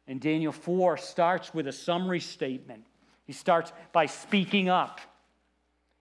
And 0.07 0.19
Daniel 0.19 0.51
4 0.51 0.97
starts 0.97 1.53
with 1.53 1.67
a 1.67 1.71
summary 1.71 2.19
statement. 2.19 2.83
He 3.25 3.33
starts 3.33 3.71
by 3.93 4.07
speaking 4.07 4.67
up. 4.67 4.99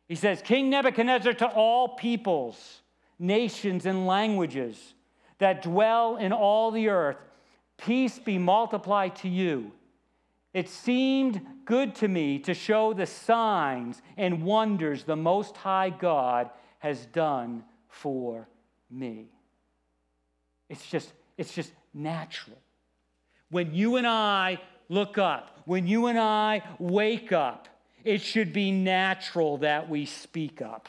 He 0.09 0.17
says, 0.17 0.43
King 0.43 0.71
Nebuchadnezzar 0.71 1.35
to 1.35 1.47
all 1.47 1.91
peoples, 1.91 2.81
nations, 3.19 3.87
and 3.87 4.07
languages 4.07 4.95
that 5.39 5.63
dwell 5.63 6.17
in 6.17 6.33
all 6.33 6.71
the 6.71 6.89
earth, 6.89 7.19
peace 7.83 8.19
be 8.19 8.39
multiplied 8.39 9.17
to 9.17 9.29
you. 9.29 9.73
It 10.55 10.69
seemed 10.69 11.41
good 11.65 11.95
to 11.97 12.09
me 12.09 12.39
to 12.41 12.55
show 12.55 12.93
the 12.93 13.07
signs 13.07 14.01
and 14.17 14.43
wonders 14.43 15.05
the 15.05 15.17
Most 15.17 15.57
High 15.57 15.91
God 15.91 16.51
has 16.79 17.07
done 17.07 17.65
for 17.89 18.49
me. 18.91 19.27
It's 20.69 20.87
just, 20.91 21.13
it's 21.37 21.55
just 21.55 21.73
natural. 21.95 22.59
When 23.51 23.75
you 23.75 23.97
and 23.97 24.07
I 24.07 24.61
look 24.89 25.19
up, 25.19 25.61
when 25.65 25.87
you 25.87 26.07
and 26.07 26.19
I 26.19 26.63
wake 26.79 27.33
up, 27.33 27.69
it 28.05 28.21
should 28.21 28.53
be 28.53 28.73
natural 28.73 29.59
that 29.59 29.89
we 29.89 30.07
speak 30.07 30.61
up. 30.61 30.89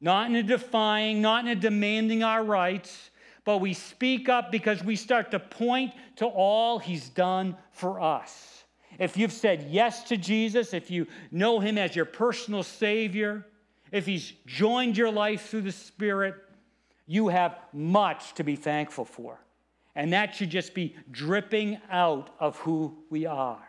Not 0.00 0.28
in 0.28 0.36
a 0.36 0.42
defying, 0.42 1.20
not 1.20 1.44
in 1.44 1.50
a 1.50 1.54
demanding 1.54 2.22
our 2.22 2.42
rights, 2.42 3.10
but 3.44 3.58
we 3.58 3.74
speak 3.74 4.28
up 4.28 4.50
because 4.50 4.82
we 4.82 4.96
start 4.96 5.30
to 5.30 5.38
point 5.38 5.92
to 6.16 6.26
all 6.26 6.78
he's 6.78 7.08
done 7.10 7.56
for 7.70 8.00
us. 8.00 8.64
If 8.98 9.16
you've 9.16 9.32
said 9.32 9.68
yes 9.70 10.04
to 10.04 10.16
Jesus, 10.16 10.72
if 10.72 10.90
you 10.90 11.06
know 11.30 11.60
him 11.60 11.78
as 11.78 11.94
your 11.96 12.04
personal 12.04 12.62
Savior, 12.62 13.46
if 13.92 14.06
he's 14.06 14.32
joined 14.46 14.96
your 14.96 15.10
life 15.10 15.48
through 15.48 15.62
the 15.62 15.72
Spirit, 15.72 16.36
you 17.06 17.28
have 17.28 17.58
much 17.72 18.34
to 18.34 18.44
be 18.44 18.56
thankful 18.56 19.04
for. 19.04 19.40
And 19.94 20.12
that 20.12 20.34
should 20.34 20.50
just 20.50 20.74
be 20.74 20.96
dripping 21.10 21.78
out 21.90 22.30
of 22.40 22.56
who 22.58 22.96
we 23.10 23.26
are. 23.26 23.62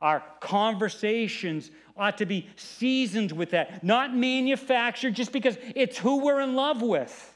Our 0.00 0.22
conversations 0.40 1.70
ought 1.96 2.18
to 2.18 2.26
be 2.26 2.48
seasoned 2.56 3.32
with 3.32 3.50
that, 3.50 3.84
not 3.84 4.14
manufactured 4.14 5.14
just 5.14 5.32
because 5.32 5.56
it's 5.74 5.96
who 5.96 6.24
we're 6.24 6.40
in 6.40 6.54
love 6.54 6.82
with. 6.82 7.33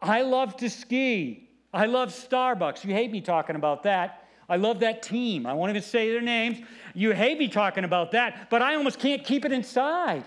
I 0.00 0.22
love 0.22 0.56
to 0.58 0.70
ski. 0.70 1.48
I 1.72 1.86
love 1.86 2.10
Starbucks. 2.10 2.84
You 2.84 2.94
hate 2.94 3.10
me 3.10 3.20
talking 3.20 3.56
about 3.56 3.82
that. 3.82 4.28
I 4.48 4.56
love 4.56 4.80
that 4.80 5.02
team. 5.02 5.46
I 5.46 5.52
won't 5.52 5.70
even 5.70 5.82
say 5.82 6.10
their 6.10 6.22
names. 6.22 6.58
You 6.94 7.12
hate 7.12 7.38
me 7.38 7.48
talking 7.48 7.84
about 7.84 8.12
that, 8.12 8.48
but 8.48 8.62
I 8.62 8.76
almost 8.76 8.98
can't 8.98 9.22
keep 9.22 9.44
it 9.44 9.52
inside 9.52 10.24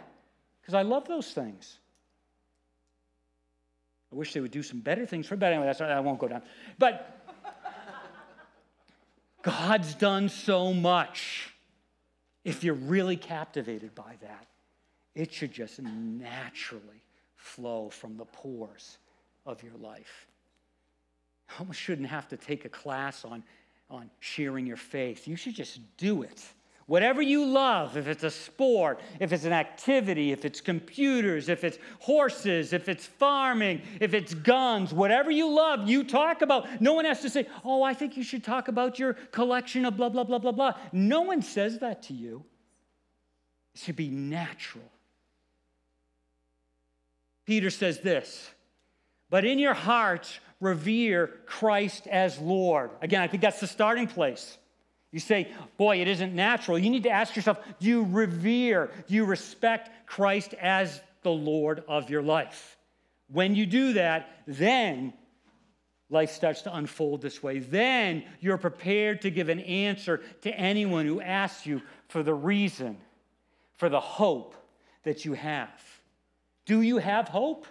because 0.61 0.75
I 0.75 0.83
love 0.83 1.07
those 1.07 1.31
things. 1.31 1.79
I 4.11 4.15
wish 4.15 4.33
they 4.33 4.41
would 4.41 4.51
do 4.51 4.61
some 4.61 4.79
better 4.79 5.05
things 5.05 5.25
for, 5.25 5.35
but 5.37 5.51
anyway, 5.51 5.65
that's, 5.65 5.81
I 5.81 5.99
won't 6.01 6.19
go 6.19 6.27
down. 6.27 6.43
But 6.77 7.17
God's 9.41 9.95
done 9.95 10.29
so 10.29 10.73
much. 10.73 11.53
If 12.43 12.63
you're 12.63 12.75
really 12.75 13.17
captivated 13.17 13.95
by 13.95 14.15
that, 14.21 14.47
it 15.15 15.33
should 15.33 15.51
just 15.51 15.81
naturally 15.81 17.03
flow 17.35 17.89
from 17.89 18.17
the 18.17 18.25
pores 18.25 18.97
of 19.45 19.63
your 19.63 19.75
life. 19.79 20.27
You 21.49 21.55
almost 21.59 21.79
shouldn't 21.79 22.07
have 22.07 22.27
to 22.29 22.37
take 22.37 22.65
a 22.65 22.69
class 22.69 23.25
on, 23.25 23.43
on 23.89 24.09
sharing 24.19 24.65
your 24.65 24.77
faith. 24.77 25.27
You 25.27 25.35
should 25.35 25.55
just 25.55 25.79
do 25.97 26.23
it. 26.23 26.43
Whatever 26.87 27.21
you 27.21 27.45
love, 27.45 27.95
if 27.95 28.07
it's 28.07 28.23
a 28.23 28.29
sport, 28.31 28.99
if 29.19 29.31
it's 29.31 29.45
an 29.45 29.53
activity, 29.53 30.33
if 30.33 30.43
it's 30.43 30.59
computers, 30.59 31.47
if 31.47 31.63
it's 31.63 31.77
horses, 31.99 32.73
if 32.73 32.89
it's 32.89 33.05
farming, 33.05 33.81
if 34.01 34.13
it's 34.13 34.33
guns, 34.33 34.93
whatever 34.93 35.31
you 35.31 35.49
love, 35.49 35.87
you 35.87 36.03
talk 36.03 36.41
about. 36.41 36.81
No 36.81 36.93
one 36.93 37.05
has 37.05 37.21
to 37.21 37.29
say, 37.29 37.47
Oh, 37.63 37.81
I 37.81 37.93
think 37.93 38.17
you 38.17 38.23
should 38.23 38.43
talk 38.43 38.67
about 38.67 38.99
your 38.99 39.13
collection 39.13 39.85
of 39.85 39.95
blah, 39.95 40.09
blah, 40.09 40.25
blah, 40.25 40.39
blah, 40.39 40.51
blah. 40.51 40.73
No 40.91 41.21
one 41.21 41.41
says 41.41 41.79
that 41.79 42.03
to 42.03 42.13
you. 42.13 42.43
It 43.73 43.79
should 43.79 43.95
be 43.95 44.09
natural. 44.09 44.91
Peter 47.45 47.69
says 47.69 48.01
this, 48.01 48.49
but 49.31 49.45
in 49.45 49.57
your 49.57 49.73
hearts, 49.73 50.39
revere 50.59 51.27
Christ 51.47 52.05
as 52.05 52.37
Lord. 52.37 52.91
Again, 53.01 53.21
I 53.21 53.27
think 53.27 53.41
that's 53.41 53.59
the 53.59 53.65
starting 53.65 54.05
place. 54.05 54.57
You 55.11 55.19
say, 55.19 55.51
boy, 55.77 56.01
it 56.01 56.07
isn't 56.07 56.35
natural. 56.35 56.77
You 56.77 56.89
need 56.89 57.03
to 57.03 57.09
ask 57.09 57.35
yourself, 57.35 57.57
do 57.79 57.87
you 57.87 58.03
revere, 58.03 58.91
do 59.07 59.15
you 59.15 59.25
respect 59.25 59.89
Christ 60.05 60.53
as 60.53 61.01
the 61.23 61.31
Lord 61.31 61.83
of 61.87 62.09
your 62.09 62.21
life? 62.21 62.77
When 63.27 63.55
you 63.55 63.65
do 63.65 63.93
that, 63.93 64.29
then 64.45 65.13
life 66.09 66.31
starts 66.31 66.63
to 66.63 66.75
unfold 66.75 67.21
this 67.21 67.41
way. 67.41 67.59
Then 67.59 68.23
you're 68.41 68.57
prepared 68.57 69.21
to 69.21 69.31
give 69.31 69.49
an 69.49 69.61
answer 69.61 70.21
to 70.41 70.53
anyone 70.53 71.05
who 71.05 71.21
asks 71.21 71.65
you 71.65 71.81
for 72.09 72.21
the 72.21 72.33
reason, 72.33 72.97
for 73.75 73.87
the 73.89 73.99
hope 73.99 74.55
that 75.03 75.23
you 75.23 75.33
have. 75.33 75.81
Do 76.65 76.81
you 76.81 76.97
have 76.97 77.29
hope? 77.29 77.65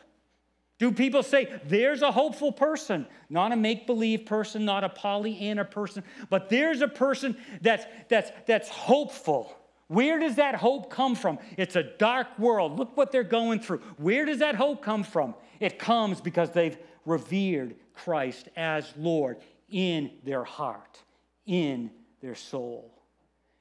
Do 0.80 0.90
people 0.90 1.22
say, 1.22 1.60
there's 1.66 2.00
a 2.00 2.10
hopeful 2.10 2.50
person, 2.50 3.06
not 3.28 3.52
a 3.52 3.56
make 3.56 3.86
believe 3.86 4.24
person, 4.24 4.64
not 4.64 4.82
a 4.82 4.88
Pollyanna 4.88 5.66
person, 5.66 6.02
but 6.30 6.48
there's 6.48 6.80
a 6.80 6.88
person 6.88 7.36
that's, 7.60 7.84
that's, 8.08 8.32
that's 8.46 8.70
hopeful? 8.70 9.54
Where 9.88 10.18
does 10.18 10.36
that 10.36 10.54
hope 10.54 10.90
come 10.90 11.14
from? 11.14 11.38
It's 11.58 11.76
a 11.76 11.82
dark 11.82 12.38
world. 12.38 12.78
Look 12.78 12.96
what 12.96 13.12
they're 13.12 13.22
going 13.22 13.60
through. 13.60 13.80
Where 13.98 14.24
does 14.24 14.38
that 14.38 14.54
hope 14.54 14.82
come 14.82 15.04
from? 15.04 15.34
It 15.60 15.78
comes 15.78 16.18
because 16.18 16.50
they've 16.50 16.78
revered 17.04 17.74
Christ 17.92 18.48
as 18.56 18.90
Lord 18.96 19.36
in 19.68 20.10
their 20.24 20.44
heart, 20.44 21.02
in 21.44 21.90
their 22.22 22.34
soul. 22.34 23.02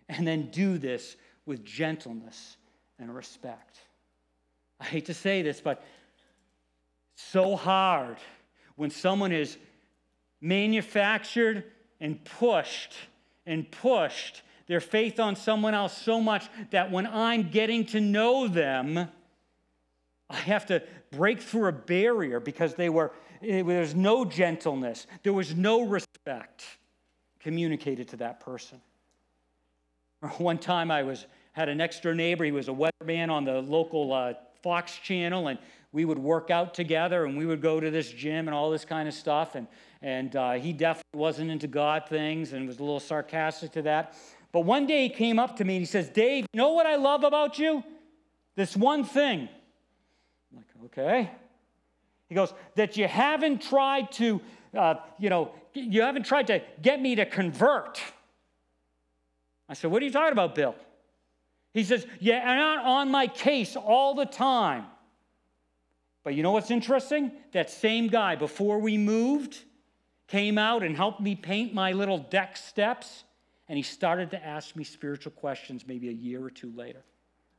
And 0.07 0.26
then 0.26 0.51
do 0.51 0.78
this 0.78 1.17
with 1.45 1.65
gentleness 1.65 2.55
and 2.97 3.13
respect. 3.13 3.78
I 4.80 4.86
hate 4.86 5.07
to 5.07 5.13
say 5.13 5.41
this, 5.41 5.59
but 5.59 5.84
so 7.32 7.55
hard 7.55 8.17
when 8.76 8.89
someone 8.89 9.32
is 9.32 9.57
manufactured 10.41 11.63
and 11.99 12.24
pushed 12.24 12.93
and 13.45 13.70
pushed 13.70 14.41
their 14.67 14.80
faith 14.80 15.20
on 15.20 15.36
someone 15.36 15.74
else 15.74 15.97
so 15.97 16.22
much 16.22 16.47
that 16.72 16.91
when 16.91 17.05
I'm 17.07 17.49
getting 17.49 17.86
to 17.88 17.99
know 17.99 18.47
them, 18.47 19.09
I 20.30 20.36
have 20.36 20.67
to 20.67 20.84
break 21.11 21.41
through 21.41 21.67
a 21.67 21.72
barrier 21.72 22.39
because 22.39 22.76
they 22.76 22.89
were 22.89 23.11
there's 23.41 23.95
no 23.95 24.26
gentleness, 24.26 25.07
there 25.24 25.34
was 25.34 25.55
no 25.55 25.84
respect 25.84 26.65
communicated 27.39 28.09
to 28.09 28.17
that 28.17 28.41
person. 28.41 28.82
One 30.38 30.57
time 30.57 30.91
I 30.91 31.03
was 31.03 31.26
had 31.53 31.70
an 31.70 31.82
extra 31.82 32.13
neighbor. 32.13 32.43
He 32.43 32.51
was 32.51 32.67
a 32.67 32.72
weatherman 32.72 33.30
on 33.30 33.43
the 33.43 33.61
local 33.61 34.13
uh, 34.13 34.34
Fox 34.61 34.97
channel, 34.97 35.47
and 35.47 35.57
we 35.91 36.05
would 36.05 36.19
work 36.19 36.51
out 36.51 36.73
together 36.73 37.25
and 37.25 37.37
we 37.37 37.45
would 37.45 37.61
go 37.61 37.79
to 37.79 37.89
this 37.89 38.11
gym 38.11 38.47
and 38.47 38.55
all 38.55 38.69
this 38.69 38.85
kind 38.85 39.07
of 39.07 39.13
stuff. 39.13 39.55
And, 39.55 39.67
and 40.01 40.35
uh, 40.35 40.53
he 40.53 40.71
definitely 40.71 41.19
wasn't 41.19 41.49
into 41.49 41.67
God 41.67 42.07
things 42.07 42.53
and 42.53 42.67
was 42.67 42.77
a 42.77 42.83
little 42.83 42.99
sarcastic 42.99 43.71
to 43.73 43.81
that. 43.83 44.15
But 44.51 44.61
one 44.61 44.87
day 44.87 45.03
he 45.03 45.09
came 45.09 45.39
up 45.39 45.57
to 45.57 45.65
me 45.65 45.75
and 45.75 45.81
he 45.81 45.85
says, 45.85 46.09
Dave, 46.09 46.45
you 46.53 46.57
know 46.57 46.73
what 46.73 46.85
I 46.85 46.95
love 46.95 47.23
about 47.23 47.57
you? 47.59 47.83
This 48.55 48.75
one 48.75 49.03
thing. 49.03 49.49
I'm 50.51 50.57
like, 50.57 50.67
okay. 50.85 51.31
He 52.27 52.35
goes, 52.35 52.53
that 52.75 52.97
you 52.97 53.07
haven't 53.07 53.61
tried 53.61 54.11
to, 54.13 54.41
uh, 54.77 54.95
you 55.17 55.29
know, 55.29 55.51
you 55.73 56.01
haven't 56.01 56.23
tried 56.23 56.47
to 56.47 56.61
get 56.81 57.01
me 57.01 57.15
to 57.15 57.25
convert. 57.25 57.99
I 59.67 59.73
said, 59.73 59.91
what 59.91 60.01
are 60.01 60.05
you 60.05 60.11
talking 60.11 60.33
about, 60.33 60.55
Bill? 60.55 60.75
He 61.73 61.83
says, 61.83 62.05
yeah, 62.19 62.43
I'm 62.45 62.57
not 62.57 62.85
on 62.85 63.11
my 63.11 63.27
case 63.27 63.75
all 63.75 64.15
the 64.15 64.25
time. 64.25 64.85
But 66.24 66.36
you 66.36 66.43
know 66.43 66.51
what's 66.51 66.72
interesting? 66.72 67.32
That 67.53 67.70
same 67.70 68.07
guy, 68.07 68.36
before 68.36 68.80
we 68.80 68.97
moved, 68.97 69.57
came 70.28 70.57
out 70.57 70.84
and 70.84 70.95
helped 70.95 71.22
me 71.22 71.36
paint 71.36 71.74
my 71.74 71.91
little 71.93 72.17
deck 72.17 72.57
steps, 72.57 73.24
and 73.67 73.78
he 73.78 73.84
started 73.84 74.32
to 74.32 74.45
ask 74.45 74.76
me 74.76 74.84
spiritual 74.84 75.32
questions 75.32 75.86
maybe 75.88 76.09
a 76.09 76.13
year 76.13 76.43
or 76.43 76.49
two 76.49 76.72
later. 76.76 77.03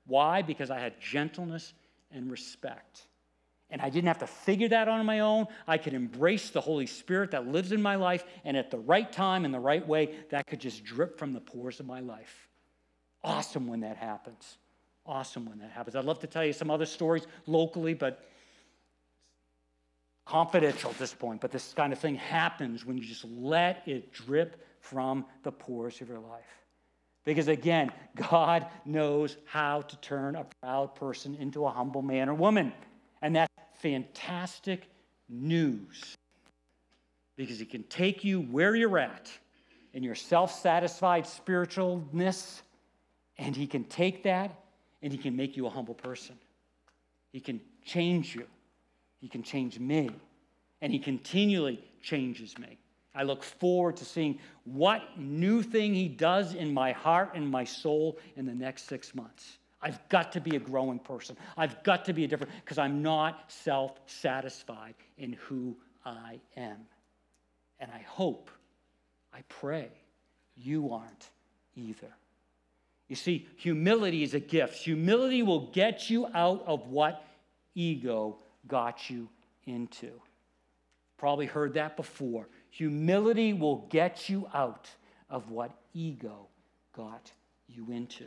Why? 0.06 0.42
Because 0.42 0.70
I 0.70 0.78
had 0.78 1.00
gentleness 1.00 1.72
and 2.12 2.30
respect. 2.30 3.06
And 3.70 3.80
I 3.80 3.88
didn't 3.88 4.08
have 4.08 4.18
to 4.18 4.26
figure 4.26 4.68
that 4.68 4.88
on 4.88 5.06
my 5.06 5.20
own. 5.20 5.46
I 5.66 5.78
could 5.78 5.94
embrace 5.94 6.50
the 6.50 6.60
Holy 6.60 6.86
Spirit 6.86 7.30
that 7.30 7.46
lives 7.46 7.70
in 7.72 7.80
my 7.80 7.94
life, 7.94 8.24
and 8.44 8.56
at 8.56 8.70
the 8.70 8.78
right 8.78 9.10
time, 9.10 9.44
in 9.44 9.52
the 9.52 9.60
right 9.60 9.86
way, 9.86 10.14
that 10.30 10.46
could 10.48 10.60
just 10.60 10.84
drip 10.84 11.18
from 11.18 11.32
the 11.32 11.40
pores 11.40 11.78
of 11.78 11.86
my 11.86 12.00
life. 12.00 12.48
Awesome 13.22 13.68
when 13.68 13.80
that 13.80 13.96
happens. 13.96 14.58
Awesome 15.06 15.46
when 15.46 15.58
that 15.60 15.70
happens. 15.70 15.94
I'd 15.94 16.04
love 16.04 16.18
to 16.20 16.26
tell 16.26 16.44
you 16.44 16.52
some 16.52 16.70
other 16.70 16.86
stories 16.86 17.26
locally, 17.46 17.94
but 17.94 18.24
confidential 20.30 20.90
at 20.90 20.98
this 20.98 21.12
point, 21.12 21.40
but 21.40 21.50
this 21.50 21.74
kind 21.74 21.92
of 21.92 21.98
thing 21.98 22.14
happens 22.14 22.86
when 22.86 22.96
you 22.96 23.04
just 23.04 23.24
let 23.24 23.82
it 23.86 24.12
drip 24.12 24.64
from 24.78 25.24
the 25.42 25.50
pores 25.50 26.00
of 26.00 26.08
your 26.08 26.20
life. 26.20 26.44
Because 27.24 27.48
again, 27.48 27.90
God 28.30 28.66
knows 28.84 29.36
how 29.44 29.80
to 29.82 29.96
turn 29.96 30.36
a 30.36 30.46
proud 30.62 30.94
person 30.94 31.34
into 31.34 31.66
a 31.66 31.70
humble 31.70 32.02
man 32.02 32.28
or 32.28 32.34
woman. 32.34 32.72
And 33.22 33.34
that's 33.34 33.52
fantastic 33.80 34.88
news. 35.28 36.16
Because 37.36 37.58
He 37.58 37.66
can 37.66 37.82
take 37.84 38.22
you 38.22 38.40
where 38.40 38.76
you're 38.76 38.98
at 38.98 39.28
in 39.94 40.04
your 40.04 40.14
self 40.14 40.60
satisfied 40.60 41.24
spiritualness, 41.24 42.62
and 43.36 43.56
He 43.56 43.66
can 43.66 43.82
take 43.82 44.22
that 44.22 44.62
and 45.02 45.12
He 45.12 45.18
can 45.18 45.34
make 45.34 45.56
you 45.56 45.66
a 45.66 45.70
humble 45.70 45.94
person. 45.94 46.36
He 47.32 47.40
can 47.40 47.60
change 47.84 48.36
you. 48.36 48.46
He 49.20 49.28
can 49.28 49.42
change 49.42 49.78
me, 49.78 50.10
and 50.80 50.92
He 50.92 50.98
continually 50.98 51.82
changes 52.02 52.58
me. 52.58 52.78
I 53.14 53.24
look 53.24 53.42
forward 53.42 53.96
to 53.98 54.04
seeing 54.04 54.38
what 54.64 55.02
new 55.18 55.62
thing 55.62 55.94
He 55.94 56.08
does 56.08 56.54
in 56.54 56.72
my 56.72 56.92
heart 56.92 57.32
and 57.34 57.48
my 57.48 57.64
soul 57.64 58.18
in 58.36 58.46
the 58.46 58.54
next 58.54 58.88
six 58.88 59.14
months. 59.14 59.58
I've 59.82 60.06
got 60.08 60.32
to 60.32 60.40
be 60.40 60.56
a 60.56 60.60
growing 60.60 60.98
person. 60.98 61.36
I've 61.56 61.82
got 61.82 62.04
to 62.06 62.12
be 62.12 62.24
a 62.24 62.28
different, 62.28 62.52
because 62.64 62.78
I'm 62.78 63.02
not 63.02 63.50
self 63.50 63.98
satisfied 64.06 64.94
in 65.18 65.34
who 65.34 65.76
I 66.04 66.40
am. 66.56 66.78
And 67.78 67.90
I 67.90 68.04
hope, 68.06 68.50
I 69.32 69.40
pray, 69.48 69.88
you 70.56 70.92
aren't 70.92 71.30
either. 71.74 72.14
You 73.08 73.16
see, 73.16 73.48
humility 73.56 74.22
is 74.22 74.34
a 74.34 74.40
gift. 74.40 74.74
Humility 74.74 75.42
will 75.42 75.66
get 75.72 76.10
you 76.10 76.26
out 76.34 76.62
of 76.66 76.86
what 76.88 77.24
ego 77.74 78.38
got 78.66 79.10
you 79.10 79.28
into. 79.64 80.10
Probably 81.16 81.46
heard 81.46 81.74
that 81.74 81.96
before. 81.96 82.48
Humility 82.70 83.52
will 83.52 83.86
get 83.90 84.28
you 84.28 84.48
out 84.54 84.88
of 85.28 85.50
what 85.50 85.70
ego 85.92 86.48
got 86.94 87.32
you 87.68 87.90
into. 87.90 88.26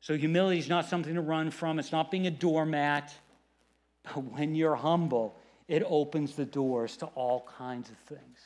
So, 0.00 0.16
humility 0.16 0.58
is 0.58 0.68
not 0.68 0.88
something 0.88 1.14
to 1.14 1.20
run 1.20 1.50
from, 1.50 1.78
it's 1.78 1.92
not 1.92 2.10
being 2.10 2.26
a 2.26 2.30
doormat. 2.30 3.14
But 4.04 4.24
when 4.24 4.54
you're 4.54 4.76
humble, 4.76 5.36
it 5.66 5.82
opens 5.86 6.34
the 6.34 6.46
doors 6.46 6.96
to 6.98 7.06
all 7.06 7.46
kinds 7.58 7.90
of 7.90 7.98
things. 7.98 8.38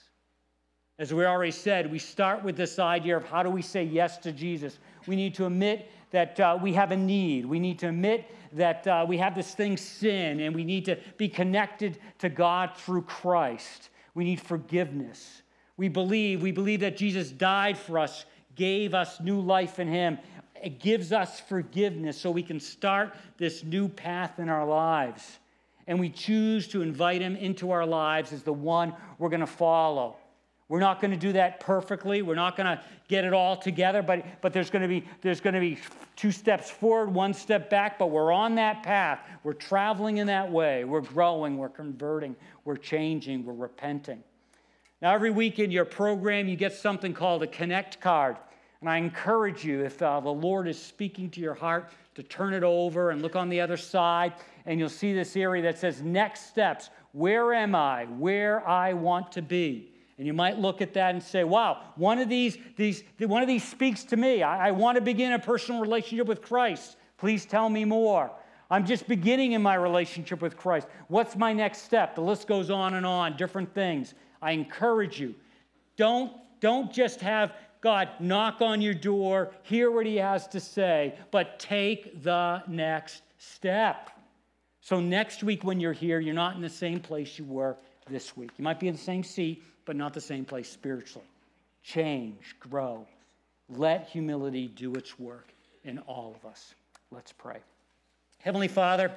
As 0.98 1.14
we 1.14 1.24
already 1.24 1.52
said, 1.52 1.90
we 1.90 1.98
start 1.98 2.42
with 2.42 2.56
this 2.56 2.78
idea 2.78 3.16
of 3.16 3.24
how 3.24 3.42
do 3.42 3.50
we 3.50 3.62
say 3.62 3.84
yes 3.84 4.18
to 4.18 4.32
Jesus. 4.32 4.78
We 5.06 5.16
need 5.16 5.34
to 5.34 5.46
admit 5.46 5.90
that 6.12 6.38
uh, 6.38 6.58
we 6.60 6.74
have 6.74 6.92
a 6.92 6.96
need. 6.96 7.44
We 7.44 7.58
need 7.58 7.78
to 7.80 7.88
admit 7.88 8.30
that 8.52 8.86
uh, 8.86 9.04
we 9.08 9.16
have 9.18 9.34
this 9.34 9.54
thing, 9.54 9.76
sin, 9.76 10.40
and 10.40 10.54
we 10.54 10.62
need 10.62 10.84
to 10.84 10.96
be 11.16 11.28
connected 11.28 11.98
to 12.18 12.28
God 12.28 12.76
through 12.76 13.02
Christ. 13.02 13.90
We 14.14 14.24
need 14.24 14.40
forgiveness. 14.40 15.42
We 15.76 15.88
believe, 15.88 16.42
we 16.42 16.52
believe 16.52 16.80
that 16.80 16.96
Jesus 16.96 17.30
died 17.30 17.78
for 17.78 17.98
us, 17.98 18.26
gave 18.54 18.94
us 18.94 19.20
new 19.20 19.40
life 19.40 19.78
in 19.78 19.88
Him. 19.88 20.18
It 20.62 20.78
gives 20.78 21.12
us 21.12 21.40
forgiveness 21.40 22.20
so 22.20 22.30
we 22.30 22.42
can 22.42 22.60
start 22.60 23.16
this 23.38 23.64
new 23.64 23.88
path 23.88 24.38
in 24.38 24.48
our 24.48 24.66
lives. 24.66 25.38
And 25.86 25.98
we 25.98 26.10
choose 26.10 26.68
to 26.68 26.82
invite 26.82 27.22
Him 27.22 27.36
into 27.36 27.70
our 27.70 27.86
lives 27.86 28.32
as 28.32 28.42
the 28.42 28.52
one 28.52 28.94
we're 29.18 29.30
going 29.30 29.40
to 29.40 29.46
follow. 29.46 30.16
We're 30.72 30.80
not 30.80 31.02
going 31.02 31.10
to 31.10 31.18
do 31.18 31.34
that 31.34 31.60
perfectly. 31.60 32.22
We're 32.22 32.34
not 32.34 32.56
going 32.56 32.66
to 32.66 32.82
get 33.06 33.26
it 33.26 33.34
all 33.34 33.58
together, 33.58 34.00
but, 34.00 34.24
but 34.40 34.54
there's 34.54 34.70
going 34.70 34.80
to 34.80 34.88
be 34.88 35.04
there's 35.20 35.38
going 35.38 35.52
to 35.52 35.60
be 35.60 35.76
two 36.16 36.32
steps 36.32 36.70
forward, 36.70 37.12
one 37.12 37.34
step 37.34 37.68
back, 37.68 37.98
but 37.98 38.06
we're 38.06 38.32
on 38.32 38.54
that 38.54 38.82
path. 38.82 39.20
We're 39.44 39.52
traveling 39.52 40.16
in 40.16 40.28
that 40.28 40.50
way. 40.50 40.84
We're 40.84 41.02
growing, 41.02 41.58
we're 41.58 41.68
converting, 41.68 42.34
we're 42.64 42.78
changing, 42.78 43.44
we're 43.44 43.52
repenting. 43.52 44.24
Now, 45.02 45.12
every 45.12 45.30
week 45.30 45.58
in 45.58 45.70
your 45.70 45.84
program, 45.84 46.48
you 46.48 46.56
get 46.56 46.72
something 46.72 47.12
called 47.12 47.42
a 47.42 47.48
connect 47.48 48.00
card. 48.00 48.38
And 48.80 48.88
I 48.88 48.96
encourage 48.96 49.66
you, 49.66 49.84
if 49.84 50.00
uh, 50.00 50.20
the 50.20 50.30
Lord 50.30 50.66
is 50.66 50.82
speaking 50.82 51.28
to 51.32 51.40
your 51.42 51.52
heart, 51.52 51.92
to 52.14 52.22
turn 52.22 52.54
it 52.54 52.62
over 52.62 53.10
and 53.10 53.20
look 53.20 53.36
on 53.36 53.50
the 53.50 53.60
other 53.60 53.76
side, 53.76 54.32
and 54.64 54.80
you'll 54.80 54.88
see 54.88 55.12
this 55.12 55.36
area 55.36 55.62
that 55.64 55.78
says 55.78 56.00
next 56.00 56.46
steps. 56.46 56.88
Where 57.12 57.52
am 57.52 57.74
I? 57.74 58.06
Where 58.06 58.66
I 58.66 58.94
want 58.94 59.32
to 59.32 59.42
be. 59.42 59.91
And 60.22 60.26
you 60.28 60.34
might 60.34 60.56
look 60.56 60.80
at 60.80 60.94
that 60.94 61.14
and 61.14 61.20
say, 61.20 61.42
wow, 61.42 61.82
one 61.96 62.20
of 62.20 62.28
these, 62.28 62.56
these, 62.76 63.02
one 63.18 63.42
of 63.42 63.48
these 63.48 63.68
speaks 63.68 64.04
to 64.04 64.16
me. 64.16 64.44
I, 64.44 64.68
I 64.68 64.70
want 64.70 64.94
to 64.94 65.00
begin 65.00 65.32
a 65.32 65.38
personal 65.40 65.80
relationship 65.80 66.28
with 66.28 66.40
Christ. 66.40 66.96
Please 67.18 67.44
tell 67.44 67.68
me 67.68 67.84
more. 67.84 68.30
I'm 68.70 68.86
just 68.86 69.08
beginning 69.08 69.50
in 69.50 69.62
my 69.62 69.74
relationship 69.74 70.40
with 70.40 70.56
Christ. 70.56 70.86
What's 71.08 71.34
my 71.34 71.52
next 71.52 71.82
step? 71.82 72.14
The 72.14 72.20
list 72.20 72.46
goes 72.46 72.70
on 72.70 72.94
and 72.94 73.04
on, 73.04 73.36
different 73.36 73.74
things. 73.74 74.14
I 74.40 74.52
encourage 74.52 75.18
you, 75.18 75.34
don't, 75.96 76.32
don't 76.60 76.92
just 76.92 77.20
have 77.20 77.54
God 77.80 78.08
knock 78.20 78.60
on 78.60 78.80
your 78.80 78.94
door, 78.94 79.50
hear 79.64 79.90
what 79.90 80.06
he 80.06 80.18
has 80.18 80.46
to 80.46 80.60
say, 80.60 81.18
but 81.32 81.58
take 81.58 82.22
the 82.22 82.62
next 82.68 83.24
step. 83.38 84.08
So 84.82 85.00
next 85.00 85.42
week 85.42 85.64
when 85.64 85.80
you're 85.80 85.92
here, 85.92 86.20
you're 86.20 86.32
not 86.32 86.54
in 86.54 86.62
the 86.62 86.68
same 86.68 87.00
place 87.00 87.40
you 87.40 87.44
were 87.44 87.76
this 88.08 88.36
week. 88.36 88.50
You 88.56 88.62
might 88.62 88.78
be 88.78 88.86
in 88.86 88.94
the 88.94 89.00
same 89.00 89.24
seat, 89.24 89.64
but 89.84 89.96
not 89.96 90.14
the 90.14 90.20
same 90.20 90.44
place 90.44 90.70
spiritually. 90.70 91.26
Change, 91.82 92.56
grow. 92.60 93.06
Let 93.68 94.08
humility 94.08 94.68
do 94.68 94.94
its 94.94 95.18
work 95.18 95.52
in 95.84 95.98
all 96.00 96.34
of 96.36 96.48
us. 96.48 96.74
Let's 97.10 97.32
pray. 97.32 97.58
Heavenly 98.38 98.68
Father, 98.68 99.12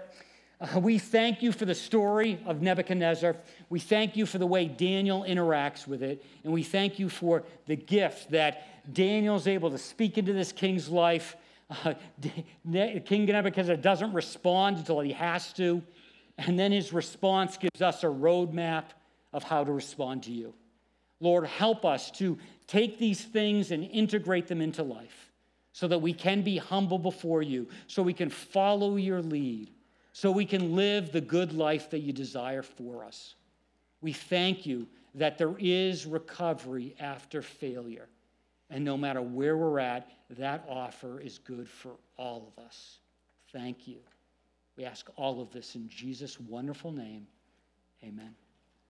uh, 0.60 0.80
we 0.80 0.98
thank 0.98 1.42
you 1.42 1.52
for 1.52 1.66
the 1.66 1.76
story 1.76 2.40
of 2.46 2.62
Nebuchadnezzar. 2.62 3.36
We 3.70 3.80
thank 3.80 4.16
you 4.16 4.26
for 4.26 4.38
the 4.38 4.48
way 4.48 4.68
Daniel 4.68 5.24
interacts 5.28 5.88
with 5.88 6.02
it. 6.02 6.24
And 6.44 6.54
we 6.54 6.64
thank 6.64 7.00
you 7.00 7.10
for 7.10 7.44
the 7.66 7.76
gift 7.76 8.32
that 8.32 8.94
Daniel's 8.94 9.48
able 9.48 9.72
to 9.72 9.78
speak 9.78 10.18
into 10.18 10.34
this 10.34 10.52
king's 10.52 10.90
life. 10.90 11.36
Uh, 11.70 11.96
King 13.06 13.26
Nebuchadnezzar 13.26 13.78
doesn't 13.78 14.14
respond 14.14 14.78
until 14.78 15.00
he 15.00 15.12
has 15.14 15.52
to. 15.54 15.82
And 16.38 16.60
then 16.60 16.72
his 16.72 16.94
response 16.94 17.58
gives 17.58 17.82
us 17.82 18.04
a 18.04 18.08
roadmap 18.08 18.86
of 19.36 19.44
how 19.44 19.66
to 19.66 19.72
respond 19.74 20.24
to 20.24 20.32
you. 20.32 20.54
Lord, 21.20 21.46
help 21.46 21.84
us 21.84 22.10
to 22.12 22.38
take 22.68 22.98
these 22.98 23.22
things 23.22 23.72
and 23.72 23.84
integrate 23.84 24.48
them 24.48 24.62
into 24.62 24.82
life 24.82 25.32
so 25.74 25.90
that 25.90 26.02
we 26.02 26.14
can 26.14 26.42
be 26.42 26.58
humble 26.58 26.98
before 26.98 27.42
you, 27.42 27.68
so 27.88 28.02
we 28.02 28.14
can 28.14 28.30
follow 28.30 28.96
your 28.96 29.22
lead, 29.22 29.72
so 30.14 30.32
we 30.32 30.46
can 30.46 30.74
live 30.74 31.12
the 31.12 31.20
good 31.20 31.52
life 31.52 31.90
that 31.90 32.00
you 32.00 32.14
desire 32.14 32.64
for 32.64 33.04
us. 33.04 33.36
We 34.00 34.14
thank 34.14 34.66
you 34.66 34.88
that 35.16 35.38
there 35.38 35.56
is 35.60 36.06
recovery 36.06 36.96
after 36.98 37.42
failure. 37.42 38.08
And 38.70 38.86
no 38.86 38.96
matter 38.96 39.22
where 39.22 39.58
we're 39.58 39.80
at, 39.80 40.10
that 40.38 40.64
offer 40.70 41.20
is 41.20 41.40
good 41.40 41.68
for 41.68 41.92
all 42.18 42.54
of 42.56 42.64
us. 42.64 43.00
Thank 43.52 43.86
you. 43.86 43.98
We 44.78 44.86
ask 44.86 45.10
all 45.18 45.42
of 45.42 45.52
this 45.52 45.76
in 45.76 45.90
Jesus' 45.90 46.40
wonderful 46.40 46.94
name. 46.94 47.28
Amen. 48.02 48.34